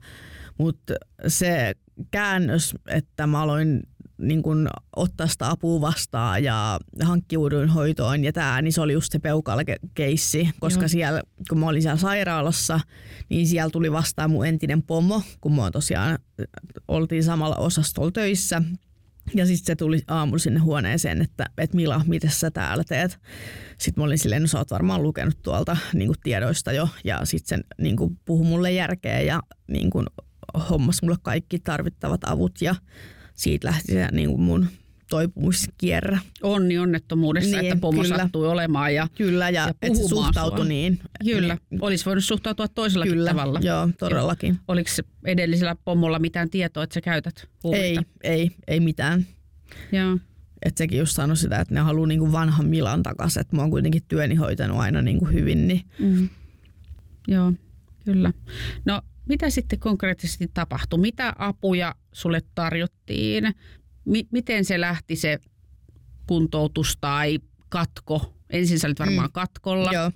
mutta 0.58 0.94
se 1.26 1.74
käännös, 2.10 2.74
että 2.86 3.26
mä 3.26 3.42
aloin 3.42 3.82
niin 4.18 4.42
kun 4.42 4.68
ottaa 4.96 5.26
sitä 5.26 5.50
apua 5.50 5.80
vastaan 5.80 6.44
ja 6.44 6.80
hankkiuduin 7.02 7.68
hoitoon 7.68 8.24
ja 8.24 8.32
tää, 8.32 8.62
niin 8.62 8.72
se 8.72 8.80
oli 8.80 8.92
just 8.92 9.12
se 9.12 9.18
peukalokeissi, 9.18 10.50
koska 10.60 10.82
Joo. 10.82 10.88
siellä, 10.88 11.22
kun 11.48 11.58
mä 11.58 11.66
olin 11.66 11.82
siellä 11.82 11.98
sairaalassa, 11.98 12.80
niin 13.28 13.46
siellä 13.46 13.70
tuli 13.70 13.92
vastaan 13.92 14.30
mun 14.30 14.46
entinen 14.46 14.82
pomo, 14.82 15.22
kun 15.40 15.54
mä 15.54 15.70
tosiaan 15.70 16.18
oltiin 16.88 17.24
samalla 17.24 17.56
osastolla 17.56 18.10
töissä. 18.10 18.62
Ja 19.34 19.46
sitten 19.46 19.66
se 19.66 19.76
tuli 19.76 20.00
aamulla 20.08 20.38
sinne 20.38 20.60
huoneeseen, 20.60 21.22
että, 21.22 21.46
että 21.58 21.76
Mila, 21.76 22.00
mitä 22.06 22.28
sä 22.30 22.50
täällä 22.50 22.84
teet? 22.84 23.18
Sitten 23.78 24.02
mä 24.02 24.04
olin 24.04 24.18
silleen, 24.18 24.42
no 24.42 24.48
sä 24.48 24.58
oot 24.58 24.70
varmaan 24.70 25.02
lukenut 25.02 25.42
tuolta 25.42 25.76
niin 25.92 26.12
tiedoista 26.22 26.72
jo. 26.72 26.88
Ja 27.04 27.24
sitten 27.24 27.58
se 27.58 27.64
niin 27.82 27.96
puhui 28.24 28.46
mulle 28.46 28.72
järkeä 28.72 29.20
ja 29.20 29.42
niin 29.68 29.90
hommas 30.70 31.02
mulle 31.02 31.16
kaikki 31.22 31.58
tarvittavat 31.58 32.20
avut. 32.24 32.62
Ja 32.62 32.74
siitä 33.38 33.66
lähti 33.68 33.92
se 33.92 34.08
niin 34.12 34.40
mun 34.40 34.66
toipumiskierre. 35.10 36.18
Onni 36.42 36.78
onnettomuudessa, 36.78 37.56
Niin, 37.56 37.72
että 37.72 37.80
pomo 37.80 38.02
kyllä. 38.02 38.16
sattui 38.16 38.48
olemaan. 38.48 38.94
Ja, 38.94 39.08
Kyllä, 39.14 39.50
ja, 39.50 39.62
Ja 39.62 39.68
että 39.82 39.98
se 39.98 40.08
suhtautui 40.08 40.58
sua. 40.58 40.68
niin. 40.68 41.00
kyllä, 41.24 41.56
Niin, 41.70 41.84
olisi 41.84 42.04
voinut 42.04 42.24
suhtautua 42.24 42.68
toisellakin 42.68 43.12
kyllä, 43.14 43.30
tavalla. 43.30 43.60
joo, 43.62 43.88
todellakin. 43.98 44.58
Oliko 44.68 44.90
edellisellä 45.24 45.76
pomolla 45.84 46.18
mitään 46.18 46.50
tietoa, 46.50 46.82
että 46.82 46.94
sä 46.94 47.00
käytät 47.00 47.48
huumeita? 47.62 48.02
Ei, 48.24 48.32
ei, 48.32 48.50
ei 48.68 48.80
mitään. 48.80 49.26
Joo. 49.92 50.18
Et 50.62 50.76
sekin 50.76 50.98
just 50.98 51.12
sanoi 51.16 51.36
sitä, 51.36 51.60
että 51.60 51.74
ne 51.74 51.80
haluaa 51.80 52.06
niinku 52.06 52.32
vanhan 52.32 52.66
Milan 52.66 53.02
takaisin, 53.02 53.40
että 53.40 53.56
mä 53.56 53.62
oon 53.62 53.70
kuitenkin 53.70 54.02
työni 54.08 54.34
hoitanut 54.34 54.78
aina 54.78 55.02
niinku 55.02 55.24
hyvin. 55.24 55.68
Niin. 55.68 55.82
Mm. 55.98 56.28
Joo, 57.28 57.52
kyllä. 58.12 58.32
No, 58.84 59.02
mitä 59.28 59.50
sitten 59.50 59.78
konkreettisesti 59.78 60.50
tapahtui? 60.54 60.98
Mitä 60.98 61.32
apuja 61.38 61.94
sulle 62.12 62.42
tarjottiin? 62.54 63.54
Mi- 64.04 64.28
miten 64.30 64.64
se 64.64 64.80
lähti 64.80 65.16
se 65.16 65.38
kuntoutus 66.26 66.98
tai 67.00 67.38
katko? 67.68 68.34
Ensin 68.50 68.78
sä 68.78 68.86
olit 68.88 68.98
varmaan 68.98 69.28
Mm. 69.28 69.32
katkolla. 69.32 69.92
Joo. 69.92 70.10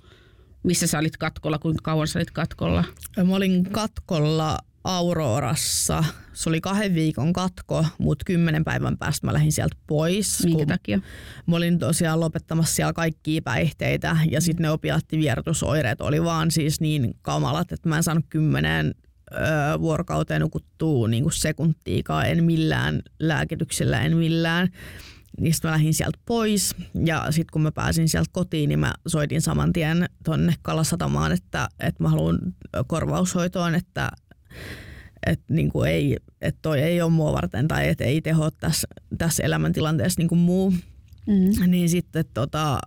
Missä 0.63 0.87
sä 0.87 0.99
olit 0.99 1.17
katkolla? 1.17 1.59
Kuinka 1.59 1.81
kauan 1.83 2.07
sä 2.07 2.19
olit 2.19 2.31
katkolla? 2.31 2.83
Mä 3.27 3.35
olin 3.35 3.63
katkolla 3.63 4.57
Aurorassa. 4.83 6.03
Se 6.33 6.49
oli 6.49 6.61
kahden 6.61 6.95
viikon 6.95 7.33
katko, 7.33 7.85
mutta 7.97 8.23
kymmenen 8.25 8.63
päivän 8.63 8.97
päästä 8.97 9.27
mä 9.27 9.33
lähdin 9.33 9.51
sieltä 9.51 9.75
pois. 9.87 10.43
Minkä 10.45 10.65
takia? 10.65 10.99
Mä 11.45 11.55
olin 11.55 11.79
tosiaan 11.79 12.19
lopettamassa 12.19 12.75
siellä 12.75 12.93
kaikkia 12.93 13.41
päihteitä 13.41 14.17
ja 14.31 14.41
sitten 14.41 14.63
ne 14.63 14.69
opiaattivierotusoireet 14.69 16.01
oli 16.01 16.23
vaan 16.23 16.51
siis 16.51 16.81
niin 16.81 17.15
kamalat, 17.21 17.71
että 17.71 17.89
mä 17.89 17.97
en 17.97 18.03
saanut 18.03 18.25
kymmeneen 18.29 18.95
ö, 19.33 19.79
vuorokauteen 19.79 20.41
nukuttua 20.41 21.07
niin 21.07 21.23
kuin 21.23 21.33
sekuntiikaan, 21.33 22.29
en 22.29 22.43
millään 22.43 23.01
lääkityksellä, 23.19 24.01
en 24.01 24.17
millään. 24.17 24.69
Niistä 25.39 25.67
mä 25.67 25.71
lähdin 25.71 25.93
sieltä 25.93 26.19
pois 26.25 26.75
ja 27.05 27.27
sitten 27.29 27.51
kun 27.53 27.61
mä 27.61 27.71
pääsin 27.71 28.09
sieltä 28.09 28.29
kotiin, 28.31 28.69
niin 28.69 28.79
mä 28.79 28.93
soitin 29.07 29.41
saman 29.41 29.73
tien 29.73 30.05
tonne 30.23 30.53
Kalasatamaan, 30.61 31.31
että, 31.31 31.69
että 31.79 32.03
mä 32.03 32.09
haluan 32.09 32.39
korvaushoitoon, 32.87 33.75
että 33.75 34.09
että 35.25 35.53
niinku 35.53 35.83
ei, 35.83 36.17
et 36.41 36.55
toi 36.61 36.81
ei 36.81 37.01
ole 37.01 37.11
mua 37.11 37.33
varten 37.33 37.67
tai 37.67 37.89
että 37.89 38.03
ei 38.03 38.21
teho 38.21 38.51
tässä, 38.51 38.87
tässä 39.17 39.43
elämäntilanteessa 39.43 40.21
niinku 40.21 40.35
muu. 40.35 40.73
Mm. 41.27 41.71
Niin 41.71 41.89
sitten 41.89 42.25
tota, 42.33 42.79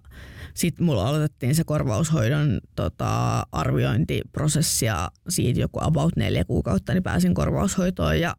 sit 0.55 0.81
mulla 0.81 1.09
aloitettiin 1.09 1.55
se 1.55 1.64
korvaushoidon 1.64 2.61
tota, 2.77 3.43
arviointiprosessi 3.53 4.87
ja 4.87 5.11
siitä 5.29 5.61
joku 5.61 5.79
about 5.83 6.17
neljä 6.17 6.45
kuukautta 6.45 6.93
niin 6.93 7.03
pääsin 7.03 7.35
korvaushoitoon 7.35 8.21
ja 8.21 8.37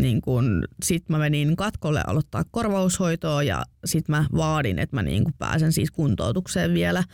niin 0.00 0.20
kun, 0.20 0.64
sit 0.84 1.08
mä 1.08 1.18
menin 1.18 1.56
katkolle 1.56 2.02
aloittaa 2.06 2.44
korvaushoitoa 2.50 3.42
ja 3.42 3.64
sit 3.84 4.08
mä 4.08 4.26
vaadin, 4.36 4.78
että 4.78 4.96
mä 4.96 5.02
niin 5.02 5.24
kun 5.24 5.34
pääsen 5.38 5.72
siis 5.72 5.90
kuntoutukseen 5.90 6.74
vielä 6.74 7.04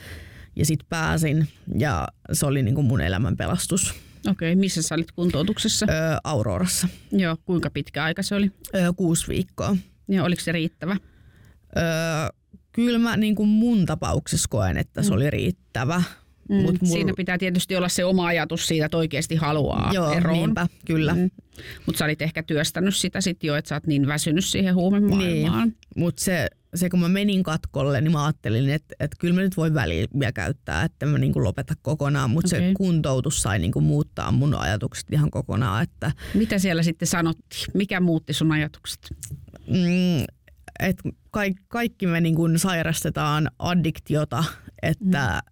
ja 0.57 0.67
sit 0.67 0.81
pääsin 0.89 1.49
ja 1.79 2.09
se 2.33 2.47
oli 2.47 2.63
niin 2.63 2.75
kun 2.75 2.85
mun 2.85 3.01
elämän 3.01 3.37
pelastus 3.37 3.95
Okei, 4.31 4.57
missä 4.57 4.83
sä 4.83 4.95
olit 4.95 5.13
kuntoutuksessa? 5.13 5.87
öö, 5.91 6.17
Aurorassa. 6.25 6.89
Joo, 7.13 7.37
kuinka 7.45 7.71
pitkä 7.71 8.05
aika 8.05 8.23
se 8.23 8.35
oli? 8.35 8.51
Öö, 8.75 8.93
kuusi 8.93 9.29
viikkoa. 9.29 9.77
Ja 10.09 10.25
oliko 10.25 10.43
se 10.43 10.53
riittävä? 10.53 10.97
Öö, 11.77 11.83
kyllä 12.73 12.99
mä 12.99 13.17
niin 13.17 13.35
kuin 13.35 13.49
mun 13.49 13.87
tapauksessa 13.87 14.49
koen, 14.51 14.77
että 14.77 15.03
se 15.03 15.13
oli 15.15 15.31
riittävä. 15.31 16.03
Mm. 16.49 16.57
Mut 16.57 16.75
mul- 16.83 16.87
Siinä 16.93 17.13
pitää 17.17 17.39
tietysti 17.39 17.77
olla 17.77 17.89
se 17.89 18.05
oma 18.05 18.27
ajatus 18.27 18.67
siitä, 18.67 18.85
että 18.87 18.97
oikeasti 18.97 19.37
haluaa 19.37 19.91
Joo, 19.95 20.13
eroon. 20.13 20.37
niinpä, 20.39 20.67
kyllä. 20.87 21.15
Mm. 21.15 21.31
Mutta 21.87 21.99
sä 21.99 22.05
olit 22.05 22.23
ehkä 22.23 22.43
työstänyt 22.43 22.97
sitä 22.97 23.21
sitten 23.21 23.49
jo, 23.49 23.57
että 23.57 23.69
sä 23.69 23.75
oot 23.75 23.87
niin 23.87 24.07
väsynyt 24.07 24.45
siihen 24.45 24.75
huumemaailmaan. 24.75 25.69
Niin. 25.69 25.77
Mutta 25.97 26.25
se, 26.25 26.47
se, 26.75 26.89
kun 26.91 27.01
mä 27.01 27.09
menin 27.09 27.43
katkolle, 27.43 28.01
niin 28.01 28.13
mä 28.13 28.25
ajattelin, 28.25 28.71
että, 28.71 28.95
että 29.01 29.17
kyllä 29.21 29.35
mä 29.35 29.41
nyt 29.41 29.57
voi 29.57 29.75
väliä 29.75 30.07
käyttää, 30.35 30.83
että 30.85 31.07
mä 31.07 31.19
niin 31.19 31.33
kuin 31.33 31.45
lopeta 31.45 31.75
kokonaan. 31.83 32.31
Mutta 32.31 32.57
Okei. 32.57 32.69
se 32.69 32.75
kuntoutus 32.75 33.43
sai 33.43 33.59
niin 33.59 33.73
kuin 33.73 33.85
muuttaa 33.85 34.33
mun 34.33 34.55
ajatukset 34.55 35.07
ihan 35.13 35.31
kokonaan. 35.31 35.83
Että, 35.83 36.13
Mitä 36.35 36.59
siellä 36.59 36.83
sitten 36.83 37.09
sanottiin? 37.09 37.65
Mikä 37.75 38.01
muutti 38.01 38.33
sun 38.33 38.53
ajatukset? 38.53 39.01
mm, 39.67 40.25
et 40.81 40.97
kaikki, 41.31 41.63
kaikki 41.69 42.07
me 42.07 42.21
niin 42.21 42.35
kuin 42.35 42.59
sairastetaan 42.59 43.51
addiktiota, 43.59 44.45
että 44.83 45.43
Mm. 45.47 45.52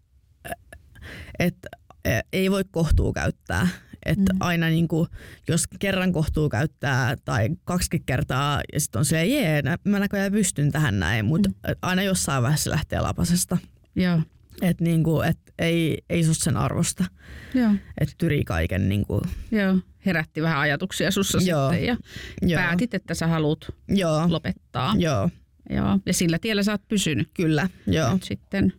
Et, 1.39 1.57
e, 2.05 2.21
ei 2.33 2.51
voi 2.51 2.65
kohtuu 2.71 3.13
käyttää. 3.13 3.69
Että 4.07 4.33
Mm. 4.33 4.37
aina 4.41 4.67
niin 4.69 4.89
kuin, 4.89 5.09
jos 5.49 5.65
kerran 5.79 6.13
kohtuu 6.13 6.49
käyttää 6.49 7.17
tai 7.25 7.49
kaksi 7.65 8.03
kertaa 8.07 8.61
ja 8.73 8.81
sitten 8.81 8.99
on 8.99 9.05
se, 9.05 9.27
jee, 9.27 9.63
mä 9.85 9.99
näköjään 9.99 10.33
pystyn 10.33 10.73
tähän 10.73 10.99
näin, 11.01 11.25
mutta 11.25 11.49
Mm. 11.49 11.75
aina 11.83 12.03
jossain 12.03 12.43
vaiheessa 12.43 12.65
se 12.65 12.71
lähtee 12.71 13.01
lapasesta. 13.01 13.59
Joo. 13.97 14.21
Että 14.63 14.85
niin 14.85 15.05
kuin, 15.05 15.29
et 15.29 15.39
ei, 15.59 15.99
ei 16.11 16.27
ole 16.27 16.35
sen 16.35 16.57
arvosta, 16.57 17.05
Joo. 17.55 17.73
että 18.01 18.15
tyrii 18.19 18.45
kaiken. 18.45 18.89
Niin 18.89 19.07
kuin, 19.07 19.21
Joo. 19.51 19.77
Herätti 20.07 20.43
vähän 20.43 20.59
ajatuksia 20.59 21.11
sussa 21.11 21.39
Joo. 21.43 21.71
sitten 21.71 21.87
ja 21.87 21.97
joo, 22.43 22.63
päätit, 22.63 22.95
että 22.95 23.15
sä 23.15 23.27
haluat 23.27 23.59
joo, 23.89 24.25
lopettaa. 24.33 24.95
joo, 24.99 25.31
Joo. 25.71 25.99
Ja 26.07 26.13
sillä 26.15 26.39
tiellä 26.39 26.63
sä 26.63 26.73
oot 26.73 26.89
pysynyt 26.89 27.29
kyllä, 27.35 27.69
joo. 27.87 28.13
nyt 28.13 28.23
sitten. 28.23 28.73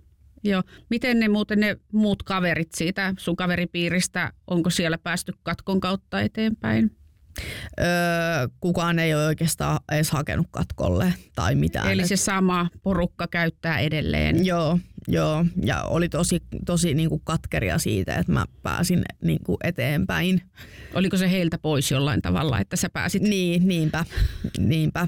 Joo. 0.43 0.63
Miten 0.89 1.19
ne 1.19 1.27
muuten 1.27 1.59
ne 1.59 1.77
muut 1.93 2.23
kaverit 2.23 2.71
siitä 2.73 3.13
sun 3.17 3.35
kaveripiiristä, 3.35 4.33
onko 4.47 4.69
siellä 4.69 4.97
päästy 4.97 5.33
katkon 5.43 5.79
kautta 5.79 6.21
eteenpäin? 6.21 6.97
Öö, 7.79 7.87
kukaan 8.59 8.99
ei 8.99 9.13
ole 9.15 9.25
oikeastaan 9.25 9.79
edes 9.91 10.11
hakenut 10.11 10.47
katkolle 10.51 11.13
tai 11.35 11.55
mitään. 11.55 11.91
Eli 11.91 12.07
se 12.07 12.15
sama 12.15 12.67
porukka 12.83 13.27
käyttää 13.27 13.79
edelleen. 13.79 14.45
Joo, 14.45 14.79
joo, 15.07 15.45
ja 15.63 15.83
oli 15.83 16.09
tosi, 16.09 16.39
tosi 16.65 16.93
niin 16.93 17.09
kuin 17.09 17.21
katkeria 17.23 17.77
siitä, 17.77 18.15
että 18.15 18.31
mä 18.31 18.45
pääsin 18.63 19.01
niin 19.23 19.39
kuin 19.45 19.57
eteenpäin. 19.63 20.41
Oliko 20.93 21.17
se 21.17 21.31
heiltä 21.31 21.57
pois 21.57 21.91
jollain 21.91 22.21
tavalla, 22.21 22.59
että 22.59 22.75
sä 22.75 22.89
pääsit? 22.89 23.21
Niin, 23.23 23.67
niinpä, 23.67 24.05
niinpä. 24.57 25.07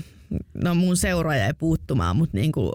No 0.63 0.75
mun 0.75 0.97
seura 0.97 1.35
jäi 1.35 1.53
puuttumaan, 1.53 2.15
mutta 2.17 2.37
niin 2.37 2.51
kuin 2.51 2.71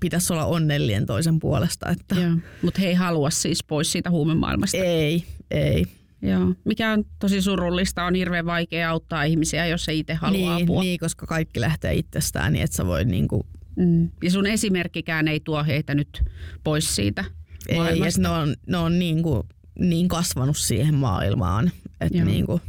pitäisi 0.00 0.32
olla 0.32 0.44
onnellinen 0.44 1.06
toisen 1.06 1.38
puolesta, 1.38 1.88
että. 1.90 2.16
Mutta 2.62 2.80
he 2.80 2.86
ei 2.86 2.94
halua 2.94 3.30
siis 3.30 3.64
pois 3.64 3.92
siitä 3.92 4.10
huumemaailmasta. 4.10 4.76
ei, 4.76 5.24
ei. 5.50 5.84
Joo. 6.22 6.54
Mikä 6.64 6.92
on 6.92 7.04
tosi 7.18 7.42
surullista, 7.42 8.04
on 8.04 8.14
hirveän 8.14 8.46
vaikea 8.46 8.90
auttaa 8.90 9.22
ihmisiä, 9.22 9.66
jos 9.66 9.88
ei 9.88 9.98
itse 9.98 10.14
halua 10.14 10.56
Niin, 10.56 10.64
apua. 10.64 10.82
niin, 10.82 10.98
koska 10.98 11.26
kaikki 11.26 11.60
lähtee 11.60 11.94
itsestään, 11.94 12.52
niin 12.52 12.62
että 12.64 12.76
sä 12.76 12.86
voi 12.86 13.04
niin 13.04 13.28
kuin, 13.28 13.42
Mm. 13.76 14.10
Ja 14.22 14.30
sun 14.30 14.46
esimerkkikään 14.46 15.28
ei 15.28 15.40
tuo 15.40 15.64
heitä 15.64 15.94
nyt 15.94 16.22
pois 16.64 16.96
siitä 16.96 17.24
ei, 17.68 17.76
maailmasta. 17.76 18.20
ne 18.20 18.28
on, 18.28 18.56
ne 18.66 18.76
on 18.76 18.98
niin, 18.98 19.22
kuin, 19.22 19.42
niin 19.78 20.08
kasvanut 20.08 20.56
siihen 20.56 20.94
maailmaan, 20.94 21.70
että 22.00 22.18
Joo. 22.18 22.26
niin 22.26 22.46
kuin, 22.46 22.60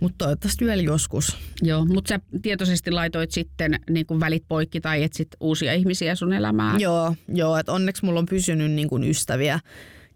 mutta 0.00 0.24
toivottavasti 0.24 0.64
vielä 0.64 0.82
joskus. 0.82 1.36
Joo, 1.62 1.84
mutta 1.84 2.08
sä 2.08 2.20
tietoisesti 2.42 2.90
laitoit 2.90 3.30
sitten 3.30 3.80
niin 3.90 4.06
kuin 4.06 4.20
välit 4.20 4.44
poikki 4.48 4.80
tai 4.80 5.02
etsit 5.02 5.28
uusia 5.40 5.72
ihmisiä 5.72 6.14
sun 6.14 6.32
elämään. 6.32 6.80
Joo, 6.80 7.14
joo 7.28 7.56
että 7.56 7.72
onneksi 7.72 8.04
mulla 8.04 8.20
on 8.20 8.26
pysynyt 8.26 8.70
niin 8.70 8.88
kuin 8.88 9.04
ystäviä, 9.04 9.60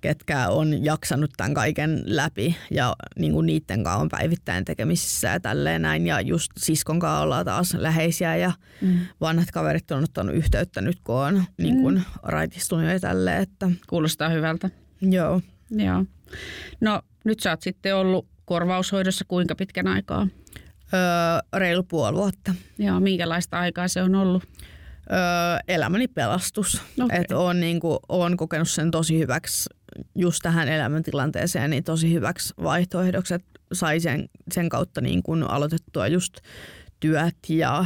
ketkä 0.00 0.48
on 0.48 0.84
jaksanut 0.84 1.30
tämän 1.36 1.54
kaiken 1.54 2.02
läpi 2.04 2.56
ja 2.70 2.96
niin 3.18 3.32
kuin 3.32 3.46
niiden 3.46 3.84
kanssa 3.84 4.00
on 4.02 4.08
päivittäin 4.08 4.64
tekemisissä 4.64 5.28
ja 5.28 5.40
tälleen 5.40 5.82
näin. 5.82 6.06
Ja 6.06 6.20
just 6.20 6.50
siskon 6.58 6.98
kanssa 7.00 7.20
ollaan 7.20 7.44
taas 7.44 7.74
läheisiä 7.74 8.36
ja 8.36 8.52
Mm. 8.80 8.98
vanhat 9.20 9.50
kaverit 9.50 9.90
on 9.90 10.04
ottanut 10.04 10.34
yhteyttä 10.34 10.80
nyt, 10.80 10.98
kun 11.04 11.14
on 11.16 11.44
niin 11.58 11.80
kuin 11.82 12.02
raitistunut 12.22 12.84
ja 12.90 13.00
tälleen, 13.00 13.42
että 13.42 13.70
Kuulostaa 13.88 14.28
hyvältä. 14.28 14.70
joo. 15.00 15.40
Joo. 15.70 16.04
No 16.80 17.02
nyt 17.24 17.40
sä 17.40 17.50
oot 17.50 17.62
sitten 17.62 17.96
ollut 17.96 18.26
korvaushoidossa 18.44 19.24
kuinka 19.28 19.54
pitkän 19.54 19.86
aikaa? 19.86 20.26
Öö, 20.94 21.00
reilu 21.60 21.82
puoli 21.82 22.16
vuotta. 22.16 22.54
Joo, 22.78 23.00
minkälaista 23.00 23.58
aikaa 23.60 23.88
se 23.88 24.02
on 24.02 24.14
ollut? 24.14 24.44
Öö, 25.12 25.18
elämäni 25.68 26.08
pelastus. 26.08 26.82
Okei. 27.00 27.18
Että 27.20 27.38
oon, 27.38 27.60
niin 27.60 27.80
kuin, 27.80 27.98
oon 28.08 28.36
kokenut 28.36 28.68
sen 28.68 28.90
tosi 28.90 29.18
hyväksi 29.18 29.68
just 30.14 30.40
tähän 30.42 30.68
elämäntilanteeseen, 30.68 31.70
niin 31.70 31.84
tosi 31.84 32.12
hyväksi 32.12 32.54
vaihtoehdoksi, 32.62 33.34
että 33.34 33.60
sai 33.72 34.00
sen, 34.00 34.28
sen 34.52 34.68
kautta 34.68 35.00
niin 35.00 35.22
kuin 35.22 35.42
aloitettua 35.42 36.06
just 36.06 36.34
työt 37.00 37.36
ja 37.48 37.84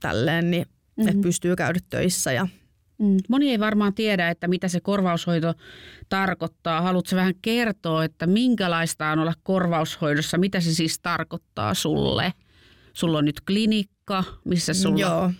tälleen, 0.00 0.50
niin 0.50 0.66
mm-hmm. 0.66 1.08
että 1.08 1.22
pystyy 1.22 1.56
käydä 1.56 1.78
töissä 1.90 2.32
ja 2.32 2.48
Mm. 3.02 3.16
Moni 3.28 3.50
ei 3.50 3.60
varmaan 3.60 3.94
tiedä, 3.94 4.28
että 4.28 4.48
mitä 4.48 4.68
se 4.68 4.80
korvaushoito 4.80 5.54
tarkoittaa. 6.08 6.82
Haluatko 6.82 7.16
vähän 7.16 7.34
kertoa, 7.42 8.04
että 8.04 8.26
minkälaista 8.26 9.08
on 9.08 9.18
olla 9.18 9.34
korvaushoidossa? 9.42 10.38
Mitä 10.38 10.60
se 10.60 10.74
siis 10.74 10.98
tarkoittaa 10.98 11.74
sulle? 11.74 12.32
Sulla 12.92 13.18
on 13.18 13.24
nyt 13.24 13.40
klinikka, 13.40 14.24
missä 14.44 14.74
sulla... 14.74 15.00
Joo. 15.00 15.30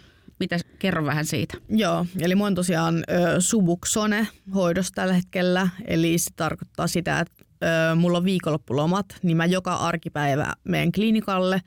Mitä, 0.44 0.58
kerro 0.78 1.04
vähän 1.04 1.24
siitä. 1.26 1.56
Joo, 1.68 2.06
eli 2.20 2.34
mä 2.34 2.44
oon 2.44 2.54
tosiaan 2.54 2.96
ö, 2.96 3.40
Subuksone 3.40 4.26
hoidossa 4.54 4.94
tällä 4.94 5.14
hetkellä, 5.14 5.68
eli 5.84 6.18
se 6.18 6.30
tarkoittaa 6.36 6.86
sitä, 6.86 7.20
että 7.20 7.44
ö, 7.62 7.94
mulla 7.94 8.18
on 8.18 8.24
viikonloppulomat, 8.24 9.06
niin 9.22 9.36
mä 9.36 9.46
joka 9.46 9.74
arkipäivä 9.74 10.52
menen 10.64 10.92
klinikalle, 10.92 11.60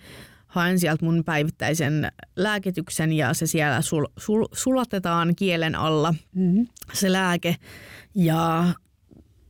haen 0.47 0.79
sieltä 0.79 1.05
mun 1.05 1.23
päivittäisen 1.25 2.11
lääkityksen 2.35 3.13
ja 3.13 3.33
se 3.33 3.47
siellä 3.47 3.81
sul, 3.81 4.05
sul, 4.17 4.45
sulatetaan 4.53 5.35
kielen 5.35 5.75
alla 5.75 6.13
Mm-hmm. 6.35 6.67
se 6.93 7.11
lääke. 7.11 7.55
Ja 8.15 8.65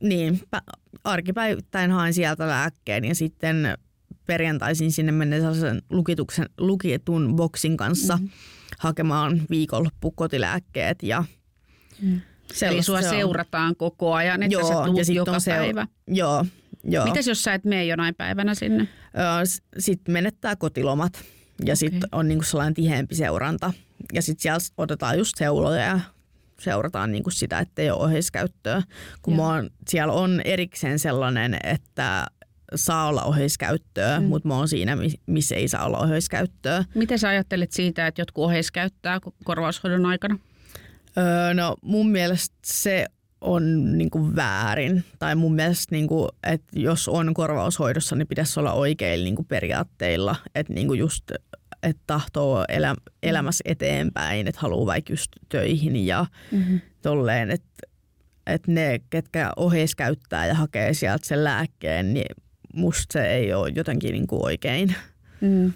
niin, 0.00 0.40
pä- 0.56 0.80
arkipäivittäin 1.04 1.90
haen 1.90 2.14
sieltä 2.14 2.48
lääkkeen 2.48 3.04
ja 3.04 3.14
sitten 3.14 3.78
perjantaisin 4.26 4.92
sinne 4.92 5.12
menen 5.12 5.40
sellaisen 5.40 5.82
lukituksen, 5.90 6.48
lukitun 6.58 7.36
boksin 7.36 7.76
kanssa 7.76 8.16
mm-hmm. 8.16 8.30
hakemaan 8.78 9.42
viikonloppu 9.50 10.10
kotilääkkeet 10.10 11.02
ja 11.02 11.24
Mm. 12.02 12.20
Eli 12.62 12.82
sua 12.82 13.00
se 13.00 13.08
on. 13.08 13.14
seurataan 13.14 13.76
koko 13.76 14.14
ajan, 14.14 14.42
että 14.42 14.54
Joo, 14.54 14.68
sä 14.68 14.84
tuut 14.84 14.98
ja 14.98 15.04
sit 15.04 15.14
joka 15.16 15.32
on 15.32 15.40
se- 15.40 15.50
päivä. 15.50 15.86
Joo, 16.08 16.46
joo. 16.84 17.04
Mitäs 17.04 17.26
jos 17.26 17.42
sä 17.42 17.54
et 17.54 17.64
mene 17.64 17.84
jonain 17.84 18.14
päivänä 18.14 18.54
sinne? 18.54 18.88
Sitten 19.78 20.12
menettää 20.12 20.56
kotilomat 20.56 21.12
ja 21.14 21.64
okay. 21.64 21.76
sitten 21.76 22.08
on 22.12 22.28
niinku 22.28 22.44
sellainen 22.44 22.74
tiheämpi 22.74 23.14
seuranta. 23.14 23.72
Ja 24.12 24.22
sitten 24.22 24.42
siellä 24.42 24.58
otetaan 24.78 25.18
just 25.18 25.32
seuloja 25.38 25.82
ja 25.82 26.00
seurataan 26.60 27.12
niinku 27.12 27.30
sitä, 27.30 27.58
ettei 27.58 27.90
ole 27.90 28.02
oheiskäyttöä. 28.04 28.82
Kun 29.22 29.34
Joo. 29.36 29.46
mä 29.46 29.54
oon, 29.54 29.70
siellä 29.88 30.12
on 30.12 30.40
erikseen 30.44 30.98
sellainen, 30.98 31.58
että 31.64 32.26
saa 32.74 33.08
olla 33.08 33.22
oheiskäyttöä, 33.22 34.20
mm. 34.20 34.26
mutta 34.26 34.48
mä 34.48 34.56
oon 34.56 34.68
siinä, 34.68 34.96
mi- 34.96 35.20
missä 35.26 35.54
ei 35.54 35.68
saa 35.68 35.84
olla 35.86 35.98
oheiskäyttöä. 35.98 36.84
Miten 36.94 37.18
sä 37.18 37.28
ajattelet 37.28 37.72
siitä, 37.72 38.06
että 38.06 38.20
jotkut 38.20 38.44
oheis 38.44 38.70
käyttää 38.70 39.18
ko- 39.26 39.32
korvaushoidon 39.44 40.06
aikana? 40.06 40.38
Öö, 41.18 41.54
no 41.54 41.76
mun 41.82 42.10
mielestä 42.10 42.56
se 42.64 43.06
on 43.40 43.92
niinku 43.98 44.36
väärin. 44.36 45.04
Tai 45.18 45.34
mun 45.34 45.54
mielestä, 45.54 45.94
niinku, 45.94 46.28
että 46.42 46.66
jos 46.80 47.08
on 47.08 47.34
korvaushoidossa, 47.34 48.16
niin 48.16 48.28
pitäisi 48.28 48.60
olla 48.60 48.72
oikeilla 48.72 49.24
niinku 49.24 49.44
periaatteilla. 49.44 50.36
Että 50.54 50.72
niinku 50.72 50.94
just 50.94 51.24
että 51.82 52.02
tahtoo 52.06 52.64
elä, 52.68 52.94
elämässä 53.22 53.62
eteenpäin, 53.64 54.48
että 54.48 54.60
haluaa 54.60 54.86
vaikka 54.86 55.12
just 55.12 55.30
töihin 55.48 56.06
ja 56.06 56.26
Mm-hmm. 56.52 56.80
tolleen, 57.02 57.50
että 57.50 57.66
että 58.46 58.72
ne, 58.72 59.00
ketkä 59.10 59.50
oheis 59.56 59.94
käyttää 59.94 60.46
ja 60.46 60.54
hakee 60.54 60.94
sieltä 60.94 61.26
sen 61.26 61.44
lääkkeen, 61.44 62.14
niin 62.14 62.36
musta 62.76 63.12
se 63.12 63.26
ei 63.28 63.52
ole 63.54 63.72
jotenkin 63.74 64.12
niinku 64.12 64.44
oikein. 64.44 64.94
Mm. 65.40 65.72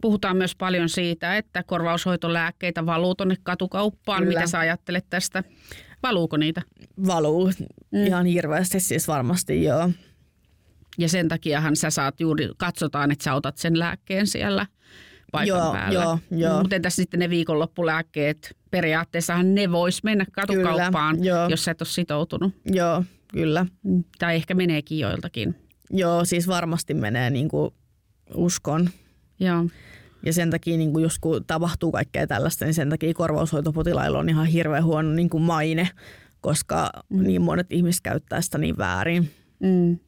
Puhutaan 0.00 0.36
myös 0.36 0.56
paljon 0.56 0.88
siitä, 0.88 1.36
että 1.36 1.62
korvaushoitolääkkeitä 1.62 2.86
valuu 2.86 3.14
tuonne 3.14 3.36
katukauppaan. 3.42 4.22
Kyllä. 4.22 4.38
Mitä 4.40 4.50
sä 4.50 4.58
ajattelet 4.58 5.06
tästä? 5.10 5.44
Valuuko 6.02 6.36
niitä? 6.36 6.62
Valuu 7.06 7.50
Mm. 7.90 8.06
ihan 8.06 8.26
hirveästi 8.26 8.80
siis 8.80 9.08
varmasti 9.08 9.64
joo. 9.64 9.90
Ja 10.98 11.08
sen 11.08 11.28
takiahan 11.28 11.76
sä 11.76 11.90
saat 11.90 12.20
juuri, 12.20 12.48
katsotaan, 12.56 13.10
että 13.10 13.24
sä 13.24 13.34
otat 13.34 13.56
sen 13.56 13.78
lääkkeen 13.78 14.26
siellä 14.26 14.66
paikan 15.32 15.58
Joo, 15.58 15.72
päällä. 15.72 16.02
joo, 16.02 16.18
joo. 16.30 16.58
Mutta 16.58 16.76
entäs 16.76 16.96
sitten 16.96 17.20
ne 17.20 17.30
viikonloppulääkkeet? 17.30 18.56
Periaatteessahan 18.70 19.54
ne 19.54 19.70
vois 19.72 20.02
mennä 20.02 20.26
katukauppaan, 20.32 21.16
Kyllä, 21.16 21.28
joo. 21.28 21.48
jos 21.48 21.64
sä 21.64 21.70
et 21.70 21.80
ole 21.82 21.88
sitoutunut. 21.88 22.52
Joo, 22.66 23.04
kyllä. 23.32 23.66
Mm. 23.82 24.04
Tai 24.18 24.36
ehkä 24.36 24.54
meneekin 24.54 24.98
joiltakin. 24.98 25.54
Joo, 25.90 26.24
siis 26.24 26.48
varmasti 26.48 26.94
menee 26.94 27.30
niin 27.30 27.48
kuin 27.48 27.70
uskon. 28.34 28.90
Joo. 29.40 29.64
Ja 30.22 30.32
sen 30.32 30.50
takia, 30.50 30.76
niin 30.76 30.92
kuin 30.92 31.02
jos 31.02 31.18
kun 31.18 31.44
tapahtuu 31.46 31.92
kaikkea 31.92 32.26
tällaista, 32.26 32.64
niin 32.64 32.74
sen 32.74 32.90
takia 32.90 33.14
korvaushoitopotilailla 33.14 34.18
on 34.18 34.28
ihan 34.28 34.46
hirveän 34.46 34.84
huono 34.84 35.10
niin 35.12 35.30
kuin 35.30 35.42
maine, 35.42 35.88
koska 36.40 36.90
mm. 37.08 37.22
niin 37.22 37.42
monet 37.42 37.72
ihmiset 37.72 38.00
käyttää 38.02 38.40
sitä 38.40 38.58
niin 38.58 38.78
väärin. 38.78 39.30
Mm. 39.60 39.98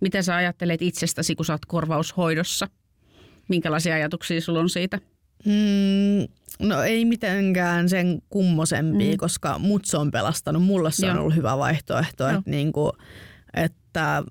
Mitä 0.00 0.22
sä 0.22 0.36
ajattelet 0.36 0.82
itsestäsi, 0.82 1.34
kun 1.34 1.46
sä 1.46 1.52
oot 1.52 1.66
korvaushoidossa? 1.66 2.68
Minkälaisia 3.48 3.94
ajatuksia 3.94 4.40
sulla 4.40 4.60
on 4.60 4.70
siitä? 4.70 4.98
Mm, 5.44 6.28
no 6.68 6.82
ei 6.82 7.04
mitenkään 7.04 7.88
sen 7.88 8.22
kummosempia, 8.30 9.10
Mm. 9.12 9.16
koska 9.16 9.58
mut 9.58 9.84
se 9.84 9.96
on 9.96 10.10
pelastanut. 10.10 10.62
Mulle 10.62 10.90
se 10.90 11.06
on 11.06 11.12
Joo. 11.14 11.20
ollut 11.22 11.36
hyvä 11.36 11.58
vaihtoehto, 11.58 12.24
Joo. 12.24 12.38
että, 12.38 12.50
niin 12.50 12.72
kuin, 12.72 12.92
että, 13.54 14.22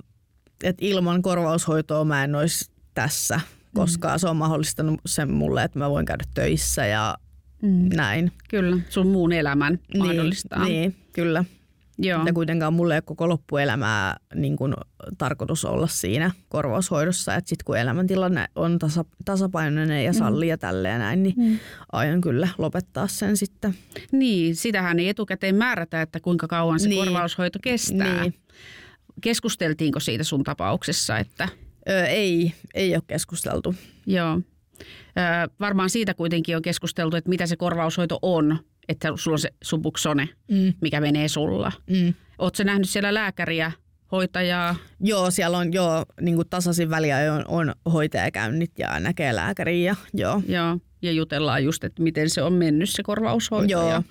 että 0.63 0.85
ilman 0.85 1.21
korvaushoitoa 1.21 2.05
mä 2.05 2.23
en 2.23 2.35
olisi 2.35 2.71
tässä, 2.93 3.39
koska 3.75 4.07
mm. 4.13 4.19
se 4.19 4.27
on 4.27 4.37
mahdollistanut 4.37 4.99
sen 5.05 5.31
mulle, 5.31 5.63
että 5.63 5.79
mä 5.79 5.89
voin 5.89 6.05
käydä 6.05 6.23
töissä 6.33 6.85
ja 6.85 7.17
Mm. 7.61 7.89
näin. 7.95 8.31
Kyllä, 8.49 8.77
sun 8.89 9.07
muun 9.07 9.33
elämän 9.33 9.79
mahdollistaa. 9.97 10.63
Niin, 10.63 10.79
niin 10.81 10.95
kyllä. 11.13 11.43
Joo. 11.99 12.25
Ja 12.25 12.33
kuitenkaan 12.33 12.73
mulle 12.73 12.93
ei 12.93 12.97
ole 12.97 13.01
koko 13.01 13.29
loppuelämää 13.29 14.17
niin 14.35 14.55
kuin, 14.57 14.73
tarkoitus 15.17 15.65
olla 15.65 15.87
siinä 15.87 16.31
korvaushoidossa. 16.49 17.35
Että 17.35 17.49
sitten 17.49 17.65
kun 17.65 17.77
elämäntilanne 17.77 18.47
on 18.55 18.79
tasa, 18.79 19.05
tasapainoinen 19.25 20.05
ja 20.05 20.13
sallii 20.13 20.49
ja 20.49 20.57
tälleen 20.57 20.99
näin, 20.99 21.23
niin 21.23 21.33
Mm. 21.37 21.59
aion 21.91 22.21
kyllä 22.21 22.47
lopettaa 22.57 23.07
sen 23.07 23.37
sitten. 23.37 23.75
Niin, 24.11 24.55
sitähän 24.55 24.99
ei 24.99 25.09
etukäteen 25.09 25.55
määrätä, 25.55 26.01
että 26.01 26.19
kuinka 26.19 26.47
kauan 26.47 26.79
se 26.79 26.89
Niin. 26.89 27.05
korvaushoito 27.05 27.59
kestää. 27.61 28.21
Niin. 28.21 28.33
Keskusteltiinko 29.21 29.99
siitä 29.99 30.23
sun 30.23 30.43
tapauksessa, 30.43 31.17
että 31.17 31.49
Ö, 31.89 32.05
ei, 32.05 32.53
ei 32.73 32.93
ole 32.95 33.03
keskusteltu. 33.07 33.75
joo. 34.05 34.41
Ö, 34.81 35.49
varmaan 35.59 35.89
siitä 35.89 36.13
kuitenkin 36.13 36.55
on 36.55 36.61
keskusteltu, 36.61 37.15
että 37.15 37.29
mitä 37.29 37.45
se 37.45 37.55
korvaushoito 37.55 38.19
on, 38.21 38.59
että 38.89 39.09
sulla 39.15 39.35
on 39.35 39.39
se 39.39 39.49
subuksone, 39.63 40.29
Mm. 40.51 40.73
mikä 40.81 41.01
menee 41.01 41.27
sulla. 41.27 41.71
Mm. 41.89 42.13
Oletko 42.37 42.63
nähnyt 42.63 42.89
siellä 42.89 43.13
lääkäriä, 43.13 43.71
hoitajaa? 44.11 44.75
Joo, 44.99 45.31
siellä 45.31 45.57
on 45.57 45.73
joo, 45.73 46.05
niin 46.21 46.35
kuin 46.35 46.49
tasaisin 46.49 46.89
väliä 46.89 47.33
on, 47.33 47.45
on 47.47 47.73
hoitajakäynnit 47.93 48.71
ja 48.79 48.99
näkee 48.99 49.35
lääkäriä. 49.35 49.95
Joo, 50.13 50.41
Joo. 50.47 50.77
Ja 51.01 51.11
jutellaan 51.11 51.63
just, 51.63 51.83
että 51.83 52.03
miten 52.03 52.29
se 52.29 52.41
on 52.41 52.53
mennyt 52.53 52.89
se 52.89 53.03
korvaushoito 53.03 53.71
joo, 53.71 53.89
ja 53.89 54.03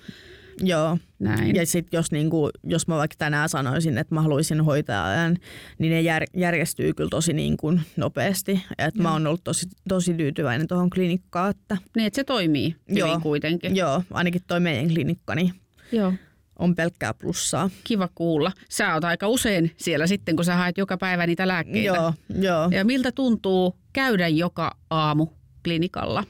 joo. 0.61 0.97
näin. 1.19 1.55
Ja 1.55 1.65
sitten 1.65 1.97
jos, 1.97 2.11
niinku, 2.11 2.49
jos 2.63 2.87
mä 2.87 2.95
vaikka 2.97 3.15
tänään 3.17 3.49
sanoisin, 3.49 3.97
että 3.97 4.15
mä 4.15 4.21
haluaisin 4.21 4.61
hoitajan, 4.61 5.37
niin 5.79 5.91
ne 5.93 6.01
jär, 6.01 6.23
järjestyy 6.37 6.93
kyllä 6.93 7.09
tosi 7.09 7.33
niinku 7.33 7.79
nopeasti. 7.97 8.63
Et 8.77 8.95
mä 8.95 9.11
oon 9.13 9.27
ollut 9.27 9.43
tosi, 9.43 9.65
tosi 9.89 10.13
tyytyväinen 10.13 10.67
tuohon 10.67 10.89
klinikkaan. 10.89 11.49
Että, 11.51 11.77
Niin, 11.95 12.07
että 12.07 12.15
se 12.15 12.23
toimii 12.23 12.75
hyvin 12.89 12.99
Joo. 12.99 13.19
kuitenkin. 13.19 13.75
joo, 13.75 14.03
ainakin 14.11 14.41
toi 14.47 14.59
meidän 14.59 14.87
klinikkani 14.93 15.53
Joo. 15.91 16.13
on 16.59 16.75
pelkkää 16.75 17.13
plussaa. 17.13 17.69
Kiva 17.83 18.09
kuulla. 18.15 18.51
Sä 18.69 18.93
oot 18.93 19.03
aika 19.03 19.27
usein 19.27 19.71
siellä 19.77 20.07
sitten, 20.07 20.35
kun 20.35 20.45
sä 20.45 20.55
haet 20.55 20.77
joka 20.77 20.97
päivä 20.97 21.27
niitä 21.27 21.47
lääkkeitä. 21.47 21.95
Joo, 21.95 22.13
joo. 22.39 22.67
Ja 22.71 22.85
miltä 22.85 23.11
tuntuu 23.11 23.77
käydä 23.93 24.27
joka 24.27 24.77
aamu 24.89 25.27
klinikalla? 25.63 26.23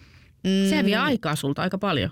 Mm, 0.43 0.69
Se 0.69 0.85
vie 0.85 0.97
aikaa 0.97 1.35
sulta 1.35 1.61
aika 1.61 1.77
paljon. 1.77 2.11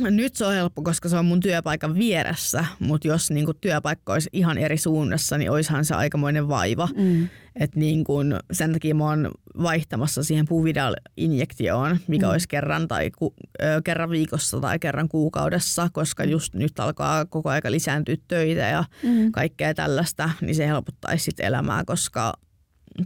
Nyt 0.00 0.36
se 0.36 0.44
on 0.46 0.54
helppo, 0.54 0.82
koska 0.82 1.08
se 1.08 1.16
on 1.16 1.24
mun 1.24 1.40
työpaikan 1.40 1.94
vieressä, 1.94 2.64
mutta 2.78 3.08
jos 3.08 3.30
niinku 3.30 3.54
työpaikka 3.54 4.12
olisi 4.12 4.30
ihan 4.32 4.58
eri 4.58 4.76
suunnassa, 4.78 5.38
niin 5.38 5.50
oishan 5.50 5.84
se 5.84 5.94
aikamoinen 5.94 6.48
vaiva. 6.48 6.88
Mm. 6.96 7.28
Et 7.60 7.76
niin 7.76 8.04
kun, 8.04 8.38
sen 8.52 8.72
takia 8.72 8.94
mä 8.94 9.04
oon 9.04 9.30
vaihtamassa 9.62 10.22
siihen 10.24 10.46
Puvidal-injektioon, 10.48 11.98
mikä 12.08 12.26
mm. 12.26 12.32
olisi 12.32 12.48
kerran, 12.48 12.88
tai 12.88 13.10
ku, 13.10 13.34
ö, 13.62 13.80
kerran 13.84 14.10
viikossa 14.10 14.60
tai 14.60 14.78
kerran 14.78 15.08
kuukaudessa, 15.08 15.88
koska 15.92 16.24
just 16.24 16.54
nyt 16.54 16.80
alkaa 16.80 17.24
koko 17.24 17.50
aika 17.50 17.70
lisääntyä 17.70 18.16
töitä 18.28 18.60
ja 18.60 18.84
Mm. 19.02 19.32
kaikkea 19.32 19.74
tällaista, 19.74 20.30
niin 20.40 20.54
se 20.54 20.66
helpottaisi 20.66 21.24
sit 21.24 21.40
elämää, 21.40 21.84
koska 21.86 22.32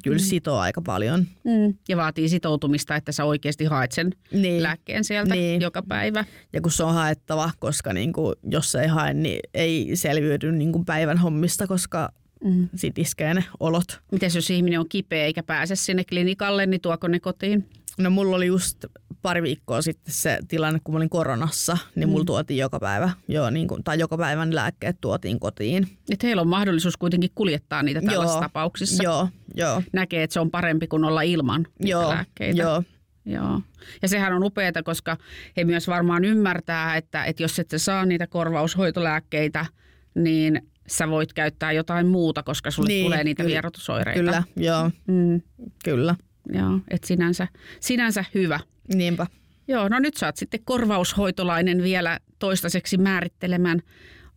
kyllä 0.02 0.16
Mm. 0.16 0.20
sitoo 0.22 0.58
aika 0.58 0.82
paljon. 0.82 1.20
Mm. 1.44 1.74
Ja 1.88 1.96
vaatii 1.96 2.28
sitoutumista, 2.28 2.96
että 2.96 3.12
sä 3.12 3.24
oikeasti 3.24 3.64
haet 3.64 3.92
sen 3.92 4.10
Niin. 4.32 4.62
lääkkeen 4.62 5.04
sieltä 5.04 5.34
Niin. 5.34 5.60
joka 5.60 5.82
päivä. 5.82 6.24
Ja 6.52 6.60
kun 6.60 6.72
se 6.72 6.84
on 6.84 6.94
haettava, 6.94 7.50
koska 7.58 7.92
niinku, 7.92 8.34
jos 8.50 8.74
ei 8.74 8.86
hae, 8.88 9.14
niin 9.14 9.40
ei 9.54 9.90
selviydy 9.96 10.52
niinku 10.52 10.84
päivän 10.84 11.18
hommista, 11.18 11.66
koska 11.66 12.08
Mm. 12.44 12.68
sit 12.76 12.98
iskee 12.98 13.34
ne 13.34 13.44
olot. 13.60 14.00
Miten 14.12 14.30
jos 14.34 14.50
ihminen 14.50 14.80
on 14.80 14.88
kipeä 14.88 15.24
eikä 15.24 15.42
pääse 15.42 15.76
sinne 15.76 16.04
klinikalle, 16.04 16.66
niin 16.66 16.80
tuoko 16.80 17.08
ne 17.08 17.20
kotiin? 17.20 17.68
No 17.98 18.10
mulla 18.10 18.36
oli 18.36 18.46
just 18.46 18.84
pari 19.22 19.42
viikkoa 19.42 19.82
sitten 19.82 20.14
se 20.14 20.38
tilanne, 20.48 20.80
kun 20.84 20.94
mä 20.94 20.96
olin 20.96 21.10
koronassa, 21.10 21.78
niin 21.94 22.08
Mm. 22.08 22.10
mulla 22.12 22.24
tuotiin 22.24 22.58
joka 22.58 22.80
päivä, 22.80 23.10
joo, 23.28 23.50
niin 23.50 23.68
kuin, 23.68 23.84
tai 23.84 23.98
joka 23.98 24.16
päivän 24.18 24.54
lääkkeet 24.54 24.96
tuotiin 25.00 25.40
kotiin. 25.40 25.88
Että 26.10 26.26
heillä 26.26 26.42
on 26.42 26.48
mahdollisuus 26.48 26.96
kuitenkin 26.96 27.30
kuljettaa 27.34 27.82
niitä 27.82 28.00
tällaisissa 28.00 28.36
Joo. 28.38 28.42
tapauksissa. 28.42 29.02
Joo, 29.02 29.28
joo, 29.54 29.82
Näkee, 29.92 30.22
että 30.22 30.34
se 30.34 30.40
on 30.40 30.50
parempi 30.50 30.86
kuin 30.86 31.04
olla 31.04 31.22
ilman 31.22 31.66
niitä 31.78 31.90
joo, 31.90 32.08
lääkkeitä. 32.10 32.62
joo, 32.62 32.82
Joo. 33.24 33.60
Ja 34.02 34.08
sehän 34.08 34.32
on 34.32 34.44
upeaa, 34.44 34.72
koska 34.84 35.16
he 35.56 35.64
myös 35.64 35.88
varmaan 35.88 36.24
ymmärtää, 36.24 36.96
että, 36.96 37.24
että 37.24 37.42
jos 37.42 37.58
et 37.58 37.68
saa 37.76 38.06
niitä 38.06 38.26
korvaushoitolääkkeitä, 38.26 39.66
niin 40.14 40.62
sä 40.88 41.08
voit 41.08 41.32
käyttää 41.32 41.72
jotain 41.72 42.06
muuta, 42.06 42.42
koska 42.42 42.70
sulle 42.70 42.88
Niin, 42.88 43.04
tulee 43.06 43.24
niitä 43.24 43.42
kyllä, 43.42 43.52
vierotusoireita. 43.52 44.20
kyllä, 44.20 44.42
joo, 44.56 44.90
Mm, 45.06 45.40
kyllä, 45.84 46.14
joo, 46.52 46.78
että 46.90 47.06
sinänsä, 47.06 47.48
sinänsä 47.80 48.24
hyvä. 48.34 48.60
Niinpä. 48.94 49.26
Joo, 49.68 49.88
no 49.88 49.98
nyt 49.98 50.14
oot 50.22 50.36
sitten 50.36 50.60
korvaushoitolainen 50.64 51.82
vielä 51.82 52.18
toistaiseksi 52.38 52.98
määrittelemän 52.98 53.82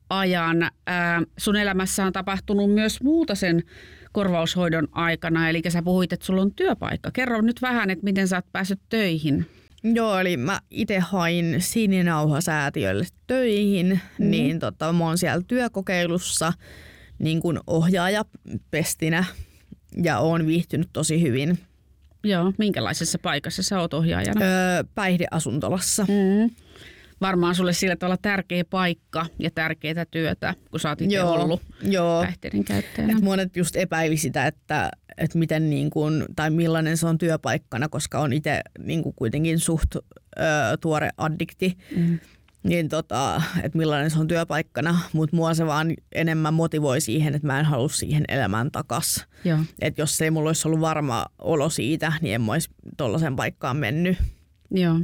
ajan. 0.10 0.72
Ää, 0.88 1.22
sun 1.38 1.56
elämässä 1.56 2.06
on 2.06 2.14
tapahtunut 2.14 2.74
myös 2.74 3.02
muuta 3.04 3.36
sen 3.36 3.64
korvaushoidon 4.12 4.88
aikana. 4.92 5.50
Eli 5.50 5.62
sä 5.70 5.82
puhuit, 5.82 6.14
että 6.14 6.26
sulla 6.26 6.42
on 6.42 6.54
työpaikka. 6.56 7.12
Kerro 7.12 7.42
nyt 7.42 7.62
vähän, 7.62 7.90
että 7.90 8.04
miten 8.04 8.28
sä 8.28 8.38
oot 8.38 8.52
päässyt 8.52 8.80
töihin. 8.90 9.46
Joo, 9.84 10.20
eli 10.20 10.38
mä 10.38 10.60
itse 10.70 11.00
hain 11.00 11.56
Sininauha-säätiölle 11.60 13.06
töihin, 13.28 14.00
mm. 14.20 14.30
niin 14.30 14.60
tota, 14.60 14.94
mä 14.94 15.04
oon 15.04 15.18
siellä 15.18 15.44
työkokeilussa 15.48 16.54
niin 17.20 17.42
kuin 17.42 17.60
ohjaajapestinä 17.68 19.26
ja 20.04 20.20
oon 20.20 20.48
viihtynyt 20.48 20.90
tosi 20.94 21.22
hyvin. 21.22 21.58
Joo, 22.24 22.54
minkälaisessa 22.58 23.20
paikassa 23.20 23.64
sä 23.64 23.80
oot 23.80 23.94
ohjaajana? 23.94 24.42
Öö, 24.42 24.84
päihdeasuntolassa. 24.96 26.04
Mm. 26.04 26.50
Varmaan 27.22 27.56
sulle 27.56 27.74
sillä 27.74 27.96
tavalla 27.96 28.18
tärkeä 28.22 28.66
paikka 28.66 29.26
ja 29.40 29.52
tärkeää 29.52 30.06
työtä, 30.12 30.56
kun 30.72 30.80
sä 30.80 30.90
oot 30.90 31.02
itse 31.02 31.16
Joo, 31.16 31.34
ollut 31.34 31.62
joo. 31.82 32.24
päihteiden 32.24 32.64
käyttäjänä. 32.64 33.14
Et 33.18 33.24
monet 33.24 33.58
just 33.58 33.76
epäili 33.76 34.18
sitä, 34.18 34.48
että, 34.48 34.92
että 35.18 35.38
miten 35.38 35.70
niin 35.70 35.90
kuin, 35.90 36.26
tai 36.36 36.50
millainen 36.50 36.98
se 36.98 37.08
on 37.08 37.18
työpaikkana, 37.18 37.90
koska 37.90 38.20
on 38.20 38.34
itse 38.34 38.62
niin 38.80 39.04
kuitenkin 39.16 39.60
suht 39.60 39.96
ö, 39.96 40.02
tuore 40.82 41.10
addikti. 41.18 41.78
Mm. 41.96 42.20
Niin 42.64 42.90
tota, 42.90 43.42
että 43.64 43.78
millainen 43.78 44.12
se 44.12 44.20
on 44.20 44.28
työpaikkana, 44.28 45.00
mutta 45.14 45.36
mua 45.36 45.54
se 45.54 45.66
vaan 45.66 45.94
enemmän 46.12 46.54
motivoi 46.54 47.02
siihen, 47.02 47.36
että 47.36 47.48
mä 47.48 47.60
en 47.60 47.66
halua 47.66 47.90
siihen 47.90 48.24
elämään 48.28 48.72
takas. 48.72 49.26
Että 49.82 50.02
jos 50.02 50.22
ei 50.22 50.32
mulla 50.32 50.50
olisi 50.50 50.68
ollut 50.68 50.82
varma 50.82 51.26
olo 51.40 51.70
siitä, 51.70 52.14
niin 52.22 52.36
en 52.36 52.42
mä 52.42 52.52
olisi 52.52 52.70
tollaiseen 52.98 53.36
paikkaan 53.36 53.78
mennyt. 53.78 54.18
Joo. 54.72 55.00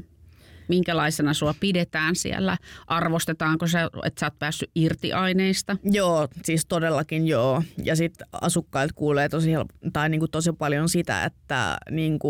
Minkälaisena 0.70 1.34
sua 1.34 1.54
pidetään 1.60 2.16
siellä? 2.16 2.58
Arvostetaanko 2.88 3.68
se, 3.68 3.80
että 4.04 4.20
sä 4.20 4.26
oot 4.26 4.40
päässyt 4.40 4.72
irti 4.76 5.14
aineista? 5.14 5.78
Joo, 5.84 6.28
siis 6.44 6.66
todellakin 6.66 7.28
joo. 7.28 7.64
Ja 7.84 7.96
sitten 7.96 8.28
asukkailta 8.42 8.94
kuulee 8.96 9.30
tosi, 9.30 9.54
help- 9.56 9.90
tai 9.94 10.10
niinku 10.10 10.28
tosi 10.28 10.52
paljon 10.52 10.90
sitä, 10.90 11.24
että 11.24 11.78
niinku 11.92 12.30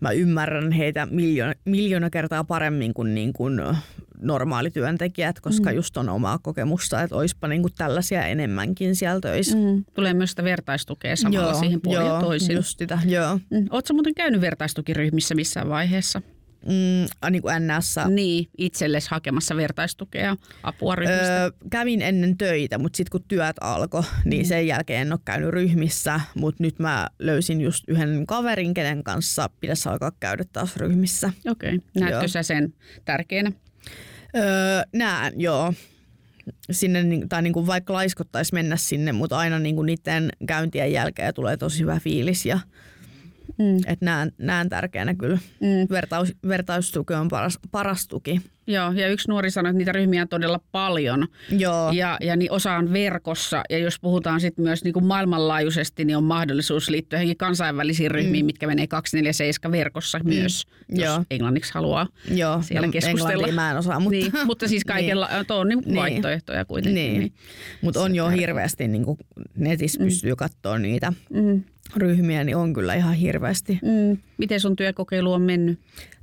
mä 0.00 0.10
ymmärrän 0.10 0.72
heitä 0.72 1.06
miljoona, 1.06 1.54
miljoona 1.64 2.10
kertaa 2.10 2.44
paremmin 2.44 2.94
kuin 2.94 3.14
niinku 3.14 3.44
normaalityöntekijät, 4.22 5.40
koska 5.40 5.70
mm. 5.70 5.76
just 5.76 5.96
on 5.96 6.08
omaa 6.08 6.38
kokemusta, 6.38 7.02
että 7.02 7.16
olisipa 7.16 7.48
niinku 7.48 7.68
tällaisia 7.78 8.26
enemmänkin 8.26 8.96
siellä 8.96 9.20
töissä. 9.20 9.56
Mm. 9.56 9.84
Tulee 9.94 10.14
myös 10.14 10.30
sitä 10.30 10.44
vertaistukea 10.44 11.16
samalla 11.16 11.50
joo, 11.50 11.60
siihen 11.60 11.80
puolin 11.80 12.06
joo, 12.06 12.14
ja 12.14 12.20
toisin. 12.20 12.56
just 12.56 12.78
sitä, 12.78 12.98
joo. 13.06 13.38
Mm. 13.50 13.66
Oletko 13.70 13.94
muuten 13.94 14.14
käynyt 14.14 14.40
vertaistukiryhmissä 14.40 15.34
missään 15.34 15.68
vaiheessa? 15.68 16.22
Mm, 16.66 17.30
niin 17.30 17.42
kuin 17.42 17.54
NS. 17.66 17.94
Niin, 18.08 18.48
itsellesi 18.58 19.08
hakemassa 19.10 19.56
vertaistukea, 19.56 20.36
apua 20.62 20.94
ryhmistä. 20.96 21.44
Öö, 21.44 21.50
kävin 21.70 22.02
ennen 22.02 22.38
töitä, 22.38 22.78
mutta 22.78 22.96
sitten 22.96 23.10
kun 23.10 23.28
työt 23.28 23.56
alkoi, 23.60 24.02
niin 24.24 24.42
Mm. 24.44 24.48
sen 24.48 24.66
jälkeen 24.66 25.00
en 25.00 25.12
ole 25.12 25.20
käynyt 25.24 25.50
ryhmissä. 25.50 26.20
Mutta 26.34 26.62
nyt 26.62 26.78
mä 26.78 27.06
löysin 27.18 27.60
just 27.60 27.84
yhden 27.88 28.26
kaverin, 28.26 28.74
kenen 28.74 29.04
kanssa 29.04 29.50
pitäisi 29.60 29.88
alkaa 29.88 30.12
käydä 30.20 30.44
taas 30.52 30.76
ryhmissä. 30.76 31.32
Okei. 31.50 31.74
Okay. 31.74 31.88
Näetkö 31.94 32.18
Joo. 32.18 32.28
sä 32.28 32.42
sen 32.42 32.74
tärkeänä? 33.04 33.52
Öö, 34.36 34.82
näen, 34.94 35.32
joo. 35.40 35.74
Sinne, 36.70 37.04
tai 37.28 37.42
niin 37.42 37.52
kuin 37.52 37.66
vaikka 37.66 37.92
laiskottaisi 37.92 38.54
mennä 38.54 38.76
sinne, 38.76 39.12
mutta 39.12 39.38
aina 39.38 39.58
niin 39.58 39.76
kuin 39.76 39.86
niiden 39.86 40.30
käyntien 40.46 40.92
jälkeen 40.92 41.34
tulee 41.34 41.56
tosi 41.56 41.80
hyvä 41.80 42.00
fiilis. 42.00 42.46
Ja, 42.46 42.60
Mm. 43.58 43.76
et 43.86 44.00
näen, 44.00 44.32
näen 44.38 44.68
tärkeänä 44.68 45.14
kyllä. 45.14 45.38
Mm. 45.60 45.86
Vertaus, 45.90 46.32
vertaustuki 46.48 47.14
on 47.14 47.28
paras, 47.28 47.58
paras 47.70 48.08
tuki. 48.08 48.40
Joo, 48.66 48.92
ja 48.92 49.08
yksi 49.08 49.28
nuori 49.28 49.50
sanoi, 49.50 49.70
että 49.70 49.78
niitä 49.78 49.92
ryhmiä 49.92 50.22
on 50.22 50.28
todella 50.28 50.60
paljon. 50.72 51.28
Joo, 51.50 51.90
Ja, 51.92 52.16
ja 52.20 52.36
niin 52.36 52.52
osa 52.52 52.72
on 52.72 52.92
verkossa. 52.92 53.62
Ja 53.70 53.78
jos 53.78 54.00
puhutaan 54.00 54.40
sitten 54.40 54.62
myös 54.64 54.84
niin 54.84 54.92
kuin 54.92 55.04
maailmanlaajuisesti, 55.04 56.04
niin 56.04 56.16
on 56.16 56.24
mahdollisuus 56.24 56.88
liittyä 56.88 57.18
johonkin 57.18 57.36
kansainvälisiin 57.36 58.10
ryhmiin, 58.10 58.44
mm. 58.44 58.46
mitkä 58.46 58.66
menee 58.66 58.86
247 58.86 59.72
verkossa 59.78 60.18
mm. 60.18 60.28
myös, 60.28 60.66
jos 60.88 61.04
Joo. 61.04 61.24
englanniksi 61.30 61.74
haluaa. 61.74 62.06
joo. 62.34 62.62
siellä 62.62 62.86
no, 62.86 62.92
keskustella. 62.92 63.46
mä 63.46 63.70
en 63.70 63.76
osaa, 63.76 64.00
mutta, 64.00 64.10
Niin, 64.10 64.32
mutta 64.44 64.68
siis 64.68 64.84
kaikilla 64.84 65.28
niin. 65.32 65.52
on 65.52 65.68
niin 65.68 65.80
Niin. 65.84 65.96
vaihtoehtoja 65.96 66.64
kuitenkin. 66.64 66.94
Niin. 66.94 67.20
Niin. 67.20 67.32
Mutta 67.82 68.00
on 68.02 68.14
jo 68.14 68.28
hirveästi, 68.28 68.88
niin 68.88 69.04
kuin 69.04 69.18
netissä 69.56 70.04
pystyy 70.04 70.36
katsoa 70.36 70.78
niitä 70.78 71.12
Mm. 71.30 71.62
Ryhmiä, 71.96 72.44
niin 72.44 72.56
on 72.56 72.72
kyllä 72.72 72.94
ihan 72.94 73.14
hirveästi. 73.14 73.78
Mm. 73.82 74.18
Miten 74.38 74.60
sun 74.60 74.76
työkokeilu 74.76 75.32
on 75.32 75.42
mennyt? 75.42 75.80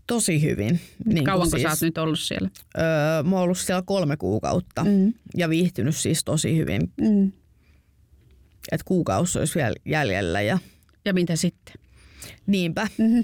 Tosi 0.07 0.41
hyvin. 0.41 0.79
Niin 1.05 1.23
Kauanko 1.23 1.49
kuin 1.51 1.61
sä 1.61 1.69
oot 1.69 1.81
nyt 1.81 1.97
ollut 1.97 2.19
siellä? 2.19 2.49
Öö, 2.77 3.23
mä 3.23 3.35
oon 3.35 3.43
ollut 3.43 3.57
siellä 3.57 3.83
kolme 3.85 4.17
kuukautta 4.17 4.83
Mm. 4.83 5.13
ja 5.37 5.49
viihtynyt 5.49 5.95
siis 5.95 6.23
tosi 6.23 6.57
hyvin. 6.57 6.81
Mm. 7.01 7.31
Että 8.71 8.85
kuukausi 8.85 9.39
olisi 9.39 9.55
vielä 9.55 9.75
jäljellä 9.85 10.41
ja 10.41 10.57
Ja 11.05 11.13
mitä 11.13 11.35
sitten? 11.35 11.75
niinpä. 12.47 12.87
Mm-hmm. 12.97 13.23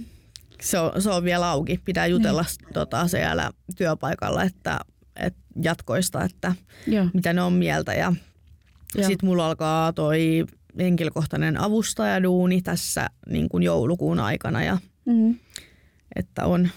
Se 0.62 0.80
on, 0.80 1.02
se 1.02 1.10
on 1.10 1.24
vielä 1.24 1.50
auki. 1.50 1.80
Pitää 1.86 2.08
jutella 2.08 2.42
mm. 2.68 2.74
tota, 2.74 3.08
siellä 3.08 3.52
työpaikalla, 3.78 4.44
että, 4.44 4.80
että 5.16 5.40
jatkoista, 5.64 6.24
että 6.24 6.56
Joo. 6.88 7.06
mitä 7.14 7.34
ne 7.34 7.42
on 7.42 7.54
mieltä. 7.54 7.94
Ja 7.94 8.14
Joo. 8.96 9.08
sitten 9.08 9.30
mulla 9.30 9.48
alkaa 9.48 9.94
toi 9.94 10.46
henkilökohtainen 10.80 11.62
avustajaduuni 11.62 12.62
tässä 12.62 13.10
niin 13.30 13.50
kuin 13.50 13.64
joulukuun 13.64 14.20
aikana 14.20 14.64
ja 14.64 14.78
Mm-hmm. 15.06 15.36
että 16.16 16.46
on, 16.46 16.70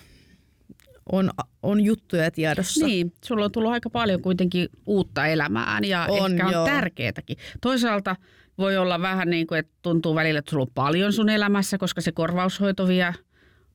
on, 1.12 1.30
on 1.62 1.80
juttuja 1.80 2.30
tiedossa. 2.30 2.86
Niin, 2.86 3.12
sulla 3.24 3.44
on 3.44 3.52
tullut 3.52 3.72
aika 3.72 3.90
paljon 3.90 4.22
kuitenkin 4.22 4.68
uutta 4.86 5.26
elämään 5.26 5.84
ja 5.84 6.06
On, 6.10 6.32
ehkä 6.32 6.46
on 6.46 6.52
joo. 6.52 6.66
tärkeätäkin. 6.66 7.36
Toisaalta 7.60 8.16
voi 8.58 8.76
olla 8.76 9.00
vähän 9.00 9.30
niin 9.30 9.46
kuin, 9.46 9.58
että 9.58 9.72
tuntuu 9.82 10.14
välillä, 10.14 10.38
että 10.38 10.50
sulla 10.50 10.62
on 10.62 10.74
paljon 10.74 11.12
sun 11.12 11.28
elämässä, 11.28 11.78
koska 11.78 12.00
se 12.00 12.12
korvaushoito 12.12 12.88
vie 12.88 13.14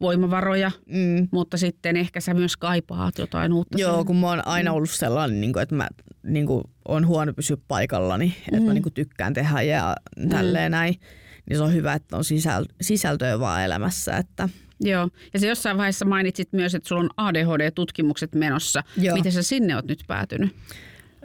voimavaroja, 0.01 0.71
Mm. 0.85 1.27
mutta 1.31 1.57
sitten 1.57 1.97
ehkä 1.97 2.21
sä 2.21 2.33
myös 2.33 2.57
kaipaat 2.57 3.17
jotain 3.17 3.53
uutta. 3.53 3.77
Joo, 3.81 3.91
sinne. 3.91 4.05
kun 4.05 4.15
mä 4.15 4.27
oon 4.29 4.47
aina 4.47 4.71
ollut 4.73 4.89
sellainen, 4.89 5.41
niin 5.41 5.53
kuin, 5.53 5.63
että 5.63 5.75
mä 5.75 5.87
niin 6.23 6.45
kuin, 6.47 6.63
on 6.87 7.07
huono 7.07 7.33
pysyä 7.33 7.57
paikallani, 7.67 8.35
että 8.47 8.59
Mm. 8.59 8.65
mä 8.65 8.73
niin 8.73 8.83
kuin, 8.83 8.93
tykkään 8.93 9.33
tehdä 9.33 9.61
ja 9.61 9.95
tälleen 10.29 10.71
näin. 10.71 10.95
Niin 11.49 11.57
se 11.57 11.63
on 11.63 11.73
hyvä, 11.73 11.93
että 11.93 12.17
on 12.17 12.23
sisäl- 12.23 12.75
sisältöä 12.81 13.39
vaan 13.39 13.63
elämässä. 13.63 14.17
Että, 14.17 14.49
Joo, 14.83 15.09
ja 15.33 15.39
se 15.39 15.47
jossain 15.47 15.77
vaiheessa 15.77 16.05
mainitsit 16.05 16.53
myös, 16.53 16.75
että 16.75 16.87
sulla 16.89 17.01
on 17.01 17.09
ADHD-tutkimukset 17.17 18.35
menossa. 18.35 18.83
Joo. 18.97 19.15
Miten 19.15 19.31
sä 19.31 19.43
sinne 19.43 19.75
oot 19.75 19.85
nyt 19.85 20.03
päätynyt? 20.07 20.55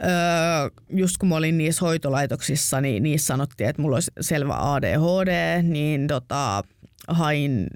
öö, 0.03 0.69
just 0.89 1.17
kun 1.17 1.29
mä 1.29 1.35
olin 1.35 1.57
niissä 1.57 1.85
hoitolaitoksissa, 1.85 2.81
niin 2.81 3.03
niissä 3.03 3.27
sanottiin, 3.27 3.69
että 3.69 3.81
mulla 3.81 3.95
olisi 3.95 4.11
selvä 4.21 4.73
ADHD, 4.73 5.61
niin 5.63 6.07
tota, 6.07 6.63
hain 7.07 7.67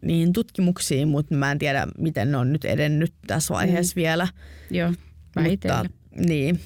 niihin 0.00 0.32
tutkimuksiin, 0.32 1.08
mutta 1.08 1.34
mä 1.34 1.52
en 1.52 1.58
tiedä, 1.58 1.86
miten 1.98 2.30
ne 2.32 2.36
on 2.36 2.52
nyt 2.52 2.64
edennyt 2.64 3.14
tässä 3.26 3.54
vaiheessa 3.54 3.92
mm. 3.96 4.00
vielä. 4.00 4.28
Joo, 4.70 4.92
vähitellen. 5.36 5.90
Niin, 6.16 6.56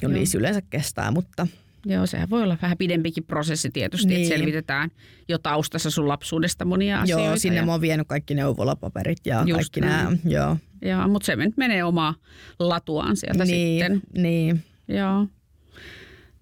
kun 0.00 0.10
Joo. 0.10 0.12
niissä 0.12 0.38
yleensä 0.38 0.62
kestää, 0.70 1.10
mutta 1.10 1.46
Joo, 1.86 2.06
sehän 2.06 2.30
voi 2.30 2.42
olla 2.42 2.58
vähän 2.62 2.78
pidempikin 2.78 3.24
prosessi 3.24 3.70
tietysti, 3.70 4.06
niin. 4.06 4.14
Niin. 4.16 4.26
että 4.26 4.38
selvitetään 4.38 4.90
jo 5.28 5.38
taustassa 5.38 5.90
sun 5.90 6.08
lapsuudesta 6.08 6.64
monia 6.64 7.00
asioita. 7.00 7.26
joo, 7.26 7.36
sinne 7.36 7.56
ja, 7.56 7.66
mä 7.66 7.72
oon 7.72 7.80
vienyt 7.80 8.08
kaikki 8.08 8.34
neuvolapaperit 8.34 9.18
ja 9.26 9.44
Just 9.46 9.52
kaikki 9.52 9.80
näin. 9.80 10.04
nämä. 10.04 10.16
Joo. 10.24 10.56
ja, 10.82 11.08
mutta 11.08 11.26
se 11.26 11.36
nyt 11.36 11.56
menee 11.56 11.84
omaa 11.84 12.14
latuaan 12.58 13.16
sieltä 13.16 13.44
niin, 13.44 13.84
sitten. 13.86 14.22
niin. 14.22 14.64
Joo. 14.88 15.26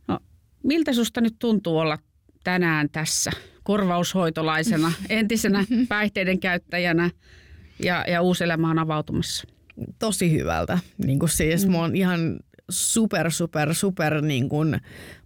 No, 0.08 0.18
miltä 0.62 0.92
susta 0.92 1.20
nyt 1.20 1.36
tuntuu 1.38 1.78
olla 1.78 1.98
tänään 2.44 2.90
tässä 2.90 3.30
korvaushoitolaisena, 3.66 4.92
entisenä 5.08 5.64
päihteiden 5.88 6.40
käyttäjänä 6.40 7.10
ja, 7.82 8.04
ja 8.08 8.22
uusi 8.22 8.44
elämä 8.44 8.70
on 8.70 8.78
avautumassa? 8.78 9.44
tosi 9.98 10.32
hyvältä. 10.32 10.78
Niin 11.06 11.18
kuin 11.18 11.28
siis 11.28 11.66
mm. 11.66 11.72
mä 11.72 11.78
oon 11.78 11.96
ihan 11.96 12.36
super, 12.70 13.30
super, 13.30 13.74
super 13.74 14.20
niin 14.22 14.48
kuin 14.48 14.80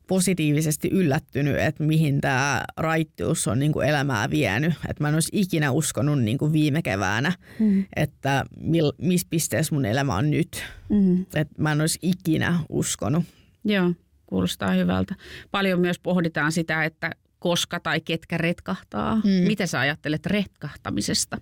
positiivisesti 0.06 0.88
yllättynyt, 0.88 1.58
että 1.58 1.84
mihin 1.84 2.20
tämä 2.20 2.64
raittius 2.76 3.48
on 3.48 3.58
niin 3.58 3.72
kuin 3.72 3.88
elämää 3.88 4.30
vienyt. 4.30 4.72
Että 4.88 5.04
mä 5.04 5.08
en 5.08 5.14
olisi 5.14 5.30
ikinä 5.32 5.70
uskonut 5.70 6.22
niin 6.22 6.38
kuin 6.38 6.52
viime 6.52 6.82
keväänä, 6.82 7.32
Mm. 7.58 7.84
että 7.96 8.44
mil, 8.60 8.92
missä 8.98 9.26
pisteessä 9.30 9.74
mun 9.74 9.84
elämä 9.84 10.16
on 10.16 10.30
nyt. 10.30 10.64
Mm. 10.88 11.22
Että 11.34 11.54
mä 11.58 11.72
en 11.72 11.80
olisi 11.80 11.98
ikinä 12.02 12.58
uskonut. 12.68 13.24
Joo, 13.64 13.92
kuulostaa 14.26 14.70
hyvältä. 14.70 15.14
Paljon 15.50 15.80
myös 15.80 15.98
pohditaan 15.98 16.52
sitä, 16.52 16.84
että 16.84 17.10
koska 17.40 17.80
tai 17.80 18.00
ketkä 18.00 18.38
retkahtaa. 18.38 19.14
Mm. 19.14 19.46
Mitä 19.46 19.66
sä 19.66 19.80
ajattelet 19.80 20.26
retkahtamisesta? 20.26 21.38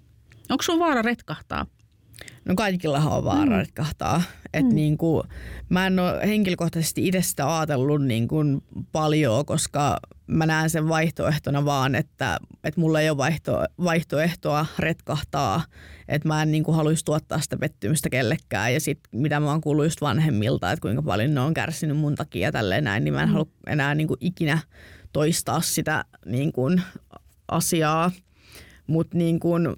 Onko 0.51 0.62
sun 0.62 0.78
vaara 0.78 1.03
retkahtaa? 1.03 1.66
No 2.44 2.55
kaikillahan 2.55 3.12
on 3.12 3.24
vaara 3.24 3.51
mm. 3.51 3.59
retkahtaa. 3.59 4.22
Et 4.55 4.66
mm. 4.66 4.74
niin 4.74 4.99
kuin, 4.99 5.22
mä 5.68 5.86
en 5.86 5.99
ole 5.99 6.26
henkilökohtaisesti 6.26 7.09
itse 7.09 7.22
sitä 7.22 7.59
ajatellut 7.59 8.05
niin 8.05 8.28
kuin 8.28 8.62
paljon, 8.92 9.46
koska 9.46 10.01
mä 10.26 10.46
näen 10.46 10.70
sen 10.70 10.88
vaihtoehtona 10.88 11.64
vaan, 11.64 11.94
että, 11.94 12.38
että 12.64 12.80
mulla 12.80 13.01
ei 13.01 13.11
ole 13.11 13.16
vaihto, 13.16 13.64
vaihtoehtoa 13.84 14.66
retkahtaa. 14.78 15.62
Että 16.09 16.28
mä 16.28 16.42
en 16.42 16.53
niin 16.53 16.64
kuin 16.64 16.76
haluaisi 16.76 17.05
tuottaa 17.05 17.40
sitä 17.40 17.57
pettymystä 17.57 18.11
kellekään. 18.11 18.74
Ja 18.74 18.80
sitten 18.80 19.20
mitä 19.20 19.40
mä 19.40 19.51
oon 19.51 19.61
kuullut 19.61 19.86
just 19.86 20.01
vanhemmilta, 20.01 20.72
että 20.72 20.82
kuinka 20.82 21.03
paljon 21.03 21.34
ne 21.34 21.40
on 21.40 21.55
kärsinyt 21.55 21.96
mun 21.96 22.14
takia 22.14 22.49
ja 22.49 22.53
tälleen 22.53 22.84
näin, 22.84 23.05
niin 23.05 23.14
mä 23.14 23.22
en 23.22 23.28
mm. 23.28 23.32
halua 23.32 23.49
enää 23.66 23.94
niin 23.94 24.09
kuin 24.09 24.18
ikinä 24.20 24.59
toistaa 25.12 25.61
sitä 25.61 26.04
niin 26.26 26.52
kuin, 26.52 26.82
asiaa. 27.48 28.11
Mutta 28.86 29.18
niin 29.18 29.40
kuin, 29.40 29.68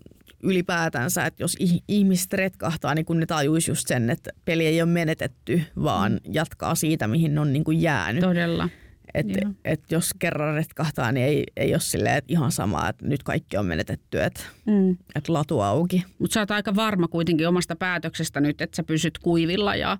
ylipäätänsä, 0.42 1.26
että 1.26 1.42
jos 1.42 1.56
ihmiset 1.88 2.32
retkahtaa, 2.32 2.94
niin 2.94 3.04
kun 3.04 3.20
ne 3.20 3.26
tajuisi 3.26 3.70
just 3.70 3.88
sen, 3.88 4.10
että 4.10 4.30
peli 4.44 4.66
ei 4.66 4.82
ole 4.82 4.90
menetetty, 4.90 5.62
vaan 5.82 6.12
mm. 6.12 6.18
jatkaa 6.32 6.74
siitä, 6.74 7.08
mihin 7.08 7.34
ne 7.34 7.40
on 7.40 7.52
niin 7.52 7.64
kuin 7.64 7.82
jäänyt. 7.82 8.20
Todella. 8.20 8.68
Että 9.14 9.40
et 9.64 9.80
jos 9.90 10.10
kerran 10.18 10.54
retkahtaa, 10.54 11.12
niin 11.12 11.26
ei, 11.26 11.44
ei 11.56 11.74
ole 11.74 11.80
silleen, 11.80 12.16
että 12.16 12.32
ihan 12.32 12.52
sama, 12.52 12.88
että 12.88 13.06
nyt 13.06 13.22
kaikki 13.22 13.56
on 13.56 13.66
menetetty, 13.66 14.22
että 14.22 14.40
mm. 14.66 14.96
et 15.14 15.28
latu 15.28 15.60
auki. 15.60 16.04
Mutta 16.18 16.34
sä 16.34 16.40
oot 16.40 16.50
aika 16.50 16.74
varma 16.74 17.08
kuitenkin 17.08 17.48
omasta 17.48 17.76
päätöksestä 17.76 18.40
nyt, 18.40 18.60
että 18.60 18.76
sä 18.76 18.82
pysyt 18.82 19.18
kuivilla 19.18 19.76
ja 19.76 19.98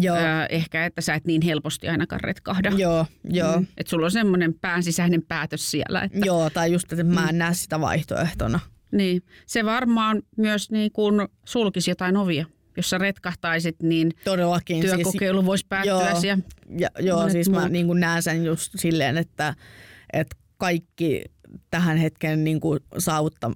joo. 0.00 0.16
Ö, 0.16 0.20
ehkä, 0.48 0.86
että 0.86 1.00
sä 1.00 1.14
et 1.14 1.24
niin 1.24 1.42
helposti 1.42 1.88
ainakaan 1.88 2.20
retkahda. 2.20 2.70
Joo, 2.76 3.06
joo. 3.24 3.58
Mm. 3.58 3.66
Että 3.76 3.90
sulla 3.90 4.06
on 4.06 4.12
semmoinen 4.12 4.54
päänsisäinen 4.54 5.22
päätös 5.22 5.70
siellä. 5.70 6.02
Että... 6.02 6.18
Joo, 6.24 6.50
tai 6.50 6.72
just, 6.72 6.92
että 6.92 7.04
mä 7.04 7.28
en 7.28 7.34
mm. 7.34 7.38
näe 7.38 7.54
sitä 7.54 7.80
vaihtoehtona. 7.80 8.60
Niin, 8.92 9.22
se 9.46 9.64
varmaan 9.64 10.22
myös 10.36 10.70
niin 10.70 10.92
kuin 10.92 11.28
sulkisi 11.44 11.90
jotain 11.90 12.16
ovia 12.16 12.46
jos 12.76 12.90
sä 12.90 12.98
retkahtaisit, 12.98 13.82
niin 13.82 14.12
Todellakin. 14.24 14.82
Siis 14.82 14.94
työkokeilu 14.94 15.38
siis, 15.38 15.46
voisi 15.46 15.66
päättyä. 15.68 15.92
Joo, 15.92 16.20
ja, 16.22 16.38
ja, 16.78 16.88
joo 17.00 17.28
siis 17.30 17.50
muut. 17.50 17.62
mä 17.62 17.68
niin 17.68 18.00
näen 18.00 18.22
sen 18.22 18.44
just 18.44 18.72
silleen, 18.76 19.18
että, 19.18 19.54
että 20.12 20.36
kaikki 20.58 21.24
tähän 21.70 21.96
hetken 21.96 22.44
niin 22.44 22.60
kuin 22.60 22.80
saavutta, 22.98 23.50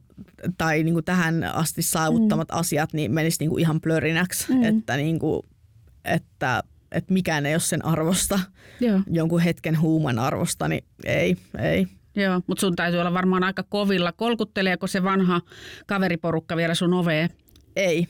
tai 0.59 0.83
niin 0.83 0.95
kuin 0.95 1.05
tähän 1.05 1.45
asti 1.45 1.83
saavuttamat 1.83 2.49
mm. 2.49 2.59
asiat 2.59 2.93
niin 2.93 3.13
menisi 3.13 3.37
niin 3.41 3.51
kuin 3.51 3.61
ihan 3.61 3.81
plörinäksi, 3.81 4.53
mm. 4.53 4.63
että, 4.63 4.97
niin 4.97 5.19
kuin, 5.19 5.43
että, 6.05 6.63
että 6.93 7.13
mikään 7.13 7.47
ei 7.47 7.55
ole 7.55 7.61
sen 7.61 7.85
arvosta, 7.85 8.41
Joo. 8.81 9.01
jonkun 9.11 9.41
hetken 9.41 9.81
huuman 9.81 10.19
arvosta, 10.19 10.69
niin 10.69 10.85
ei, 11.05 11.37
ei. 11.59 11.87
Joo, 12.17 12.41
mutta 12.47 12.61
sun 12.61 12.77
täytyy 12.77 13.01
olla 13.01 13.13
varmaan 13.13 13.45
aika 13.45 13.63
kovilla. 13.63 14.13
Kolkutteleeko 14.13 14.87
se 14.87 15.03
vanha 15.03 15.41
kaveriporukka 15.87 16.57
vielä 16.57 16.75
sun 16.75 16.95
oveen? 16.95 17.31
Ei, 17.77 18.09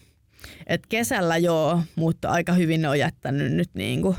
et 0.67 0.87
kesällä 0.87 1.37
joo, 1.37 1.83
mutta 1.97 2.29
aika 2.29 2.53
hyvin 2.53 2.83
ne 2.83 2.89
on 2.89 2.99
jättänyt 2.99 3.53
nyt 3.53 3.71
niinku 3.75 4.17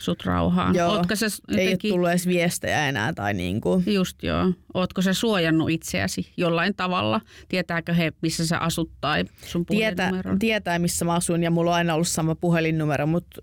sut 0.00 0.24
rauhaa. 0.24 0.72
Joo, 0.74 0.92
Ootko 0.92 1.16
sä 1.16 1.26
jotenkin... 1.26 1.68
ei 1.68 1.68
ole 1.68 1.92
tullut 1.94 2.10
edes 2.10 2.26
viestejä 2.26 2.88
enää. 2.88 3.12
Tai 3.12 3.34
niinku. 3.34 3.82
Just 3.86 4.22
joo. 4.22 4.52
Ootko 4.74 5.02
sä 5.02 5.14
suojannut 5.14 5.70
itseäsi 5.70 6.32
jollain 6.36 6.74
tavalla? 6.74 7.20
Tietääkö 7.48 7.92
he, 7.92 8.12
missä 8.22 8.46
sä 8.46 8.58
asut 8.58 8.90
tai 9.00 9.24
sun 9.46 9.66
Tietää, 9.66 10.10
tietää, 10.38 10.78
missä 10.78 11.04
mä 11.04 11.14
asun 11.14 11.42
ja 11.42 11.50
mulla 11.50 11.70
on 11.70 11.76
aina 11.76 11.94
ollut 11.94 12.08
sama 12.08 12.34
puhelinnumero, 12.34 13.06
mutta 13.06 13.42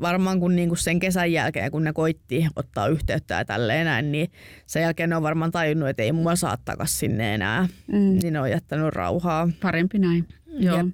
varmaan 0.00 0.40
kun 0.40 0.56
niinku 0.56 0.76
sen 0.76 0.98
kesän 0.98 1.32
jälkeen, 1.32 1.70
kun 1.70 1.84
ne 1.84 1.92
koitti 1.92 2.46
ottaa 2.56 2.88
yhteyttä 2.88 3.34
ja 3.34 3.44
tälleen 3.44 3.84
näin, 3.84 4.12
niin 4.12 4.30
sen 4.66 4.82
jälkeen 4.82 5.10
ne 5.10 5.16
on 5.16 5.22
varmaan 5.22 5.50
tajunnut, 5.50 5.88
että 5.88 6.02
ei 6.02 6.12
mua 6.12 6.36
saa 6.36 6.56
takas 6.64 6.98
sinne 6.98 7.34
enää. 7.34 7.68
Mm. 7.92 8.18
Niin 8.22 8.32
ne 8.32 8.40
on 8.40 8.50
jättänyt 8.50 8.94
rauhaa. 8.94 9.48
Parempi 9.62 9.98
näin. 9.98 10.28
Joo. 10.58 10.76
Jep 10.76 10.86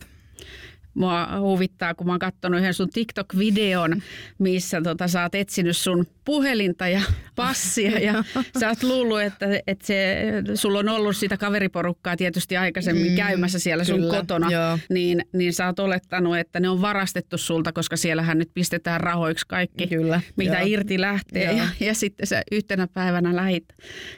mua 0.94 1.28
huvittaa, 1.40 1.94
kun 1.94 2.06
mä 2.06 2.12
oon 2.12 2.18
katsonut 2.18 2.60
yhden 2.60 2.74
sun 2.74 2.88
TikTok-videon, 2.88 4.02
missä 4.38 4.80
tota, 4.82 5.08
sä 5.08 5.22
oot 5.22 5.34
etsinyt 5.34 5.76
sun 5.76 6.06
puhelinta 6.24 6.88
ja 6.88 7.00
passia 7.36 7.98
ja 8.08 8.24
sä 8.60 8.68
oot 8.68 8.82
luullut, 8.82 9.20
että, 9.20 9.46
että 9.66 9.86
se, 9.86 10.16
sulla 10.54 10.78
on 10.78 10.88
ollut 10.88 11.16
sitä 11.16 11.36
kaveriporukkaa 11.36 12.16
tietysti 12.16 12.56
aikaisemmin 12.56 13.12
mm, 13.12 13.16
käymässä 13.16 13.58
siellä 13.58 13.84
sun 13.84 14.00
kyllä, 14.00 14.16
kotona, 14.16 14.48
niin, 14.90 15.24
niin 15.32 15.52
sä 15.52 15.66
oot 15.66 15.78
olettanut, 15.78 16.36
että 16.36 16.60
ne 16.60 16.68
on 16.68 16.82
varastettu 16.82 17.38
sulta, 17.38 17.72
koska 17.72 17.96
siellähän 17.96 18.38
nyt 18.38 18.50
pistetään 18.54 19.00
rahoiksi 19.00 19.46
kaikki, 19.48 19.86
kyllä, 19.86 20.20
mitä 20.36 20.58
joo. 20.58 20.66
irti 20.66 21.00
lähtee. 21.00 21.52
Ja, 21.52 21.68
ja 21.80 21.94
sitten 21.94 22.26
sä 22.26 22.42
yhtenä 22.52 22.86
päivänä 22.86 23.36
lähit 23.36 23.64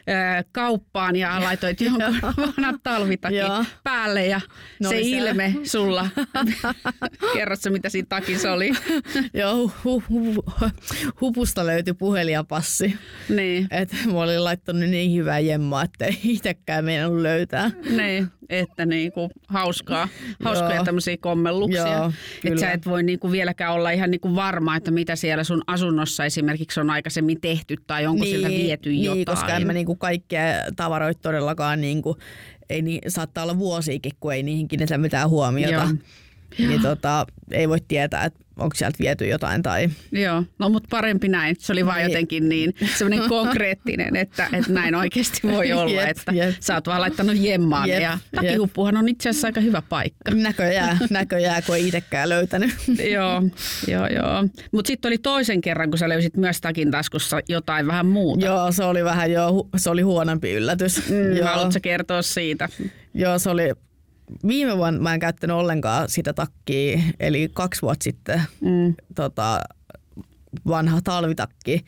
ää, 0.06 0.44
kauppaan 0.52 1.16
ja 1.16 1.40
laitoit 1.40 1.80
jonkun 1.90 2.20
vanhat 2.36 2.76
talvitakin 2.82 3.40
päälle 3.84 4.26
ja 4.26 4.40
no 4.82 4.88
se 4.88 5.00
ilme 5.00 5.54
sulla 5.64 6.08
Kerrotko, 7.34 7.70
mitä 7.70 7.88
siinä 7.88 8.06
takissa 8.08 8.52
oli? 8.52 8.72
Joo, 9.34 9.70
hu, 9.84 10.02
hu, 10.10 10.44
hupusta 11.20 11.66
löytyi 11.66 11.94
puhelin 11.94 12.32
ja 12.32 12.44
passi. 12.44 12.96
Niin. 13.28 13.66
Et 13.70 13.92
mä 14.12 14.20
olin 14.20 14.44
laittanut 14.44 14.90
niin 14.90 15.18
hyvää 15.18 15.38
jemmaa, 15.38 15.82
että 15.82 16.04
ei 16.04 16.20
itsekään 16.22 16.84
meidän 16.84 17.22
löytää. 17.22 17.70
Niin, 17.96 18.28
että 18.48 18.86
niinku 18.86 19.30
hauskaa, 19.48 20.08
hauskoja 20.44 20.84
tämmöisiä 20.84 21.16
kommelluksia. 21.20 21.88
Joo, 21.88 22.12
että 22.44 22.60
sä 22.60 22.70
et 22.70 22.86
voi 22.86 23.02
niinku 23.02 23.30
vieläkään 23.30 23.72
olla 23.72 23.90
ihan 23.90 24.10
niinku 24.10 24.34
varma, 24.34 24.76
että 24.76 24.90
mitä 24.90 25.16
siellä 25.16 25.44
sun 25.44 25.62
asunnossa 25.66 26.24
esimerkiksi 26.24 26.80
on 26.80 26.90
aikaisemmin 26.90 27.40
tehty 27.40 27.76
tai 27.86 28.06
onko 28.06 28.24
niin, 28.24 28.36
sieltä 28.38 28.48
viety 28.48 28.90
niin, 28.90 29.04
jotain. 29.04 29.24
koska 29.24 29.56
en 29.56 29.66
mä 29.66 29.72
niinku 29.72 29.96
kaikkea 29.96 30.54
tavaroita 30.76 31.20
todellakaan 31.22 31.80
niinku, 31.80 32.16
ei 32.70 32.82
niin, 32.82 33.00
saattaa 33.08 33.44
olla 33.44 33.58
vuosiikin, 33.58 34.12
kun 34.20 34.34
ei 34.34 34.42
niihin 34.42 34.68
kiinnitä 34.68 34.98
mitään 34.98 35.30
huomiota. 35.30 35.74
Joo. 35.74 35.88
Niin 36.58 36.82
tota, 36.82 37.26
ei 37.50 37.68
voi 37.68 37.78
tietää, 37.88 38.24
että 38.24 38.44
onko 38.56 38.74
sieltä 38.74 38.98
viety 38.98 39.26
jotain 39.26 39.62
tai... 39.62 39.88
Joo, 40.12 40.44
no 40.58 40.68
mutta 40.68 40.86
parempi 40.90 41.28
näin. 41.28 41.56
Se 41.58 41.72
oli 41.72 41.86
vaan 41.86 41.98
niin. 41.98 42.10
jotenkin 42.10 42.48
niin 42.48 42.74
semmoinen 42.96 43.28
konkreettinen, 43.38 44.16
että, 44.16 44.48
että 44.52 44.72
näin 44.72 44.94
oikeasti 44.94 45.40
voi 45.42 45.72
olla, 45.72 46.00
jep, 46.00 46.08
että 46.08 46.32
jep. 46.32 46.54
sä 46.60 46.74
oot 46.74 46.86
vaan 46.86 47.00
laittanut 47.00 47.36
jemmaan 47.36 47.88
jep, 47.88 48.02
ja 48.02 48.18
takihuppuhan 48.34 48.96
on 48.96 49.08
itse 49.08 49.28
asiassa 49.28 49.48
aika 49.48 49.60
hyvä 49.60 49.82
paikka. 49.82 50.30
Näköjään, 50.30 50.98
näköjään 51.10 51.62
kun 51.66 51.76
ei 51.76 51.86
itsekään 51.88 52.28
löytänyt. 52.28 52.70
joo, 53.12 53.42
joo, 53.88 54.06
joo. 54.06 54.44
Mutta 54.72 54.88
sitten 54.88 55.08
oli 55.08 55.18
toisen 55.18 55.60
kerran, 55.60 55.90
kun 55.90 55.98
sä 55.98 56.08
löysit 56.08 56.36
myös 56.36 56.60
takin 56.60 56.90
taskussa 56.90 57.40
jotain 57.48 57.86
vähän 57.86 58.06
muuta. 58.06 58.46
Joo, 58.46 58.72
se 58.72 58.84
oli 58.84 59.04
vähän 59.04 59.32
jo, 59.32 59.68
se 59.76 59.90
oli 59.90 60.02
huonompi 60.02 60.52
yllätys. 60.52 61.08
Mm, 61.10 61.36
joo. 61.36 61.48
Haluatko 61.48 61.78
kertoa 61.82 62.22
siitä? 62.22 62.68
Joo, 63.14 63.38
se 63.38 63.50
oli 63.50 63.70
viime 64.46 64.76
vuonna 64.76 65.00
mä 65.00 65.14
en 65.14 65.20
käyttänyt 65.20 65.56
ollenkaan 65.56 66.08
sitä 66.08 66.32
takkia, 66.32 67.00
eli 67.20 67.50
kaksi 67.52 67.82
vuotta 67.82 68.04
sitten 68.04 68.42
mm. 68.60 68.94
tota, 69.14 69.60
vanha 70.66 71.00
talvitakki, 71.04 71.84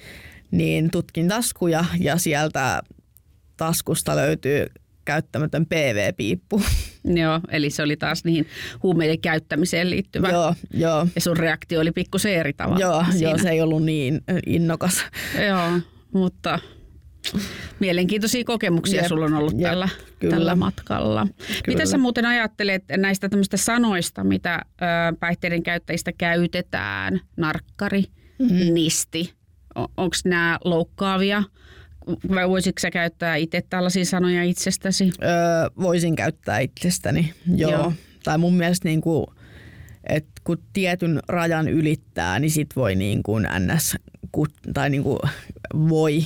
niin 0.50 0.90
tutkin 0.90 1.28
taskuja 1.28 1.84
ja 2.00 2.16
sieltä 2.16 2.82
taskusta 3.56 4.16
löytyy 4.16 4.66
käyttämätön 5.04 5.66
PV-piippu. 5.66 6.62
Joo, 7.22 7.40
eli 7.48 7.70
se 7.70 7.82
oli 7.82 7.96
taas 7.96 8.24
niihin 8.24 8.46
huumeiden 8.82 9.20
käyttämiseen 9.20 9.90
liittyvä. 9.90 10.28
Joo, 10.28 10.54
joo. 10.74 11.06
Ja 11.14 11.20
sun 11.20 11.36
reaktio 11.36 11.80
oli 11.80 11.92
pikkusen 11.92 12.34
eri 12.34 12.52
tavalla. 12.52 12.80
Joo, 12.80 13.04
joo, 13.18 13.38
se 13.38 13.50
ei 13.50 13.60
ollut 13.60 13.84
niin 13.84 14.20
innokas. 14.46 15.04
joo, 15.48 15.80
mutta 16.12 16.58
Mielenkiintoisia 17.80 18.44
kokemuksia 18.44 19.00
jep, 19.00 19.08
sulla 19.08 19.24
on 19.24 19.34
ollut 19.34 19.52
jep, 19.52 19.70
tällä, 19.70 19.88
tällä 20.30 20.56
matkalla. 20.56 21.26
Kyllä. 21.36 21.60
Mitä 21.66 21.86
sä 21.86 21.98
muuten 21.98 22.26
ajattelet 22.26 22.84
näistä 22.96 23.28
tämmöistä 23.28 23.56
sanoista, 23.56 24.24
mitä 24.24 24.62
ö, 24.64 25.16
päihteiden 25.20 25.62
käyttäjistä 25.62 26.12
käytetään? 26.12 27.20
Narkkari, 27.36 28.04
mm-hmm. 28.38 28.74
nisti. 28.74 29.32
Onko 29.74 30.16
nämä 30.24 30.58
loukkaavia? 30.64 31.42
Vai 32.34 32.48
voisitko 32.48 32.80
sä 32.80 32.90
käyttää 32.90 33.36
itse 33.36 33.62
tällaisia 33.70 34.04
sanoja 34.04 34.44
itsestäsi? 34.44 35.10
Öö, 35.22 35.30
voisin 35.80 36.16
käyttää 36.16 36.58
itsestäni, 36.58 37.34
joo. 37.56 37.70
joo. 37.70 37.92
Tai 38.24 38.38
mun 38.38 38.54
mielestä 38.54 38.88
niin 38.88 39.00
kuin, 39.00 39.26
että 40.08 40.32
kun 40.44 40.58
tietyn 40.72 41.20
rajan 41.28 41.68
ylittää, 41.68 42.38
niin 42.38 42.50
sit 42.50 42.68
voi 42.76 42.94
niin 42.94 43.22
kuin 43.22 43.46
ns. 43.58 43.96
tai 44.74 44.90
niin 44.90 45.02
kuin 45.02 45.18
voi 45.88 46.24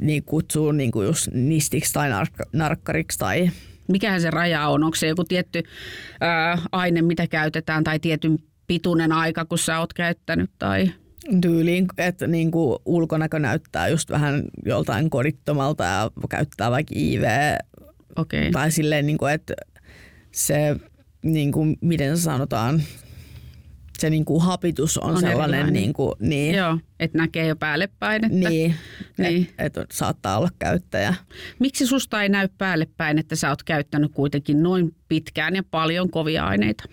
niin 0.00 0.22
kutsuu 0.24 0.72
niin 0.72 0.90
kuin 0.90 1.06
just 1.06 1.28
nistiksi 1.32 1.92
tai 1.92 2.10
nark- 2.10 2.48
narkkariksi 2.52 3.18
tai 3.18 3.50
Mikähän 3.88 4.20
se 4.20 4.30
raja 4.30 4.68
on? 4.68 4.84
Onko 4.84 4.94
se 4.94 5.06
joku 5.06 5.24
tietty 5.24 5.62
ää, 6.20 6.58
aine, 6.72 7.02
mitä 7.02 7.26
käytetään 7.26 7.84
tai 7.84 7.98
tietyn 7.98 8.38
pituinen 8.66 9.12
aika, 9.12 9.44
kun 9.44 9.58
sä 9.58 9.78
oot 9.78 9.92
käyttänyt? 9.92 10.50
Tai? 10.58 10.92
Tyyliin, 11.40 11.86
että 11.98 12.26
niin 12.26 12.50
kuin 12.50 12.78
ulkonäkö 12.84 13.38
näyttää 13.38 13.88
just 13.88 14.10
vähän 14.10 14.42
joltain 14.66 15.10
kodittomalta 15.10 15.84
ja 15.84 16.10
käyttää 16.28 16.70
vaikka 16.70 16.94
IV. 16.96 17.22
Okay. 18.16 18.50
Tai 18.50 18.70
silleen, 18.70 19.06
niin 19.06 19.18
kuin, 19.18 19.32
että 19.32 19.54
se, 20.32 20.76
niin 21.22 21.52
kuin, 21.52 21.76
miten 21.80 22.18
sanotaan, 22.18 22.82
se 24.02 24.10
niin 24.10 24.24
kuin 24.24 24.42
hapitus 24.42 24.98
on, 24.98 25.10
on 25.10 25.20
sellainen, 25.20 25.72
niin 25.72 25.92
kuin, 25.92 26.12
niin. 26.20 26.54
Joo, 26.54 26.78
että 27.00 27.18
näkee 27.18 27.46
jo 27.46 27.56
päälle 27.56 27.88
päin. 27.98 28.24
Että, 28.24 28.38
niin, 28.38 28.74
niin. 29.18 29.48
Että 29.58 29.80
et 29.80 29.90
saattaa 29.90 30.38
olla 30.38 30.48
käyttäjä. 30.58 31.14
Miksi 31.58 31.86
susta 31.86 32.22
ei 32.22 32.28
näy 32.28 32.48
päälle 32.58 32.86
päin, 32.96 33.18
että 33.18 33.36
sä 33.36 33.48
oot 33.48 33.62
käyttänyt 33.62 34.12
kuitenkin 34.14 34.62
noin 34.62 34.94
pitkään 35.08 35.56
ja 35.56 35.62
paljon 35.70 36.10
kovia 36.10 36.46
aineita? 36.46 36.84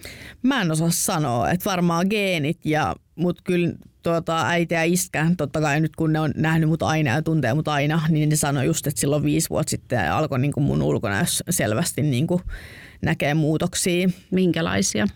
Mä 0.43 0.62
en 0.62 0.72
osaa 0.72 0.89
sanoa, 0.91 1.51
että 1.51 1.70
varmaan 1.70 2.07
geenit, 2.10 2.66
ja, 2.66 2.95
mutta 3.16 3.41
kyllä 3.45 3.74
tuota, 4.03 4.47
äiti 4.47 4.76
ja 4.76 4.84
iskä, 4.84 5.32
totta 5.38 5.62
kai 5.62 5.82
nyt 5.82 5.95
kun 5.95 6.14
ne 6.14 6.20
on 6.20 6.32
nähnyt 6.36 6.70
mut 6.70 6.84
aina 6.84 7.12
ja 7.12 7.22
tuntee 7.22 7.53
mut 7.53 7.68
aina, 7.68 8.01
niin 8.10 8.30
ne 8.30 8.36
sanoi 8.36 8.66
just, 8.66 8.88
että 8.88 9.01
silloin 9.01 9.24
viisi 9.24 9.49
vuotta 9.49 9.70
sitten 9.70 10.12
alkoi 10.12 10.39
niin 10.39 10.53
kuin 10.53 10.64
mun 10.64 10.82
ulkonäössä 10.82 11.43
selvästi 11.49 12.01
niin 12.01 12.28
kuin 12.28 12.41
näkee 13.01 13.34
muutoksia. 13.34 14.10
Minkälaisia? 14.32 15.07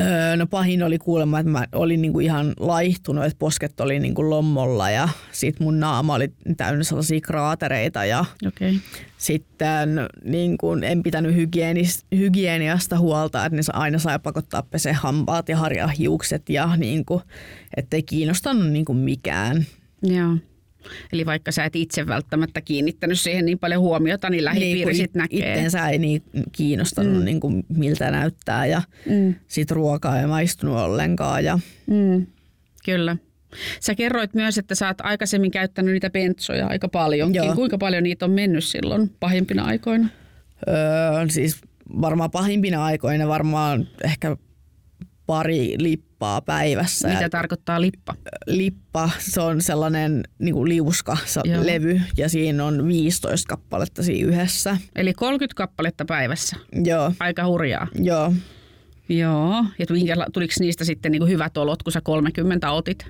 Öö, 0.00 0.36
no 0.36 0.46
pahin 0.46 0.82
oli 0.82 0.98
kuulemma, 0.98 1.38
että 1.38 1.52
mä 1.52 1.64
olin 1.72 2.02
niinku 2.02 2.20
ihan 2.20 2.54
laihtunut, 2.58 3.24
että 3.24 3.38
posket 3.38 3.80
oli 3.80 3.98
niinku 4.00 4.30
lommolla 4.30 4.90
ja 4.90 5.08
sit 5.32 5.60
mun 5.60 5.80
naama 5.80 6.14
oli 6.14 6.32
täynnä 6.56 6.84
sellaisia 6.84 7.20
kraatereita 7.20 8.04
ja 8.04 8.24
Okei. 8.46 8.78
sitten 9.18 10.00
niin 10.24 10.58
kuin 10.58 10.84
en 10.84 11.02
pitänyt 11.02 11.34
hygienis, 11.34 12.04
hygieniasta 12.16 12.98
huolta, 12.98 13.46
että 13.46 13.56
ne 13.56 13.62
aina 13.72 13.98
sai 13.98 14.18
pakottaa 14.18 14.62
pese 14.62 14.92
hampaat 14.92 15.48
ja 15.48 15.56
harjaa 15.56 15.88
hiukset 15.88 16.48
ja 16.48 16.76
niin 16.76 17.04
kuin, 17.04 17.22
ettei 17.76 18.02
kiinnostanut 18.02 18.70
niin 18.70 18.84
kuin 18.84 18.98
mikään. 18.98 19.66
Joo. 20.02 20.36
Eli 21.12 21.26
vaikka 21.26 21.52
sä 21.52 21.64
et 21.64 21.76
itse 21.76 22.06
välttämättä 22.06 22.60
kiinnittänyt 22.60 23.20
siihen 23.20 23.44
niin 23.44 23.58
paljon 23.58 23.80
huomiota, 23.80 24.30
niin 24.30 24.44
lähipiiri 24.44 24.82
kun 24.84 24.94
sit 24.94 25.14
näkee. 25.14 25.38
Itteensä 25.38 25.88
ei 25.88 25.98
niin 25.98 26.22
kiinnostanut 26.52 27.18
mm. 27.18 27.24
niin 27.24 27.40
kuin 27.40 27.64
miltä 27.68 28.10
näyttää 28.10 28.66
ja 28.66 28.82
Mm. 29.06 29.34
sit 29.46 29.70
ruokaa 29.70 30.20
ei 30.20 30.26
maistunut 30.26 30.76
ollenkaan. 30.78 31.44
Ja, 31.44 31.58
Mm. 31.86 32.26
Kyllä. 32.84 33.16
Sä 33.80 33.94
kerroit 33.94 34.34
myös, 34.34 34.58
että 34.58 34.74
sä 34.74 34.86
oot 34.86 35.00
aikaisemmin 35.00 35.50
käyttänyt 35.50 35.92
niitä 35.92 36.10
bentsoja 36.10 36.66
aika 36.66 36.88
paljonkin. 36.88 37.44
Joo. 37.44 37.54
Kuinka 37.54 37.78
paljon 37.78 38.02
niitä 38.02 38.24
on 38.24 38.30
mennyt 38.30 38.64
silloin 38.64 39.10
pahimpina 39.20 39.64
aikoina? 39.64 40.08
öö, 40.68 40.74
siis 41.28 41.60
varmaan 42.00 42.30
pahimpina 42.30 42.84
aikoina 42.84 43.28
varmaan 43.28 43.88
ehkä 44.04 44.36
pari 45.26 45.74
lippaa 46.24 46.40
päivässä. 46.40 47.08
Mitä 47.08 47.22
ja 47.22 47.30
tarkoittaa 47.30 47.80
lippa? 47.80 48.14
lippa, 48.46 49.10
se 49.18 49.40
on 49.40 49.60
sellainen 49.60 50.22
niin 50.38 50.54
kuin 50.54 50.68
liuska 50.68 51.16
se 51.24 51.40
Joo. 51.44 51.66
levy 51.66 52.00
ja 52.16 52.28
siinä 52.28 52.64
on 52.64 52.88
15 52.88 53.48
kappaletta 53.48 54.02
siinä 54.02 54.28
yhdessä. 54.28 54.76
Eli 54.96 55.14
30 55.14 55.56
kappaletta 55.56 56.04
päivässä. 56.04 56.56
Joo, 56.84 57.12
Aika 57.20 57.46
hurjaa. 57.46 57.86
joo. 57.94 58.32
Joo. 59.08 59.64
Ja 59.78 59.86
tuliko 60.32 60.54
niistä 60.60 60.84
sitten 60.84 61.12
niin 61.12 61.28
hyvät 61.28 61.56
olot, 61.56 61.82
kun 61.82 61.92
sä 61.92 62.00
30 62.00 62.72
otit? 62.72 63.06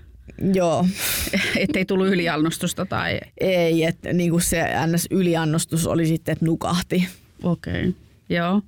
Joo, 0.54 0.86
Ettei 1.56 1.84
tullut 1.84 2.08
yliannostusta 2.08 2.86
tai... 2.86 3.20
ei, 3.40 3.84
että 3.84 4.12
niin 4.12 4.30
kuin 4.30 4.42
se 4.42 4.64
ns. 4.86 5.06
yliannostus 5.10 5.86
oli 5.86 6.06
sitten, 6.06 6.32
että 6.32 6.44
nukahti. 6.44 7.08
Okei. 7.42 7.80
Okay. 7.80 7.92
Joo. 8.28 8.62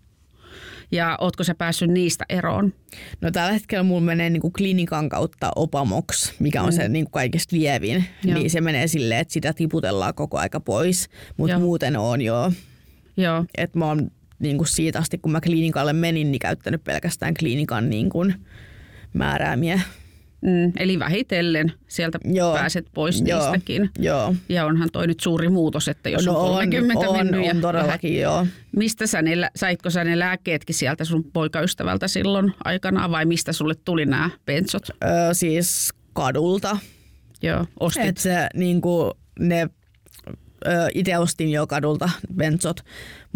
Ja 0.91 1.19
ootko 1.21 1.45
sä 1.45 1.55
päässyt 1.55 1.91
niistä 1.91 2.25
eroon? 2.29 2.73
No 3.21 3.31
tällä 3.31 3.53
hetkellä 3.53 3.83
mulla 3.83 4.01
menee 4.01 4.31
niin 4.31 4.41
kuin 4.41 4.53
klinikan 4.53 5.09
kautta 5.09 5.53
Opamox, 5.57 6.33
mikä 6.39 6.63
on 6.63 6.73
se 6.73 6.89
niin 6.89 7.05
kuin 7.05 7.13
kaikista 7.13 7.57
lievin. 7.57 8.05
Joo. 8.25 8.39
Niin 8.39 8.51
se 8.51 8.61
menee 8.61 8.87
silleen, 8.87 9.21
että 9.21 9.33
sitä 9.33 9.53
tiputellaan 9.53 10.15
koko 10.15 10.39
aika 10.39 10.61
pois, 10.61 11.09
mutta 11.37 11.53
Joo. 11.53 11.61
muuten 11.61 11.97
on 11.97 12.23
jo. 12.23 12.53
Joo. 13.17 13.45
Että 13.57 13.79
mä 13.79 13.87
oon 13.87 14.11
niin 14.39 14.57
kuin 14.57 14.69
siitä 14.69 14.99
asti, 14.99 15.19
kun 15.19 15.33
mä 15.33 15.41
klinikalle 15.41 15.93
menin, 15.93 16.33
niin 16.33 16.41
käyttänyt 16.41 16.85
pelkästään 16.85 17.35
klinikan 17.35 17.91
niin 17.91 18.11
kuin 18.11 18.35
määräämiä. 19.13 19.81
Mm, 20.41 20.73
eli 20.79 20.99
vähitellen 20.99 21.73
sieltä 21.89 22.19
Joo. 22.25 22.55
pääset 22.55 22.87
pois 22.95 23.23
Joo. 23.27 23.39
niistäkin. 23.41 23.91
Joo. 23.99 24.35
Ja 24.49 24.67
onhan 24.67 24.89
toi 24.93 25.07
nyt 25.07 25.21
suuri 25.21 25.49
muutos, 25.49 25.89
että 25.89 26.09
jos 26.09 26.27
no 26.27 26.41
on 26.41 26.55
30 26.55 27.09
on, 27.09 27.17
mennyt. 27.17 27.41
on, 27.41 27.45
ja 27.45 27.51
on 27.51 27.61
todellakin 27.61 28.21
joo. 28.21 28.47
Mistä 28.77 29.07
sä 29.07 29.23
ne, 29.23 29.33
saitko 29.57 29.91
sä 29.91 30.05
ne 30.05 30.19
lääkkeetkin 30.19 30.75
sieltä 30.75 31.05
sun 31.05 31.25
poikaystävältä 31.25 32.09
silloin 32.09 32.55
aikanaan 32.65 33.11
vai 33.11 33.25
mistä 33.25 33.53
sulle 33.53 33.75
tuli 33.85 34.07
nämä 34.07 34.31
bensot? 34.47 34.89
Ö, 34.91 35.07
siis 35.33 35.91
kadulta. 36.13 36.79
Joo, 37.43 37.67
ostit. 37.81 38.05
Et 38.05 38.17
se 38.17 38.49
niinku, 38.55 39.13
ne 39.39 39.69
itse 40.95 41.19
ostin 41.19 41.51
jo 41.51 41.67
kadulta 41.67 42.11
bensot, 42.37 42.81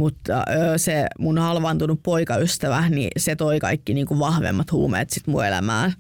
mutta 0.01 0.45
se 0.77 1.07
mun 1.19 1.39
halvaantunut 1.39 2.03
poikaystävä, 2.03 2.89
niin 2.89 3.11
se 3.17 3.37
toi 3.37 3.61
kaikki 3.61 3.95
niinku 3.95 4.19
vahvemmat 4.19 4.73
huumeet 4.73 5.11
sit 5.11 5.27
mun 5.27 5.45
elämään. 5.45 5.93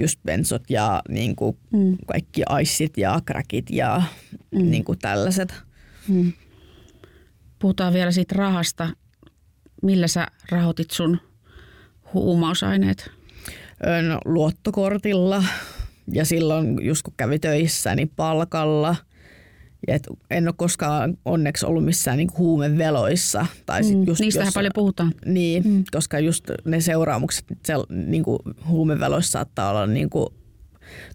Just 0.00 0.20
bensot 0.26 0.70
ja 0.70 1.02
niinku 1.08 1.58
mm. 1.72 1.96
kaikki 2.06 2.42
aissit 2.48 2.98
ja 2.98 3.20
kräkit 3.24 3.70
ja 3.70 4.02
mm. 4.50 4.70
niinku 4.70 4.96
tällaiset. 4.96 5.54
Puhutaan 7.58 7.92
vielä 7.92 8.10
siitä 8.10 8.34
rahasta. 8.38 8.88
Millä 9.82 10.08
sä 10.08 10.26
rahoitit 10.50 10.90
sun 10.90 11.20
huumausaineet? 12.14 13.10
No, 14.08 14.18
luottokortilla 14.24 15.44
ja 16.12 16.24
silloin 16.24 16.84
just 16.86 17.02
kun 17.02 17.14
kävi 17.16 17.38
töissä, 17.38 17.94
niin 17.94 18.12
palkalla. 18.16 18.96
Ja 19.86 19.94
et 19.94 20.06
en 20.30 20.48
ole 20.48 20.54
koskaan 20.56 21.18
onneksi 21.24 21.66
ollut 21.66 21.84
missään 21.84 22.16
niinku 22.16 22.38
huumeveloissa. 22.38 23.46
Tai 23.66 23.84
sit 23.84 24.06
just 24.06 24.20
Mm, 24.20 24.24
Niistähän 24.24 24.46
jos- 24.46 24.54
paljon 24.54 24.72
puhutaan. 24.74 25.12
Niin, 25.26 25.62
mm. 25.68 25.84
koska 25.92 26.18
just 26.18 26.44
ne 26.64 26.80
seuraamukset 26.80 27.44
sel, 27.66 27.84
niinku, 27.90 28.38
huumeveloissa 28.68 29.30
saattaa 29.30 29.70
olla 29.70 29.86
niinku, 29.86 30.34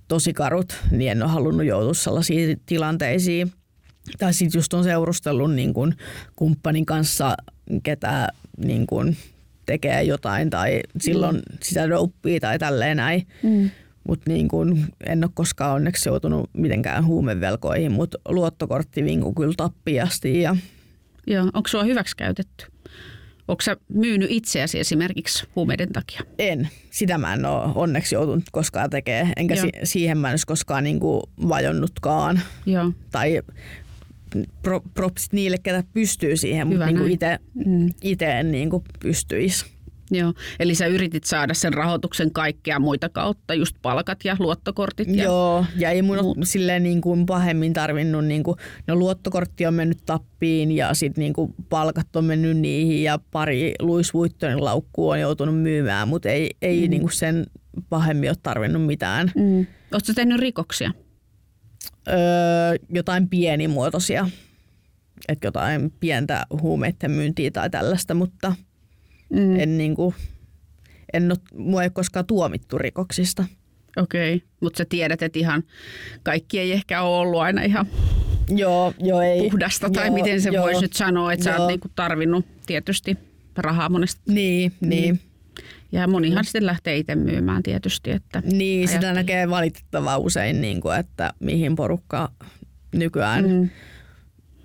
tosi 0.07 0.33
karut, 0.33 0.75
niin 0.91 1.11
en 1.11 1.23
ole 1.23 1.31
halunnut 1.31 1.65
joutua 1.65 1.93
sellaisiin 1.93 2.61
tilanteisiin. 2.65 3.51
Tai 4.19 4.33
sitten 4.33 4.59
just 4.59 4.73
on 4.73 4.83
seurustellut 4.83 5.53
niin 5.53 5.73
kun, 5.73 5.95
kumppanin 6.35 6.85
kanssa, 6.85 7.35
ketä 7.83 8.27
niin 8.65 8.87
kun, 8.87 9.15
tekee 9.65 10.03
jotain 10.03 10.49
tai 10.49 10.79
silloin 10.99 11.35
mm. 11.35 11.41
sitä 11.63 11.89
dopea 11.89 12.39
tai 12.39 12.59
tälleen 12.59 12.97
näin. 12.97 13.27
Mm. 13.43 13.69
Mutta 14.07 14.31
niin 14.31 14.47
kun, 14.47 14.85
en 15.05 15.23
ole 15.23 15.31
koskaan 15.33 15.75
onneksi 15.75 16.09
joutunut 16.09 16.49
mitenkään 16.53 17.05
huumevelkoihin, 17.05 17.91
mutta 17.91 18.17
luottokortti 18.27 19.03
vinku 19.03 19.33
kyllä 19.33 19.53
tappiasti 19.57 20.41
ja 20.41 20.55
Joo, 21.27 21.43
onko 21.53 21.67
sua 21.67 21.83
hyväksi 21.83 22.17
käytetty? 22.17 22.65
Onko 23.47 23.61
sä 23.61 23.77
myynyt 23.93 24.31
itseäsi 24.31 24.79
esimerkiksi 24.79 25.47
huumeiden 25.55 25.91
takia? 25.93 26.21
En. 26.39 26.69
Sitä 26.89 27.17
mä 27.17 27.33
en 27.33 27.45
ole 27.45 27.71
onneksi 27.75 28.15
joutunut 28.15 28.43
koskaan 28.51 28.89
tekemään, 28.89 29.33
enkä 29.37 29.53
Joo. 29.55 29.61
si- 29.65 29.71
siihen 29.83 30.17
mä 30.17 30.27
en 30.27 30.31
olisi 30.31 30.45
koskaan 30.47 30.83
niinku 30.83 31.23
vajonnutkaan. 31.49 32.39
Joo. 32.65 32.91
Tai 33.11 33.41
pro- 34.61 34.83
propsit 34.93 35.33
niille, 35.33 35.57
ketä 35.63 35.83
pystyy 35.93 36.37
siihen, 36.37 36.67
mutta 36.67 36.85
niinku 36.85 37.05
ite, 37.05 37.39
Mm. 37.53 37.89
en 38.39 38.51
niinku 38.51 38.83
pystyisi. 38.99 39.65
Joo. 40.11 40.33
Eli 40.59 40.75
sä 40.75 40.85
yritit 40.85 41.23
saada 41.23 41.53
sen 41.53 41.73
rahoituksen 41.73 42.31
kaikkea 42.31 42.79
muita 42.79 43.09
kautta, 43.09 43.53
just 43.53 43.75
palkat 43.81 44.19
ja 44.23 44.35
luottokortit. 44.39 45.07
Ja... 45.07 45.23
Joo, 45.23 45.65
ja 45.77 45.89
ei 45.89 46.01
mun 46.01 46.17
Muut. 46.21 46.37
silleen 46.43 46.83
niinku 46.83 47.25
pahemmin 47.25 47.73
tarvinnut, 47.73 48.25
niinku, 48.25 48.55
no 48.87 48.95
luottokortti 48.95 49.65
on 49.65 49.73
mennyt 49.73 49.99
tappiin 50.05 50.71
ja 50.71 50.93
sitten 50.93 51.21
niinku 51.21 51.55
palkat 51.69 52.15
on 52.15 52.25
mennyt 52.25 52.57
niihin 52.57 53.03
ja 53.03 53.19
pari 53.31 53.73
Louis 53.79 54.13
Vuittonin 54.13 54.65
laukkua 54.65 55.13
on 55.13 55.19
joutunut 55.19 55.61
myymään, 55.61 56.07
mutta 56.07 56.29
ei, 56.29 56.49
ei 56.61 56.87
niinku 56.87 57.09
sen 57.09 57.45
pahemmin 57.89 58.29
ole 58.29 58.37
tarvinnut 58.43 58.85
mitään. 58.85 59.31
Mm. 59.35 59.65
Oletko 59.91 60.13
tehnyt 60.15 60.39
rikoksia? 60.39 60.91
öö, 62.07 62.15
jotain 62.89 63.29
pienimuotoisia, 63.29 64.29
että 65.27 65.47
jotain 65.47 65.93
pientä 65.99 66.45
huumeiden 66.61 67.11
myyntiä 67.11 67.51
tai 67.51 67.69
tällaista, 67.69 68.13
mutta 68.13 68.55
Mm. 69.31 69.59
en 69.59 69.77
niinku, 69.77 70.13
en 71.13 71.31
ole, 71.31 71.39
mua 71.53 71.81
ei 71.81 71.85
ole 71.85 71.91
koskaan 71.93 72.25
tuomittu 72.25 72.77
rikoksista. 72.77 73.45
Okei, 73.97 74.35
okay. 74.35 74.47
mutta 74.59 74.77
sä 74.77 74.85
tiedät, 74.89 75.21
että 75.21 75.39
ihan 75.39 75.63
kaikki 76.23 76.59
ei 76.59 76.71
ehkä 76.71 77.01
ole 77.01 77.17
ollut 77.17 77.41
aina 77.41 77.61
ihan 77.61 77.87
Joo, 78.49 78.93
joo 78.99 79.21
ei. 79.21 79.41
puhdasta, 79.41 79.89
tai 79.89 80.07
joo, 80.07 80.15
miten 80.15 80.41
se 80.41 80.49
joo, 80.49 80.63
voisi 80.63 80.81
nyt 80.81 80.93
sanoa, 80.93 81.33
että 81.33 81.43
sä 81.43 81.49
joo. 81.49 81.59
oot 81.59 81.67
niinku 81.67 81.87
tarvinnut 81.95 82.45
tietysti 82.65 83.17
rahaa 83.57 83.89
monesta. 83.89 84.21
Niin, 84.27 84.73
niin. 84.81 85.19
Ja 85.91 86.07
monihan 86.07 86.45
sitten 86.45 86.65
lähtee 86.65 86.97
itse 86.97 87.15
myymään 87.15 87.63
tietysti. 87.63 88.11
Että 88.11 88.41
Niin, 88.45 88.87
sitä 88.87 88.99
Ajattelin. 88.99 89.15
näkee 89.15 89.49
valitettavan 89.49 90.19
usein, 90.19 90.61
niin 90.61 90.81
kuin, 90.81 90.97
että 90.99 91.33
mihin 91.39 91.75
porukka 91.75 92.31
nykyään 92.95 93.49
mm. 93.49 93.69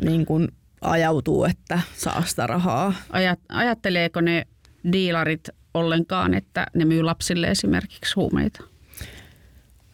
niin 0.05 0.27
kuin 0.27 0.49
ajautuu, 0.81 1.45
että 1.45 1.81
saa 1.97 2.23
sitä 2.27 2.47
rahaa. 2.47 2.95
Ajat, 3.11 3.41
ajatteleeko 3.49 4.21
ne 4.21 4.47
diilarit 4.93 5.49
ollenkaan, 5.75 6.35
että 6.35 6.67
ne 6.75 6.85
myy 6.85 7.03
lapsille 7.03 7.47
esimerkiksi 7.47 8.15
huumeita? 8.17 8.65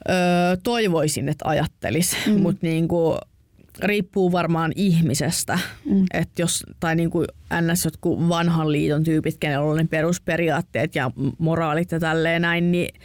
Öö, 0.08 0.14
toivoisin, 0.62 1.28
että 1.28 1.48
ajattelis, 1.48 2.16
mm. 2.26 2.40
mutta 2.40 2.66
niin 2.66 2.88
kuin, 2.88 3.18
riippuu 3.82 4.32
varmaan 4.32 4.72
ihmisestä. 4.76 5.58
Mm. 5.84 6.04
Että 6.14 6.42
jos, 6.42 6.64
tai 6.80 6.96
niin 6.96 7.10
kuin 7.10 7.26
ns. 7.60 7.84
jotkut 7.84 8.28
vanhan 8.28 8.72
liiton 8.72 9.04
tyypit, 9.04 9.36
kenellä 9.40 9.66
on 9.66 9.76
ne 9.76 9.86
perusperiaatteet 9.90 10.94
ja 10.94 11.10
moraalit 11.38 11.92
ja 11.92 12.00
tälleen 12.00 12.42
näin, 12.42 12.72
niin 12.72 13.00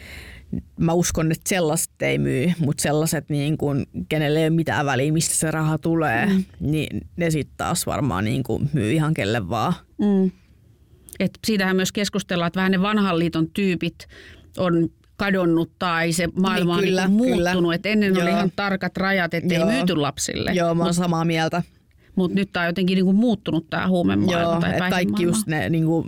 mä 0.80 0.92
uskon, 0.92 1.32
että 1.32 1.48
sellaiset 1.48 2.02
ei 2.02 2.18
myy, 2.18 2.52
mutta 2.58 2.82
sellaiset, 2.82 3.28
niin 3.28 3.58
kuin, 3.58 3.86
kenelle 4.08 4.38
ei 4.38 4.44
ole 4.44 4.50
mitään 4.50 4.86
väliä, 4.86 5.12
mistä 5.12 5.34
se 5.34 5.50
raha 5.50 5.78
tulee, 5.78 6.26
mm. 6.26 6.44
niin 6.60 7.06
ne 7.16 7.30
sitten 7.30 7.56
taas 7.56 7.86
varmaan 7.86 8.24
niin 8.24 8.42
kuin 8.42 8.70
myy 8.72 8.92
ihan 8.92 9.14
kelle 9.14 9.48
vaan. 9.48 9.74
Mm. 9.98 10.30
Et 11.20 11.38
siitähän 11.46 11.76
myös 11.76 11.92
keskustellaan, 11.92 12.46
että 12.46 12.58
vähän 12.58 12.72
ne 12.72 12.82
vanhan 12.82 13.18
liiton 13.18 13.50
tyypit 13.50 14.06
on 14.58 14.88
kadonnut 15.16 15.70
tai 15.78 16.12
se 16.12 16.28
maailma 16.40 16.76
Niin, 16.76 16.78
on 16.78 16.88
kyllä, 16.88 17.08
niinku 17.08 17.24
kyllä. 17.24 17.36
muuttunut. 17.36 17.74
Et 17.74 17.86
ennen 17.86 18.12
oli 18.12 18.20
Joo. 18.20 18.36
ihan 18.36 18.52
tarkat 18.56 18.96
rajat, 18.96 19.34
että 19.34 19.54
ei 19.54 19.60
Joo. 19.60 19.70
myyty 19.70 19.96
lapsille. 19.96 20.52
Joo, 20.52 20.74
mä 20.74 20.84
oon 20.84 20.94
samaa 20.94 21.24
mieltä. 21.24 21.62
Mutta 22.16 22.34
nyt 22.34 22.52
tämä 22.52 22.62
on 22.62 22.68
jotenkin 22.68 22.94
niinku 22.96 23.12
muuttunut 23.12 23.70
tämä 23.70 23.88
huumemaailma 23.88 24.68
Joo, 24.68 24.78
tai 24.78 24.90
kaikki 24.90 25.22
just 25.22 25.46
ne 25.46 25.68
niinku 25.68 26.06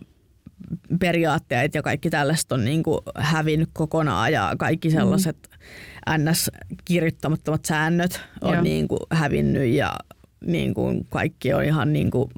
periaatteet 1.01 1.75
ja 1.75 1.83
kaikki 1.83 2.11
tällaiset 2.11 2.53
on 2.53 2.65
niin 2.65 2.83
kuin 2.83 2.99
hävinnyt 3.17 3.71
kokonaan 3.73 4.33
ja 4.33 4.55
kaikki 4.59 4.91
sellaiset 4.91 5.37
mm. 5.51 6.25
NS-kirjoittamattomat 6.25 7.65
säännöt 7.65 8.21
on 8.41 8.55
Joo. 8.55 8.63
niin 8.63 8.89
kuin 8.89 9.01
hävinnyt 9.11 9.69
ja 9.69 9.93
niin 10.47 10.75
kuin 10.75 11.07
kaikki 11.09 11.53
on 11.53 11.65
ihan 11.65 11.93
niin 11.93 12.11
kuin 12.11 12.31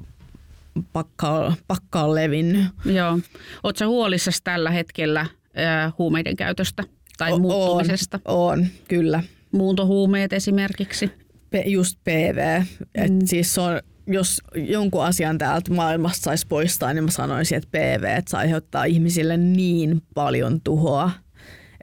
pakka, 0.93 1.53
pakka 1.67 2.01
on 2.01 2.15
levinnyt. 2.15 2.65
Joo. 2.85 3.19
Oletko 3.63 3.85
huolissasi 3.85 4.39
tällä 4.43 4.71
hetkellä 4.71 5.21
äh, 5.21 5.93
huumeiden 5.97 6.35
käytöstä 6.35 6.83
tai 7.17 7.31
O- 7.31 7.39
muuttumisesta? 7.39 8.19
On, 8.25 8.59
on, 8.59 8.67
kyllä. 8.87 9.23
Muuntohuumeet 9.51 10.33
esimerkiksi? 10.33 11.07
P- 11.49 11.65
just 11.65 11.99
PV. 12.03 12.61
Et 12.95 13.11
siis 13.25 13.53
se 13.53 13.61
on, 13.61 13.79
jos 14.07 14.41
jonkun 14.55 15.05
asian 15.05 15.37
täältä 15.37 15.73
maailmasta 15.73 16.23
saisi 16.23 16.47
poistaa, 16.47 16.93
niin 16.93 17.03
mä 17.03 17.11
sanoisin, 17.11 17.57
että 17.57 17.69
PV 17.71 18.03
että 18.03 18.31
se 18.31 18.37
aiheuttaa 18.37 18.83
ihmisille 18.83 19.37
niin 19.37 20.01
paljon 20.13 20.61
tuhoa, 20.61 21.11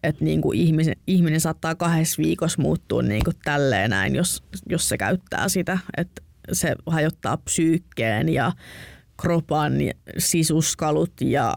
että 0.02 0.24
niin 0.24 0.40
kuin 0.40 0.58
ihminen, 0.58 0.96
ihminen 1.06 1.40
saattaa 1.40 1.74
kahdessa 1.74 2.22
viikossa 2.22 2.62
muuttua 2.62 3.02
niin 3.02 3.24
kuin 3.24 3.36
tälleen 3.44 3.90
näin, 3.90 4.14
jos, 4.14 4.42
jos 4.68 4.88
se 4.88 4.98
käyttää 4.98 5.48
sitä. 5.48 5.78
Että 5.96 6.22
se 6.52 6.74
hajottaa 6.86 7.36
psyykkeen 7.36 8.28
ja 8.28 8.52
kropan 9.20 9.80
ja 9.80 9.92
sisuskalut 10.18 11.12
ja 11.20 11.54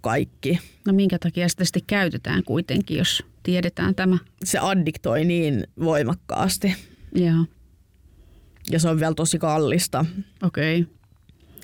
kaikki. 0.00 0.58
No 0.86 0.92
minkä 0.92 1.18
takia 1.18 1.48
sitä 1.48 1.64
sitten 1.64 1.82
käytetään 1.86 2.44
kuitenkin, 2.44 2.98
jos 2.98 3.24
tiedetään 3.42 3.94
tämä? 3.94 4.18
Se 4.44 4.58
addiktoi 4.58 5.24
niin 5.24 5.66
voimakkaasti 5.80 6.74
Joo, 7.14 7.44
ja 8.70 8.80
se 8.80 8.88
on 8.88 9.00
vielä 9.00 9.14
tosi 9.14 9.38
kallista. 9.38 10.04
okei. 10.42 10.80
Okay. 10.80 10.94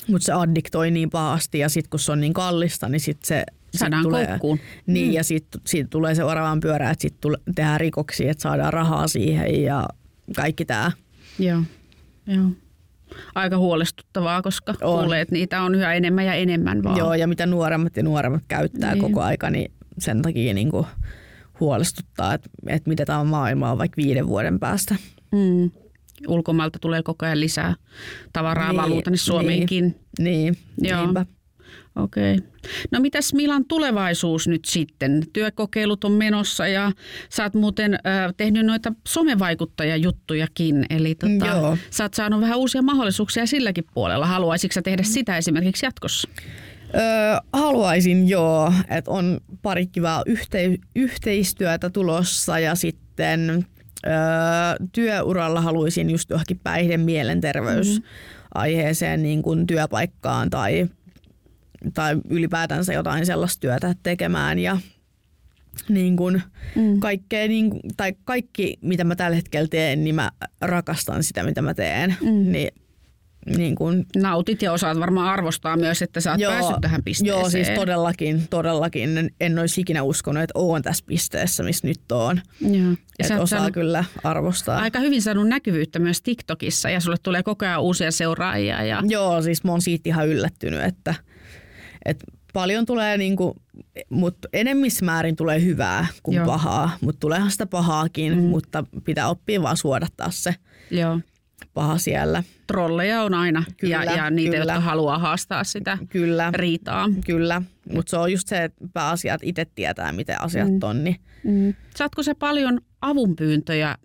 Mutta 0.08 0.26
se 0.26 0.32
addiktoi 0.32 0.90
niin 0.90 1.10
pahasti 1.10 1.58
ja 1.58 1.68
sitten 1.68 1.90
kun 1.90 2.00
se 2.00 2.12
on 2.12 2.20
niin 2.20 2.32
kallista, 2.32 2.88
niin 2.88 3.00
sitten 3.00 3.28
se 3.28 3.44
sit 3.70 3.78
Saadaan 3.78 4.02
tulee, 4.02 4.26
koukkuun. 4.26 4.58
Niin, 4.86 5.06
mm. 5.06 5.12
ja 5.12 5.24
sitten 5.24 5.60
sit 5.66 5.90
tulee 5.90 6.14
se 6.14 6.24
oravan 6.24 6.60
pyörä, 6.60 6.90
että 6.90 7.02
sitten 7.02 7.32
tehdään 7.54 7.80
rikoksia, 7.80 8.30
että 8.30 8.42
saadaan 8.42 8.72
rahaa 8.72 9.08
siihen 9.08 9.62
ja 9.62 9.88
kaikki 10.36 10.64
tämä. 10.64 10.92
Joo, 11.38 11.62
joo. 12.26 12.46
Aika 13.34 13.58
huolestuttavaa, 13.58 14.42
koska 14.42 14.74
On. 14.82 15.00
kuulee, 15.00 15.20
että 15.20 15.32
niitä 15.34 15.62
on 15.62 15.74
yhä 15.74 15.94
enemmän 15.94 16.24
ja 16.26 16.34
enemmän 16.34 16.82
vaan. 16.82 16.96
Joo, 16.96 17.14
ja 17.14 17.26
mitä 17.26 17.46
nuoremmat 17.46 17.96
ja 17.96 18.02
nuoremmat 18.02 18.42
käyttää 18.48 18.94
Niin. 18.94 19.02
niin. 19.02 19.12
koko 19.12 19.22
aika, 19.24 19.50
niin 19.50 19.72
sen 19.98 20.22
takia 20.22 20.54
niinku 20.54 20.86
huolestuttaa, 21.60 22.34
että, 22.34 22.50
että 22.66 22.88
mitä 22.88 23.04
tämä 23.04 23.24
maailma 23.24 23.70
on 23.70 23.78
vaikka 23.78 23.96
viiden 24.02 24.26
vuoden 24.26 24.58
päästä. 24.60 24.96
Mm. 25.32 25.70
Ulkomailta 26.28 26.78
tulee 26.78 27.02
koko 27.02 27.26
ajan 27.26 27.40
lisää 27.40 27.74
tavaraa 28.32 28.64
niin, 28.68 28.76
Niin, 28.76 28.82
valuuta 28.82 29.10
niin 29.10 29.18
Suomeenkin. 29.18 30.00
Niin, 30.18 30.56
Joo. 30.82 31.02
niinpä. 31.04 31.26
Okei. 31.96 32.38
No 32.90 33.00
mitäs 33.00 33.34
Milan 33.34 33.64
tulevaisuus 33.64 34.48
nyt 34.48 34.64
sitten? 34.64 35.22
Työkokeilut 35.32 36.04
on 36.04 36.12
menossa 36.12 36.66
ja 36.66 36.92
sä 37.28 37.42
oot 37.42 37.54
muuten 37.54 37.94
äh, 37.94 38.00
tehnyt 38.36 38.66
noita 38.66 38.92
somevaikuttajajuttujakin. 39.08 40.86
Eli 40.90 41.14
tota, 41.14 41.46
Joo. 41.46 41.78
sä 41.90 42.04
oot 42.04 42.14
saanut 42.14 42.40
vähän 42.40 42.58
uusia 42.58 42.82
mahdollisuuksia 42.82 43.46
silläkin 43.46 43.84
puolella. 43.94 44.26
Haluaisitko 44.26 44.72
sä 44.72 44.82
tehdä 44.82 45.02
sitä 45.02 45.36
esimerkiksi 45.36 45.86
jatkossa? 45.86 46.28
Öö, 46.94 47.02
haluaisin 47.52 48.28
joo, 48.28 48.72
että 48.90 49.10
on 49.10 49.40
pari 49.62 49.86
kivaa 49.86 50.22
yhte- 50.28 50.78
yhteistyötä 50.96 51.90
tulossa 51.90 52.58
ja 52.58 52.74
sitten 52.74 53.50
öö, 53.50 53.62
työuralla 54.92 55.60
haluaisin 55.60 56.10
just 56.10 56.30
johonkin 56.30 56.60
päihde 56.62 56.96
mielenterveysaiheeseen 56.96 59.22
niin 59.22 59.42
kuin 59.42 59.66
työpaikkaan 59.66 60.50
tai, 60.50 60.86
tai 61.94 62.16
ylipäätänsä 62.30 62.92
jotain 62.92 63.26
sellaista 63.26 63.60
työtä 63.60 63.94
tekemään 64.02 64.58
ja 64.58 64.78
niin 65.88 66.16
kuin 66.16 66.42
Mm. 66.76 67.00
kaikkea, 67.00 67.48
niin 67.48 67.70
tai 67.96 68.14
kaikki 68.24 68.78
mitä 68.80 69.04
mä 69.04 69.16
tällä 69.16 69.36
hetkellä 69.36 69.68
teen, 69.68 70.04
niin 70.04 70.14
mä 70.14 70.30
rakastan 70.60 71.24
sitä 71.24 71.42
mitä 71.42 71.62
mä 71.62 71.74
teen. 71.74 72.16
Mm. 72.20 72.52
Niin, 72.52 72.70
niin 73.56 73.74
kuin 73.74 74.06
Nautit 74.16 74.62
ja 74.62 74.72
osaat 74.72 75.00
varmaan 75.00 75.28
arvostaa 75.28 75.76
myös, 75.76 76.02
että 76.02 76.20
sä 76.20 76.30
oot 76.30 76.40
joo, 76.40 76.52
päässyt 76.52 76.76
tähän 76.80 77.02
pisteeseen. 77.04 77.40
Joo, 77.40 77.50
siis 77.50 77.68
todellakin, 77.70 78.48
todellakin. 78.50 79.18
En, 79.18 79.30
en 79.40 79.58
olisi 79.58 79.80
ikinä 79.80 80.02
uskonut, 80.02 80.42
että 80.42 80.58
oon 80.58 80.82
tässä 80.82 81.04
pisteessä, 81.06 81.62
missä 81.62 81.88
nyt 81.88 82.12
oon. 82.12 82.40
Joo. 82.60 82.72
Ja 83.18 83.26
oot 83.30 83.30
osaa 83.30 83.46
saanut 83.46 83.72
kyllä 83.72 84.04
arvostaa. 84.24 84.78
aika 84.80 84.98
hyvin 84.98 85.22
saanut 85.22 85.48
näkyvyyttä 85.48 85.98
myös 85.98 86.22
TikTokissa 86.22 86.90
ja 86.90 87.00
sulle 87.00 87.16
tulee 87.22 87.42
koko 87.42 87.64
ajan 87.66 87.82
uusia 87.82 88.10
seuraajia. 88.10 88.84
Ja... 88.84 89.02
Joo, 89.08 89.42
siis 89.42 89.64
mä 89.64 89.70
oon 89.70 89.82
siitä 89.82 90.08
ihan 90.08 90.28
yllättynyt, 90.28 90.84
että, 90.84 91.14
että 92.04 92.24
paljon 92.52 92.86
tulee, 92.86 93.18
niinku, 93.18 93.56
mutta 94.10 94.48
enemmissä 94.52 95.04
määrin 95.04 95.36
tulee 95.36 95.62
hyvää 95.62 96.06
kuin 96.22 96.34
Joo. 96.36 96.46
Pahaa. 96.46 96.90
Mutta 97.00 97.20
tuleehan 97.20 97.50
sitä 97.50 97.66
pahaakin, 97.66 98.34
Mm. 98.36 98.42
mutta 98.42 98.84
pitää 99.04 99.28
oppia 99.28 99.62
vaan 99.62 99.76
suodattaa 99.76 100.30
se 100.30 100.54
Joo. 100.90 101.20
paha 101.74 101.98
siellä. 101.98 102.42
Trolleja 102.66 103.22
on 103.22 103.34
aina 103.34 103.64
Kyllä, 103.76 104.04
ja, 104.04 104.16
ja 104.16 104.30
niitä, 104.30 104.56
kyllä. 104.56 104.72
jotka 104.72 104.80
haluaa 104.80 105.18
haastaa 105.18 105.64
sitä 105.64 105.98
Kyllä, 106.08 106.50
riitaa. 106.54 107.08
kyllä. 107.26 107.62
Mutta 107.92 108.10
se 108.10 108.16
on 108.16 108.32
just 108.32 108.48
se, 108.48 108.64
että 108.64 108.84
pääasiat 108.92 109.40
itse 109.44 109.66
tietää, 109.74 110.12
miten 110.12 110.40
asiat 110.42 110.68
Mm. 110.68 110.78
on. 110.82 111.04
Niin 111.04 111.16
Mm. 111.44 111.74
Saatko 111.96 112.22
sä 112.22 112.34
paljon 112.34 112.80
avunpyyntöjä 113.00 113.96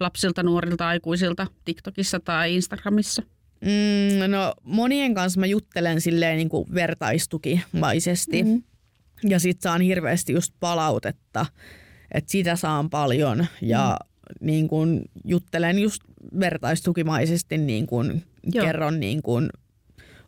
lapsilta, 0.00 0.42
nuorilta, 0.42 0.88
aikuisilta 0.88 1.46
TikTokissa 1.64 2.20
tai 2.20 2.54
Instagramissa? 2.54 3.22
Mm, 3.60 4.30
no 4.30 4.54
monien 4.62 5.14
kanssa 5.14 5.40
mä 5.40 5.46
juttelen 5.46 6.00
silleen 6.00 6.36
niin 6.36 6.48
kuin 6.48 6.66
vertaistukimaisesti. 6.74 8.42
Mhm. 8.42 8.56
Ja 9.28 9.38
sit 9.38 9.60
saan 9.60 9.80
hirveästi 9.80 10.32
just 10.32 10.54
palautetta, 10.60 11.46
että 12.14 12.32
sitä 12.32 12.56
saan 12.56 12.90
paljon. 12.90 13.46
Ja 13.62 13.96
niin 14.40 14.68
kuin 14.68 15.02
juttelen 15.24 15.78
just 15.78 16.02
vertaistukimaisesti, 16.40 17.58
niin 17.58 17.86
kuin 17.86 18.22
Joo. 18.52 18.64
kerron 18.66 19.00
niin 19.00 19.22
kuin 19.22 19.50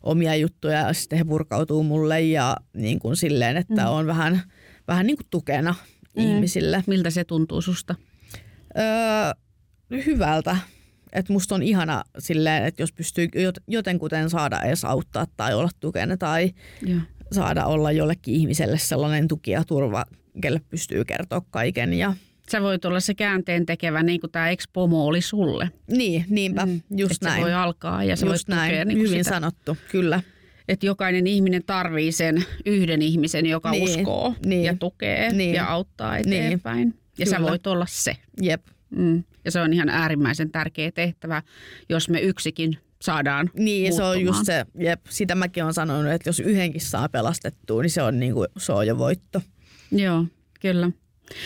omia 0.03 0.35
juttuja 0.35 0.77
ja 0.87 0.93
sitten 0.93 1.17
he 1.17 1.23
purkautuu 1.23 1.83
mulle 1.83 2.21
ja 2.21 2.57
niin 2.73 2.99
kuin 2.99 3.15
silleen, 3.15 3.57
että 3.57 3.81
Mm. 3.81 3.87
on 3.87 4.05
vähän, 4.07 4.41
vähän 4.87 5.07
niin 5.07 5.17
kuin 5.17 5.27
tukena 5.29 5.75
Mm. 6.17 6.23
ihmisille. 6.23 6.83
Miltä 6.87 7.09
se 7.09 7.23
tuntuu 7.23 7.61
susta? 7.61 7.95
Öö, 8.77 9.31
hyvältä. 10.05 10.57
Että 11.13 11.33
musta 11.33 11.55
on 11.55 11.63
ihana 11.63 12.03
silleen, 12.19 12.65
että 12.65 12.81
jos 12.81 12.91
pystyy 12.93 13.25
jot- 13.25 13.63
jotenkuten 13.67 14.29
saada 14.29 14.61
edes 14.61 14.85
auttaa 14.85 15.25
tai 15.37 15.53
olla 15.53 15.69
tukena 15.79 16.17
tai 16.17 16.51
Joo. 16.85 16.99
saada 17.31 17.65
olla 17.65 17.91
jollekin 17.91 18.35
ihmiselle 18.35 18.77
sellainen 18.77 19.27
tuki 19.27 19.51
ja 19.51 19.63
turva, 19.63 20.05
kelle 20.41 20.61
pystyy 20.69 21.05
kertoa 21.05 21.41
kaiken. 21.51 21.93
Ja, 21.93 22.13
Sä 22.51 22.61
voit 22.61 22.85
olla 22.85 22.99
se 22.99 23.13
käänteen 23.13 23.65
tekevä, 23.65 24.03
niin 24.03 24.19
kuin 24.19 24.31
tämä 24.31 24.49
ex-pomo 24.49 25.05
oli 25.05 25.21
sulle. 25.21 25.69
niin, 25.91 26.25
niinpä, 26.29 26.65
mm, 26.65 26.81
just 26.95 27.11
että 27.11 27.25
näin. 27.25 27.39
se 27.39 27.43
voi 27.43 27.53
alkaa 27.53 28.03
ja 28.03 28.15
sä 28.15 28.25
just 28.25 28.29
voit 28.49 28.57
näin, 28.57 28.69
tukea 28.71 28.85
niin 28.85 28.97
hyvin 28.99 29.23
sitä. 29.23 29.29
sanottu, 29.35 29.77
kyllä. 29.91 30.21
Että 30.67 30.85
jokainen 30.85 31.27
ihminen 31.27 31.63
tarvii 31.65 32.11
sen 32.11 32.43
yhden 32.65 33.01
ihmisen, 33.01 33.45
joka 33.45 33.71
Niin, 33.71 33.83
uskoo 33.83 34.33
niin, 34.45 34.63
ja 34.63 34.75
tukee 34.79 35.33
niin, 35.33 35.53
ja 35.55 35.67
auttaa 35.67 36.17
eteenpäin. 36.17 36.77
Niin, 36.89 36.99
ja 37.17 37.25
sä 37.25 37.35
kyllä. 37.35 37.49
voit 37.49 37.67
olla 37.67 37.85
se. 37.89 38.17
Jep. 38.41 38.61
Mm. 38.95 39.23
Ja 39.45 39.51
se 39.51 39.61
on 39.61 39.73
ihan 39.73 39.89
äärimmäisen 39.89 40.51
tärkeä 40.51 40.91
tehtävä, 40.91 41.41
jos 41.89 42.09
me 42.09 42.19
yksikin 42.19 42.77
saadaan 43.01 43.49
Niin, 43.57 43.93
se 43.93 44.03
on 44.03 44.07
muuttumaan. 44.07 44.25
just 44.37 44.45
se, 44.45 44.65
jep, 44.79 44.99
sitä 45.09 45.35
mäkin 45.35 45.63
olen 45.63 45.73
sanonut, 45.73 46.11
että 46.11 46.29
jos 46.29 46.39
yhdenkin 46.39 46.81
saa 46.81 47.09
pelastettua, 47.09 47.81
niin 47.81 47.89
se 47.91 48.01
on, 48.01 48.19
niinku, 48.19 48.45
se 48.57 48.71
on 48.71 48.87
jo 48.87 48.97
voitto. 48.97 49.41
Joo, 49.91 50.25
kyllä. 50.61 50.91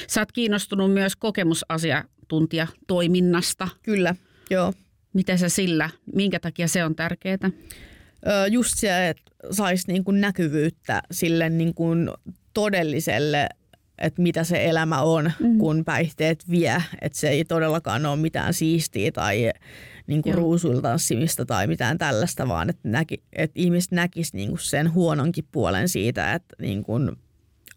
Sä 0.07 0.21
oot 0.21 0.31
kiinnostunut 0.31 0.93
myös 0.93 1.15
kokemusasiantuntijatoiminnasta. 1.15 3.67
Kyllä, 3.83 4.15
joo. 4.49 4.73
Miten 5.13 5.37
sä 5.37 5.49
sillä, 5.49 5.89
minkä 6.15 6.39
takia 6.39 6.67
se 6.67 6.85
on 6.85 6.95
tärkeää? 6.95 7.37
Ö, 7.43 7.49
just 8.47 8.73
se, 8.77 9.09
että 9.09 9.23
saisi 9.51 9.91
niinku 9.91 10.11
näkyvyyttä 10.11 11.01
sille 11.11 11.49
niinku 11.49 11.89
todelliselle, 12.53 13.49
että 13.97 14.21
mitä 14.21 14.43
se 14.43 14.65
elämä 14.65 15.01
on, 15.01 15.31
mm. 15.39 15.57
kun 15.57 15.85
päihteet 15.85 16.49
vie. 16.49 16.83
Että 17.01 17.19
se 17.19 17.29
ei 17.29 17.45
todellakaan 17.45 18.05
ole 18.05 18.15
mitään 18.15 18.53
siistiä 18.53 19.11
tai 19.11 19.51
niinku 20.07 20.29
Joo. 20.29 20.35
ruusuilla 20.35 20.81
tanssimista 20.81 21.45
tai 21.45 21.67
mitään 21.67 21.97
tällaista, 21.97 22.47
vaan 22.47 22.69
että, 22.69 22.89
näki, 22.89 23.23
että 23.33 23.59
ihmiset 23.59 23.91
näkisivät 23.91 24.33
niinku 24.33 24.57
sen 24.57 24.93
huononkin 24.93 25.47
puolen 25.51 25.89
siitä, 25.89 26.33
että 26.33 26.55
niinku 26.61 26.93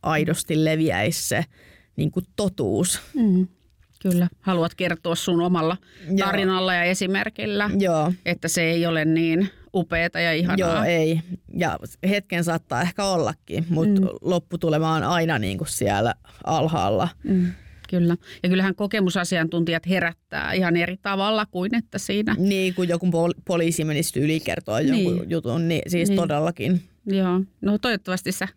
aidosti 0.03 0.65
leviäisi 0.65 1.29
se 1.29 1.45
niinku 1.97 2.21
totuus. 2.37 3.01
Mm. 3.15 3.49
Kyllä. 4.03 4.29
Haluat 4.41 4.75
kertoa 4.75 5.15
sun 5.15 5.41
omalla 5.41 5.77
Joo. 6.07 6.27
tarinalla 6.27 6.75
ja 6.75 6.83
esimerkillä, 6.83 7.71
Joo. 7.79 8.13
että 8.27 8.49
se 8.49 8.63
ei 8.63 8.87
ole 8.87 9.05
niin 9.05 9.51
upeata 9.75 10.21
ja 10.21 10.33
ihanaa. 10.33 10.57
Joo, 10.77 10.83
ei. 10.85 11.21
Ja 11.57 11.79
hetken 12.09 12.45
saattaa 12.45 12.83
ehkä 12.83 13.05
ollakin, 13.05 13.67
mutta 13.69 14.01
Mm. 14.01 14.07
lopputulema 14.21 14.95
on 14.95 15.03
aina 15.03 15.39
niin 15.39 15.59
kuin 15.59 15.69
siellä 15.69 16.15
alhaalla. 16.45 17.09
Mm. 17.25 17.53
kyllä. 17.91 18.17
Ja 18.43 18.49
kyllähän 18.49 18.75
kokemusasiantuntijat 18.75 19.89
herättää 19.89 20.53
ihan 20.53 20.77
eri 20.77 20.97
tavalla 21.03 21.47
kuin 21.47 21.75
että 21.75 21.99
siinä. 21.99 22.35
Niin, 22.39 22.75
kun 22.75 22.89
joku 22.89 23.07
pol- 23.07 23.41
poliisi 23.45 23.85
menisi 23.85 24.21
yli 24.21 24.41
kertoa 24.41 24.81
Niin. 24.81 25.05
jonkun 25.05 25.31
jutun, 25.31 25.69
niin 25.69 25.83
siis 25.91 26.09
Niin. 26.09 26.17
todellakin. 26.21 26.83
Joo, 27.07 27.41
no 27.61 27.79
toivottavasti 27.79 28.33
sä 28.33 28.49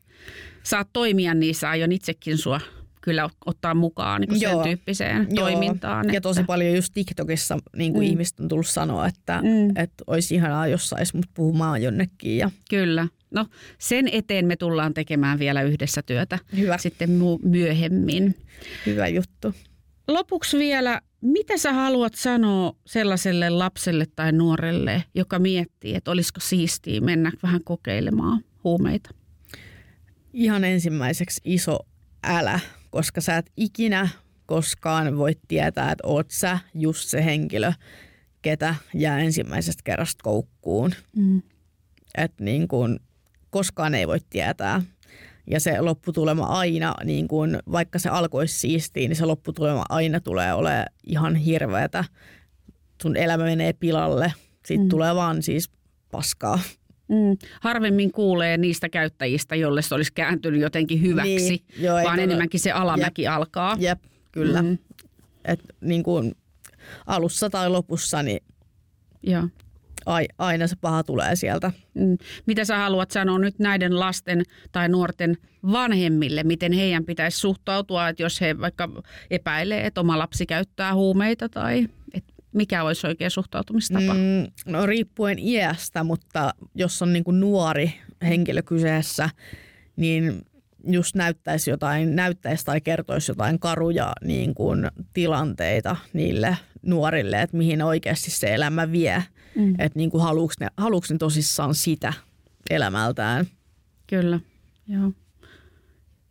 saat 0.64 0.88
toimia 0.94 1.34
niissä, 1.34 1.70
aion 1.70 1.92
itsekin 1.92 2.38
sua 2.38 2.60
kyllä 3.04 3.30
ottaa 3.46 3.74
mukaan 3.74 4.22
niin 4.22 4.40
sen 4.40 4.60
tyyppiseen 4.64 5.28
Joo. 5.32 5.50
toimintaan. 5.50 6.14
Ja 6.14 6.22
tosi 6.22 6.44
paljon 6.44 6.76
just 6.76 6.94
TikTokissa 6.94 7.58
niin 7.76 7.94
kuin 7.94 8.06
Mm. 8.08 8.10
ihmiset 8.12 8.40
on 8.40 8.48
tullut 8.48 8.68
sanoa, 8.68 9.08
että, 9.08 9.42
Mm. 9.42 9.70
että 9.70 10.04
olisi 10.08 10.36
ihanaa, 10.36 10.68
jos 10.68 10.90
sais 10.90 11.14
mut 11.14 11.26
puhumaan 11.34 11.82
jonnekin. 11.84 12.38
Ja 12.38 12.52
Kyllä. 12.70 13.08
No 13.32 13.46
sen 13.78 14.08
eteen 14.12 14.46
me 14.46 14.56
tullaan 14.56 14.94
tekemään 14.94 15.40
vielä 15.40 15.62
yhdessä 15.62 16.02
työtä 16.02 16.40
hyvä, 16.58 16.78
sitten 16.78 17.10
mu- 17.10 17.48
myöhemmin. 17.50 18.36
hyvä 18.86 19.08
juttu. 19.08 19.54
Lopuksi 20.08 20.58
vielä, 20.58 21.02
mitä 21.22 21.58
sä 21.58 21.74
haluat 21.74 22.16
sanoa 22.16 22.76
sellaiselle 22.86 23.50
lapselle 23.50 24.06
tai 24.16 24.32
nuorelle, 24.32 25.04
joka 25.16 25.40
miettii, 25.40 25.96
että 25.96 26.12
olisiko 26.12 26.40
siistiä 26.40 27.02
mennä 27.02 27.32
vähän 27.44 27.62
kokeilemaan 27.64 28.44
huumeita? 28.64 29.10
Ihan 30.34 30.64
ensimmäiseksi 30.64 31.42
iso 31.46 31.80
älä, 32.24 32.60
koska 32.94 33.22
sä 33.22 33.38
et 33.38 33.52
ikinä 33.58 34.10
koskaan 34.46 35.18
voi 35.18 35.36
tietää, 35.48 35.92
että 35.92 36.08
oot 36.08 36.32
sä 36.32 36.60
just 36.76 37.10
se 37.10 37.26
henkilö, 37.26 37.74
ketä 38.42 38.76
jää 38.94 39.20
ensimmäisestä 39.20 39.82
kerrasta 39.84 40.24
koukkuun. 40.24 40.94
Mm. 41.16 41.42
Että 42.18 42.44
niin 42.44 42.68
kuin 42.68 43.00
koskaan 43.50 43.96
ei 43.96 44.08
voi 44.08 44.20
tietää. 44.30 44.82
Ja 45.48 45.60
se 45.60 45.82
lopputulema 45.82 46.46
aina, 46.46 46.96
niin 47.04 47.28
kuin, 47.28 47.60
vaikka 47.72 48.00
se 48.00 48.10
alkoisi 48.10 48.60
siistiin, 48.60 49.10
niin 49.10 49.18
se 49.18 49.26
lopputulema 49.26 49.86
aina 49.90 50.20
tulee 50.20 50.54
olemaan 50.54 50.86
ihan 51.04 51.36
hirveätä. 51.36 52.06
Sun 53.02 53.18
elämä 53.18 53.44
menee 53.44 53.74
pilalle. 53.74 54.34
Sitten 54.52 54.78
Mm. 54.78 54.84
mm. 54.84 54.90
tulee 54.90 55.16
vaan 55.16 55.44
siis 55.44 55.72
paskaa. 56.12 56.60
Mm. 57.08 57.38
Harvemmin 57.62 58.12
kuulee 58.12 58.58
niistä 58.58 58.90
käyttäjistä, 58.90 59.56
jolle 59.56 59.82
se 59.82 59.96
olisi 59.96 60.14
kääntynyt 60.14 60.62
jotenkin 60.62 61.02
hyväksi, 61.02 61.30
Niin, 61.50 61.60
joo, 61.86 61.94
vaan 61.96 62.04
todella- 62.06 62.22
enemmänkin 62.24 62.60
se 62.60 62.72
alamäki 62.72 63.28
alkaa. 63.28 63.76
Jep, 63.80 64.00
kyllä. 64.32 64.62
Mm. 64.62 64.78
Et 65.46 65.60
niin 65.82 66.04
kuin 66.04 66.36
alussa 67.08 67.50
tai 67.50 67.70
lopussa, 67.70 68.24
niin 68.24 68.40
Joo. 69.24 69.48
ai- 70.06 70.28
aina 70.38 70.68
se 70.68 70.76
paha 70.82 71.04
tulee 71.04 71.36
sieltä. 71.36 71.72
Mm. 71.94 72.18
Mitä 72.46 72.66
sä 72.66 72.78
haluat 72.78 73.12
sanoa 73.12 73.40
nyt 73.40 73.60
näiden 73.60 74.00
lasten 74.00 74.44
tai 74.72 74.90
nuorten 74.90 75.38
vanhemmille, 75.72 76.44
miten 76.44 76.72
heidän 76.72 77.06
pitäisi 77.06 77.38
suhtautua, 77.40 78.10
että 78.10 78.24
jos 78.24 78.42
he 78.42 78.60
vaikka 78.60 78.90
epäilee, 79.32 79.86
että 79.86 80.02
oma 80.02 80.18
lapsi 80.18 80.46
käyttää 80.46 80.94
huumeita 80.94 81.50
tai 81.50 81.88
mikä 82.54 82.84
olisi 82.84 83.08
oikea 83.08 83.30
suhtautumistapa? 83.30 84.14
Mm. 84.14 84.52
No 84.66 84.86
riippuen 84.86 85.40
iästä, 85.40 86.04
mutta 86.04 86.54
jos 86.76 87.02
on 87.02 87.14
niin 87.14 87.24
kuin 87.24 87.40
nuori 87.40 87.94
henkilö 88.22 88.62
kyseessä, 88.62 89.30
niin 89.96 90.42
just 90.88 91.16
näyttäisi 91.16 91.70
jotain, 91.70 92.16
näyttäisi 92.16 92.66
tai 92.66 92.82
kertoisi 92.82 93.32
jotain 93.32 93.60
karuja 93.60 94.14
niin 94.24 94.56
kuin 94.56 94.92
tilanteita 95.14 95.96
niille 96.14 96.58
nuorille, 96.82 97.42
että 97.42 97.58
mihin 97.58 97.82
oikeasti 97.82 98.32
se 98.32 98.54
elämä 98.54 98.92
vie. 98.92 99.24
Mm. 99.56 99.76
Että 99.80 100.00
niin 100.00 100.10
kuin 100.10 100.24
haluuks 100.24 100.56
ne, 100.60 100.68
haluuks 100.78 101.12
ne 101.12 101.18
tosissaan 101.18 101.76
sitä 101.76 102.14
elämältään. 102.70 103.46
Kyllä, 104.08 104.40
joo. 104.88 105.12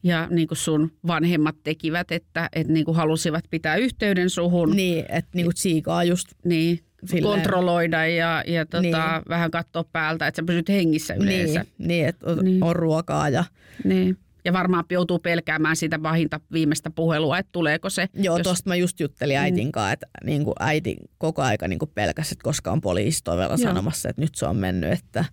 Ja 0.02 0.26
niin 0.30 0.48
kuin 0.48 0.58
sun 0.58 0.92
vanhemmat 1.06 1.56
tekivät, 1.64 2.12
että, 2.12 2.48
että 2.52 2.72
niin 2.72 2.84
kuin 2.84 2.96
halusivat 2.96 3.44
pitää 3.50 3.76
yhteyden 3.76 4.30
suhun, 4.30 4.70
Niin, 4.76 5.04
että 5.08 5.30
niin 5.34 5.46
kuin 5.46 5.54
tsiikaa 5.54 6.04
just 6.04 6.28
niin, 6.44 6.78
Silleen. 7.04 7.22
kontrolloida 7.42 8.06
ja, 8.06 8.44
ja 8.46 8.66
tota, 8.66 8.80
Niin. 8.80 8.94
vähän 9.28 9.50
katsoa 9.50 9.84
päältä, 9.92 10.26
että 10.26 10.42
sä 10.42 10.46
pysyt 10.46 10.68
hengissä 10.68 11.14
yleensä. 11.14 11.60
niin, 11.78 11.88
niin 11.88 12.06
että 12.08 12.26
on, 12.30 12.44
Niin. 12.44 12.64
on 12.64 12.76
ruokaa 12.76 13.28
ja 13.28 13.44
Niin. 13.84 14.18
Ja 14.44 14.52
varmaan 14.52 14.84
joutuu 14.90 15.18
pelkäämään 15.18 15.76
sitä 15.76 15.98
pahinta 15.98 16.40
viimeistä 16.52 16.90
puhelua, 16.90 17.38
että 17.38 17.52
tuleeko 17.52 17.90
se. 17.90 18.08
Joo, 18.14 18.36
jos- 18.38 18.44
tuosta 18.44 18.70
mä 18.70 18.76
just 18.76 19.00
juttelin 19.00 19.36
äitin 19.38 19.72
kanssa, 19.72 19.92
että 19.92 20.06
niin 20.24 20.44
kuin 20.44 20.54
äiti 20.60 20.96
koko 21.18 21.42
aika 21.42 21.68
niin 21.68 21.78
kuin 21.78 21.90
pelkäsi, 21.94 22.34
että 22.34 22.42
koska 22.44 22.72
on 22.72 22.80
poliisi 22.80 23.22
sanomassa, 23.62 24.08
että 24.08 24.22
nyt 24.22 24.34
se 24.34 24.46
on 24.46 24.56
mennyt, 24.56 24.92
että 24.92 25.24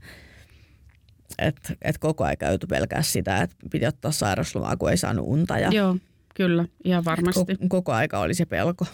et, 1.37 1.55
et 1.81 1.97
koko 1.97 2.23
aika 2.23 2.45
joutui 2.45 2.67
pelkää 2.67 3.01
sitä, 3.01 3.37
että 3.41 3.55
piti 3.71 3.85
ottaa 3.85 4.11
sairauslomaa, 4.11 4.77
kun 4.77 4.89
ei 4.91 4.97
saanut 4.97 5.25
unta 5.27 5.59
ja 5.59 5.69
Joo, 5.71 5.97
kyllä, 6.35 6.65
ihan 6.83 7.05
varmasti. 7.05 7.39
koko, 7.45 7.67
koko 7.69 7.91
aika 7.93 8.19
oli 8.19 8.33
se 8.33 8.45
pelko. 8.45 8.85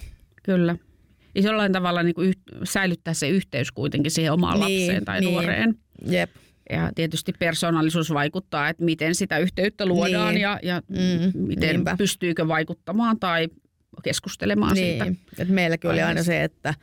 Kyllä. 0.43 0.75
Ja 1.35 1.41
jollain 1.41 1.71
tavalla 1.71 2.03
niin 2.03 2.15
kuin 2.15 2.27
yh, 2.29 2.35
säilyttää 2.63 3.13
se 3.13 3.29
yhteys 3.29 3.71
kuitenkin 3.71 4.11
siihen 4.11 4.33
omaan 4.33 4.59
Niin, 4.59 4.81
lapseen 4.81 5.05
tai 5.05 5.19
niin. 5.19 5.31
nuoreen. 5.31 5.75
Jep, 6.05 6.29
Ja 6.69 6.91
tietysti 6.95 7.33
persoonallisuus 7.39 8.13
vaikuttaa, 8.13 8.69
että 8.69 8.83
miten 8.83 9.15
sitä 9.15 9.37
yhteyttä 9.37 9.85
luodaan 9.85 10.33
Niin. 10.33 10.41
ja, 10.41 10.59
ja 10.63 10.81
Mm, 10.89 11.41
miten 11.47 11.69
niinpä. 11.75 11.95
pystyykö 11.97 12.47
vaikuttamaan 12.47 13.19
tai 13.19 13.47
keskustelemaan 14.03 14.75
siitä. 14.75 15.03
niin. 15.05 15.19
Et 15.39 15.49
meilläkin 15.49 15.89
oli 15.91 16.01
aina 16.01 16.23
se, 16.23 16.43
että, 16.43 16.73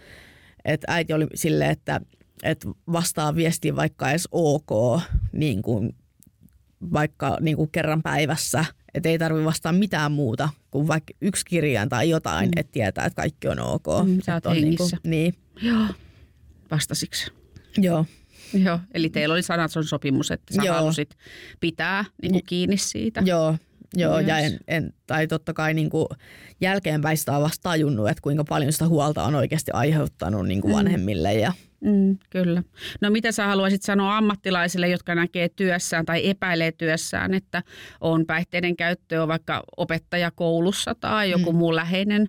että 0.65 0.87
äiti 0.93 1.13
oli 1.13 1.27
silleen, 1.35 1.71
että, 1.71 2.01
että 2.43 2.69
vastaa 2.93 3.35
viestiin 3.37 3.77
vaikka 3.77 4.11
edes 4.11 4.29
ok, 4.33 5.01
niin 5.33 5.63
kuin, 5.63 5.95
vaikka 6.93 7.39
niin 7.41 7.57
kuin 7.57 7.71
kerran 7.73 8.03
päivässä, 8.03 8.65
että 8.95 9.09
ei 9.09 9.19
tarvitse 9.19 9.45
vastaa 9.45 9.73
mitään 9.73 10.13
muuta 10.13 10.49
kuin 10.71 10.89
vaikka 10.89 11.15
yksi 11.21 11.45
kirjain 11.45 11.89
tai 11.89 12.11
jotain, 12.11 12.49
mm. 12.49 12.53
että 12.57 12.73
tietää, 12.73 13.07
että 13.07 13.23
kaikki 13.23 13.49
on 13.49 13.59
ok. 13.59 13.87
Mm, 14.07 14.19
sä 14.25 14.35
oot 14.35 14.47
on. 14.47 14.53
Niin, 14.55 14.77
kuin, 14.77 14.91
Joo. 15.63 15.87
Vastasiksi. 16.71 17.31
niin, 17.77 17.85
joo, 17.85 18.07
Joo, 18.55 18.81
eli 18.95 19.09
teillä 19.11 19.33
oli 19.33 19.43
sanaton 19.43 19.85
sopimus, 19.85 20.31
että 20.31 20.55
sä 20.55 20.63
Joo. 20.63 20.75
halusit 20.75 21.17
pitää 21.61 22.05
niin 22.23 22.33
kuin 22.33 22.43
kiinni 22.47 22.77
siitä. 22.77 23.23
joo, 23.25 23.57
joo 23.95 24.21
ja 24.21 24.39
en, 24.39 24.59
en, 24.69 24.95
tai 25.07 25.27
totta 25.27 25.53
kai 25.55 25.75
niin 25.75 25.91
kuin 25.91 26.07
jälkeenpäin 26.61 27.17
sitä 27.17 27.37
on 27.37 27.43
vasta 27.43 27.63
tajunnut, 27.63 28.09
että 28.09 28.23
kuinka 28.23 28.45
paljon 28.45 28.73
sitä 28.73 28.89
huolta 28.89 29.25
on 29.25 29.35
oikeasti 29.35 29.71
aiheuttanut 29.75 30.49
niin 30.49 30.61
kuin 30.61 30.73
Mm. 30.73 30.77
vanhemmille 30.77 31.35
ja 31.35 31.53
Mm, 31.85 32.19
kyllä. 32.31 32.63
No 33.01 33.11
mitä 33.11 33.33
sä 33.33 33.47
haluaisit 33.47 33.83
sanoa 33.83 34.17
ammattilaisille, 34.17 34.89
jotka 34.89 35.15
näkee 35.15 35.49
työssään 35.49 36.05
tai 36.07 36.29
epäilee 36.29 36.73
työssään, 36.73 37.35
että 37.35 37.63
on 38.01 38.27
päihteiden 38.27 38.77
käyttöä 38.77 39.29
vaikka 39.29 39.63
opettaja 39.77 40.31
koulussa 40.31 40.95
tai 40.95 41.31
joku 41.31 41.53
Mm. 41.53 41.59
muu 41.59 41.77
läheinen 41.77 42.29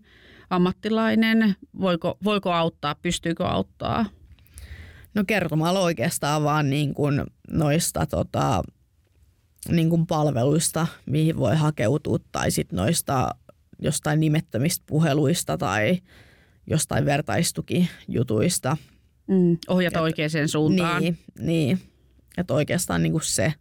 ammattilainen? 0.50 1.56
Voiko, 1.80 2.18
voiko 2.24 2.52
auttaa, 2.52 2.96
pystyykö 2.96 3.46
auttaa? 3.46 4.06
No 5.14 5.24
kertomalla 5.28 5.80
oikeastaan 5.80 6.44
vaan 6.44 6.70
niin 6.70 6.94
kuin 6.94 7.24
noista 7.52 8.06
tota, 8.06 8.64
niin 9.70 9.90
kuin 9.90 10.08
palveluista, 10.08 10.88
mihin 11.06 11.38
voi 11.38 11.56
hakeutua, 11.56 12.18
tai 12.32 12.52
sitten 12.52 12.78
noista 12.78 13.36
jostain 13.80 14.20
nimettömistä 14.20 14.84
puheluista 14.88 15.58
tai 15.58 15.98
jostain 16.68 17.06
vertaistukijutuista. 17.06 18.78
Mm, 19.28 19.58
ohjata 19.68 20.00
Et- 20.00 20.04
oikeaan 20.04 20.48
suuntaan. 20.48 21.02
Niin, 21.02 21.18
niin. 21.40 21.80
Että 22.38 22.54
oikeastaan 22.54 23.04
niin 23.04 23.12
kuin 23.12 23.24
se. 23.24 23.54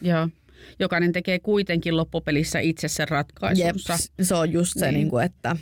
Joo. 0.00 0.28
Jokainen 0.78 1.12
tekee 1.12 1.38
kuitenkin 1.38 1.96
loppupelissä 1.96 2.58
itse 2.60 2.88
sen 2.88 3.08
ratkaisunsa. 3.08 3.96
se 4.22 4.34
on 4.34 4.52
just 4.52 4.72
se, 4.78 4.86
Niin. 4.86 4.94
niin. 4.94 5.10
kuin, 5.10 5.24
että 5.24 5.56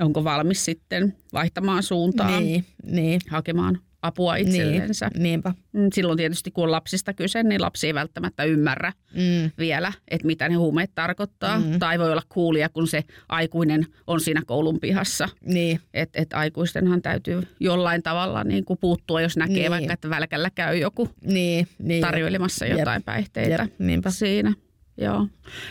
Onko 0.00 0.24
valmis 0.24 0.64
sitten 0.64 1.16
vaihtamaan 1.32 1.82
suuntaan, 1.82 2.42
niin, 2.44 2.64
niin, 2.86 3.20
hakemaan 3.30 3.78
apua 4.04 4.36
itsellensä. 4.36 5.08
niin, 5.14 5.22
niinpä. 5.22 5.54
Mm, 5.72 5.88
Silloin 5.92 6.16
tietysti 6.16 6.50
kun 6.50 6.64
on 6.64 6.70
lapsista 6.70 7.12
kyse, 7.14 7.42
niin 7.42 7.60
lapsi 7.60 7.86
ei 7.86 7.94
välttämättä 7.94 8.44
ymmärrä 8.44 8.92
Mm, 9.14 9.50
vielä, 9.58 9.92
että 10.08 10.26
mitä 10.26 10.48
ne 10.48 10.54
huumeet 10.54 10.90
tarkoittaa. 10.94 11.58
Mm. 11.60 11.78
Tai 11.78 11.98
voi 11.98 12.12
olla 12.12 12.22
kuulija, 12.28 12.68
kun 12.68 12.86
se 12.88 13.04
aikuinen 13.28 13.86
on 14.06 14.20
siinä 14.20 14.42
koulun 14.46 14.80
pihassa. 14.80 15.28
niin, 15.46 15.80
Että 15.94 16.22
et 16.22 16.32
aikuistenhan 16.32 17.02
täytyy 17.02 17.42
jollain 17.60 18.02
tavalla 18.02 18.44
niin 18.44 18.64
kuin 18.64 18.78
puuttua, 18.80 19.20
jos 19.20 19.36
näkee 19.36 19.54
Niin. 19.56 19.70
vaikka, 19.70 19.92
että 19.92 20.10
välkällä 20.10 20.50
käy 20.54 20.76
joku 20.78 21.08
niin, 21.26 21.68
niin. 21.78 22.00
tarjoilemassa 22.00 22.66
Jep. 22.66 22.78
jotain 22.78 23.02
päihteitä 23.02 23.62
Jep, 23.62 23.72
niinpä. 23.78 24.10
siinä. 24.10 24.52
Joo. 24.98 25.28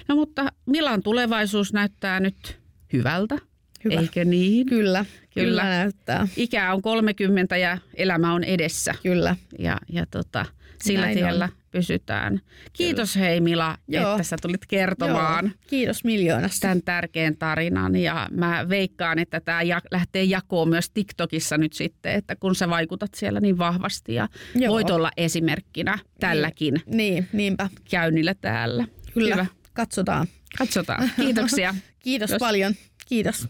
No 0.08 0.16
mutta 0.16 0.52
Milan 0.66 1.04
tulevaisuus 1.04 1.74
näyttää 1.74 2.20
nyt 2.20 2.60
hyvältä, 2.94 3.38
Hyvä. 3.84 4.00
eikö 4.00 4.26
niin? 4.26 4.66
Kyllä, 4.66 5.06
kyllä, 5.34 5.50
Kyllä. 5.50 5.64
näyttää. 5.64 6.28
Ikä 6.38 6.74
on 6.74 6.82
30 6.82 7.58
ja 7.58 7.78
elämä 7.96 8.34
on 8.34 8.44
edessä. 8.44 8.96
Kyllä. 9.04 9.36
ja, 9.60 9.78
ja 9.90 10.06
tota, 10.12 10.46
sillä 10.84 11.06
Näin 11.06 11.18
tiellä 11.18 11.50
pysytään. 11.72 12.42
Kiitos 12.74 13.16
hei 13.16 13.42
Mila, 13.42 13.78
Joo. 13.88 14.12
että 14.12 14.24
sä 14.24 14.36
tulit 14.42 14.66
kertomaan 14.68 15.46
Joo, 15.46 15.54
kiitos 15.68 16.04
miljoonasta. 16.04 16.62
tämän 16.62 16.82
tärkeän 16.86 17.38
tarinan 17.38 17.96
ja 17.96 18.28
mä 18.32 18.66
veikkaan, 18.70 19.20
että 19.20 19.40
tämä 19.40 19.62
ja, 19.62 19.82
lähtee 19.92 20.24
jakoon 20.24 20.70
myös 20.70 20.90
TikTokissa 20.90 21.58
nyt 21.58 21.74
sitten, 21.74 22.14
että 22.14 22.36
kun 22.36 22.56
sä 22.56 22.70
vaikutat 22.70 23.14
siellä 23.14 23.40
niin 23.40 23.58
vahvasti 23.58 24.14
ja 24.14 24.28
Joo. 24.56 24.74
voit 24.74 24.90
olla 24.90 25.12
esimerkkinä 25.18 26.00
tälläkin 26.20 26.82
Niin, 26.86 27.28
niinpä. 27.34 27.70
käynnillä 27.90 28.34
täällä. 28.34 28.86
Kyllä. 29.14 29.36
Hyvä. 29.36 29.46
Katsotaan. 29.74 30.28
Katsotaan. 30.58 31.12
Kiitoksia. 31.16 31.76
Kiitos 32.00 32.30
Kiitos. 32.30 32.40
paljon. 32.40 32.74
Kiitos. 33.08 33.48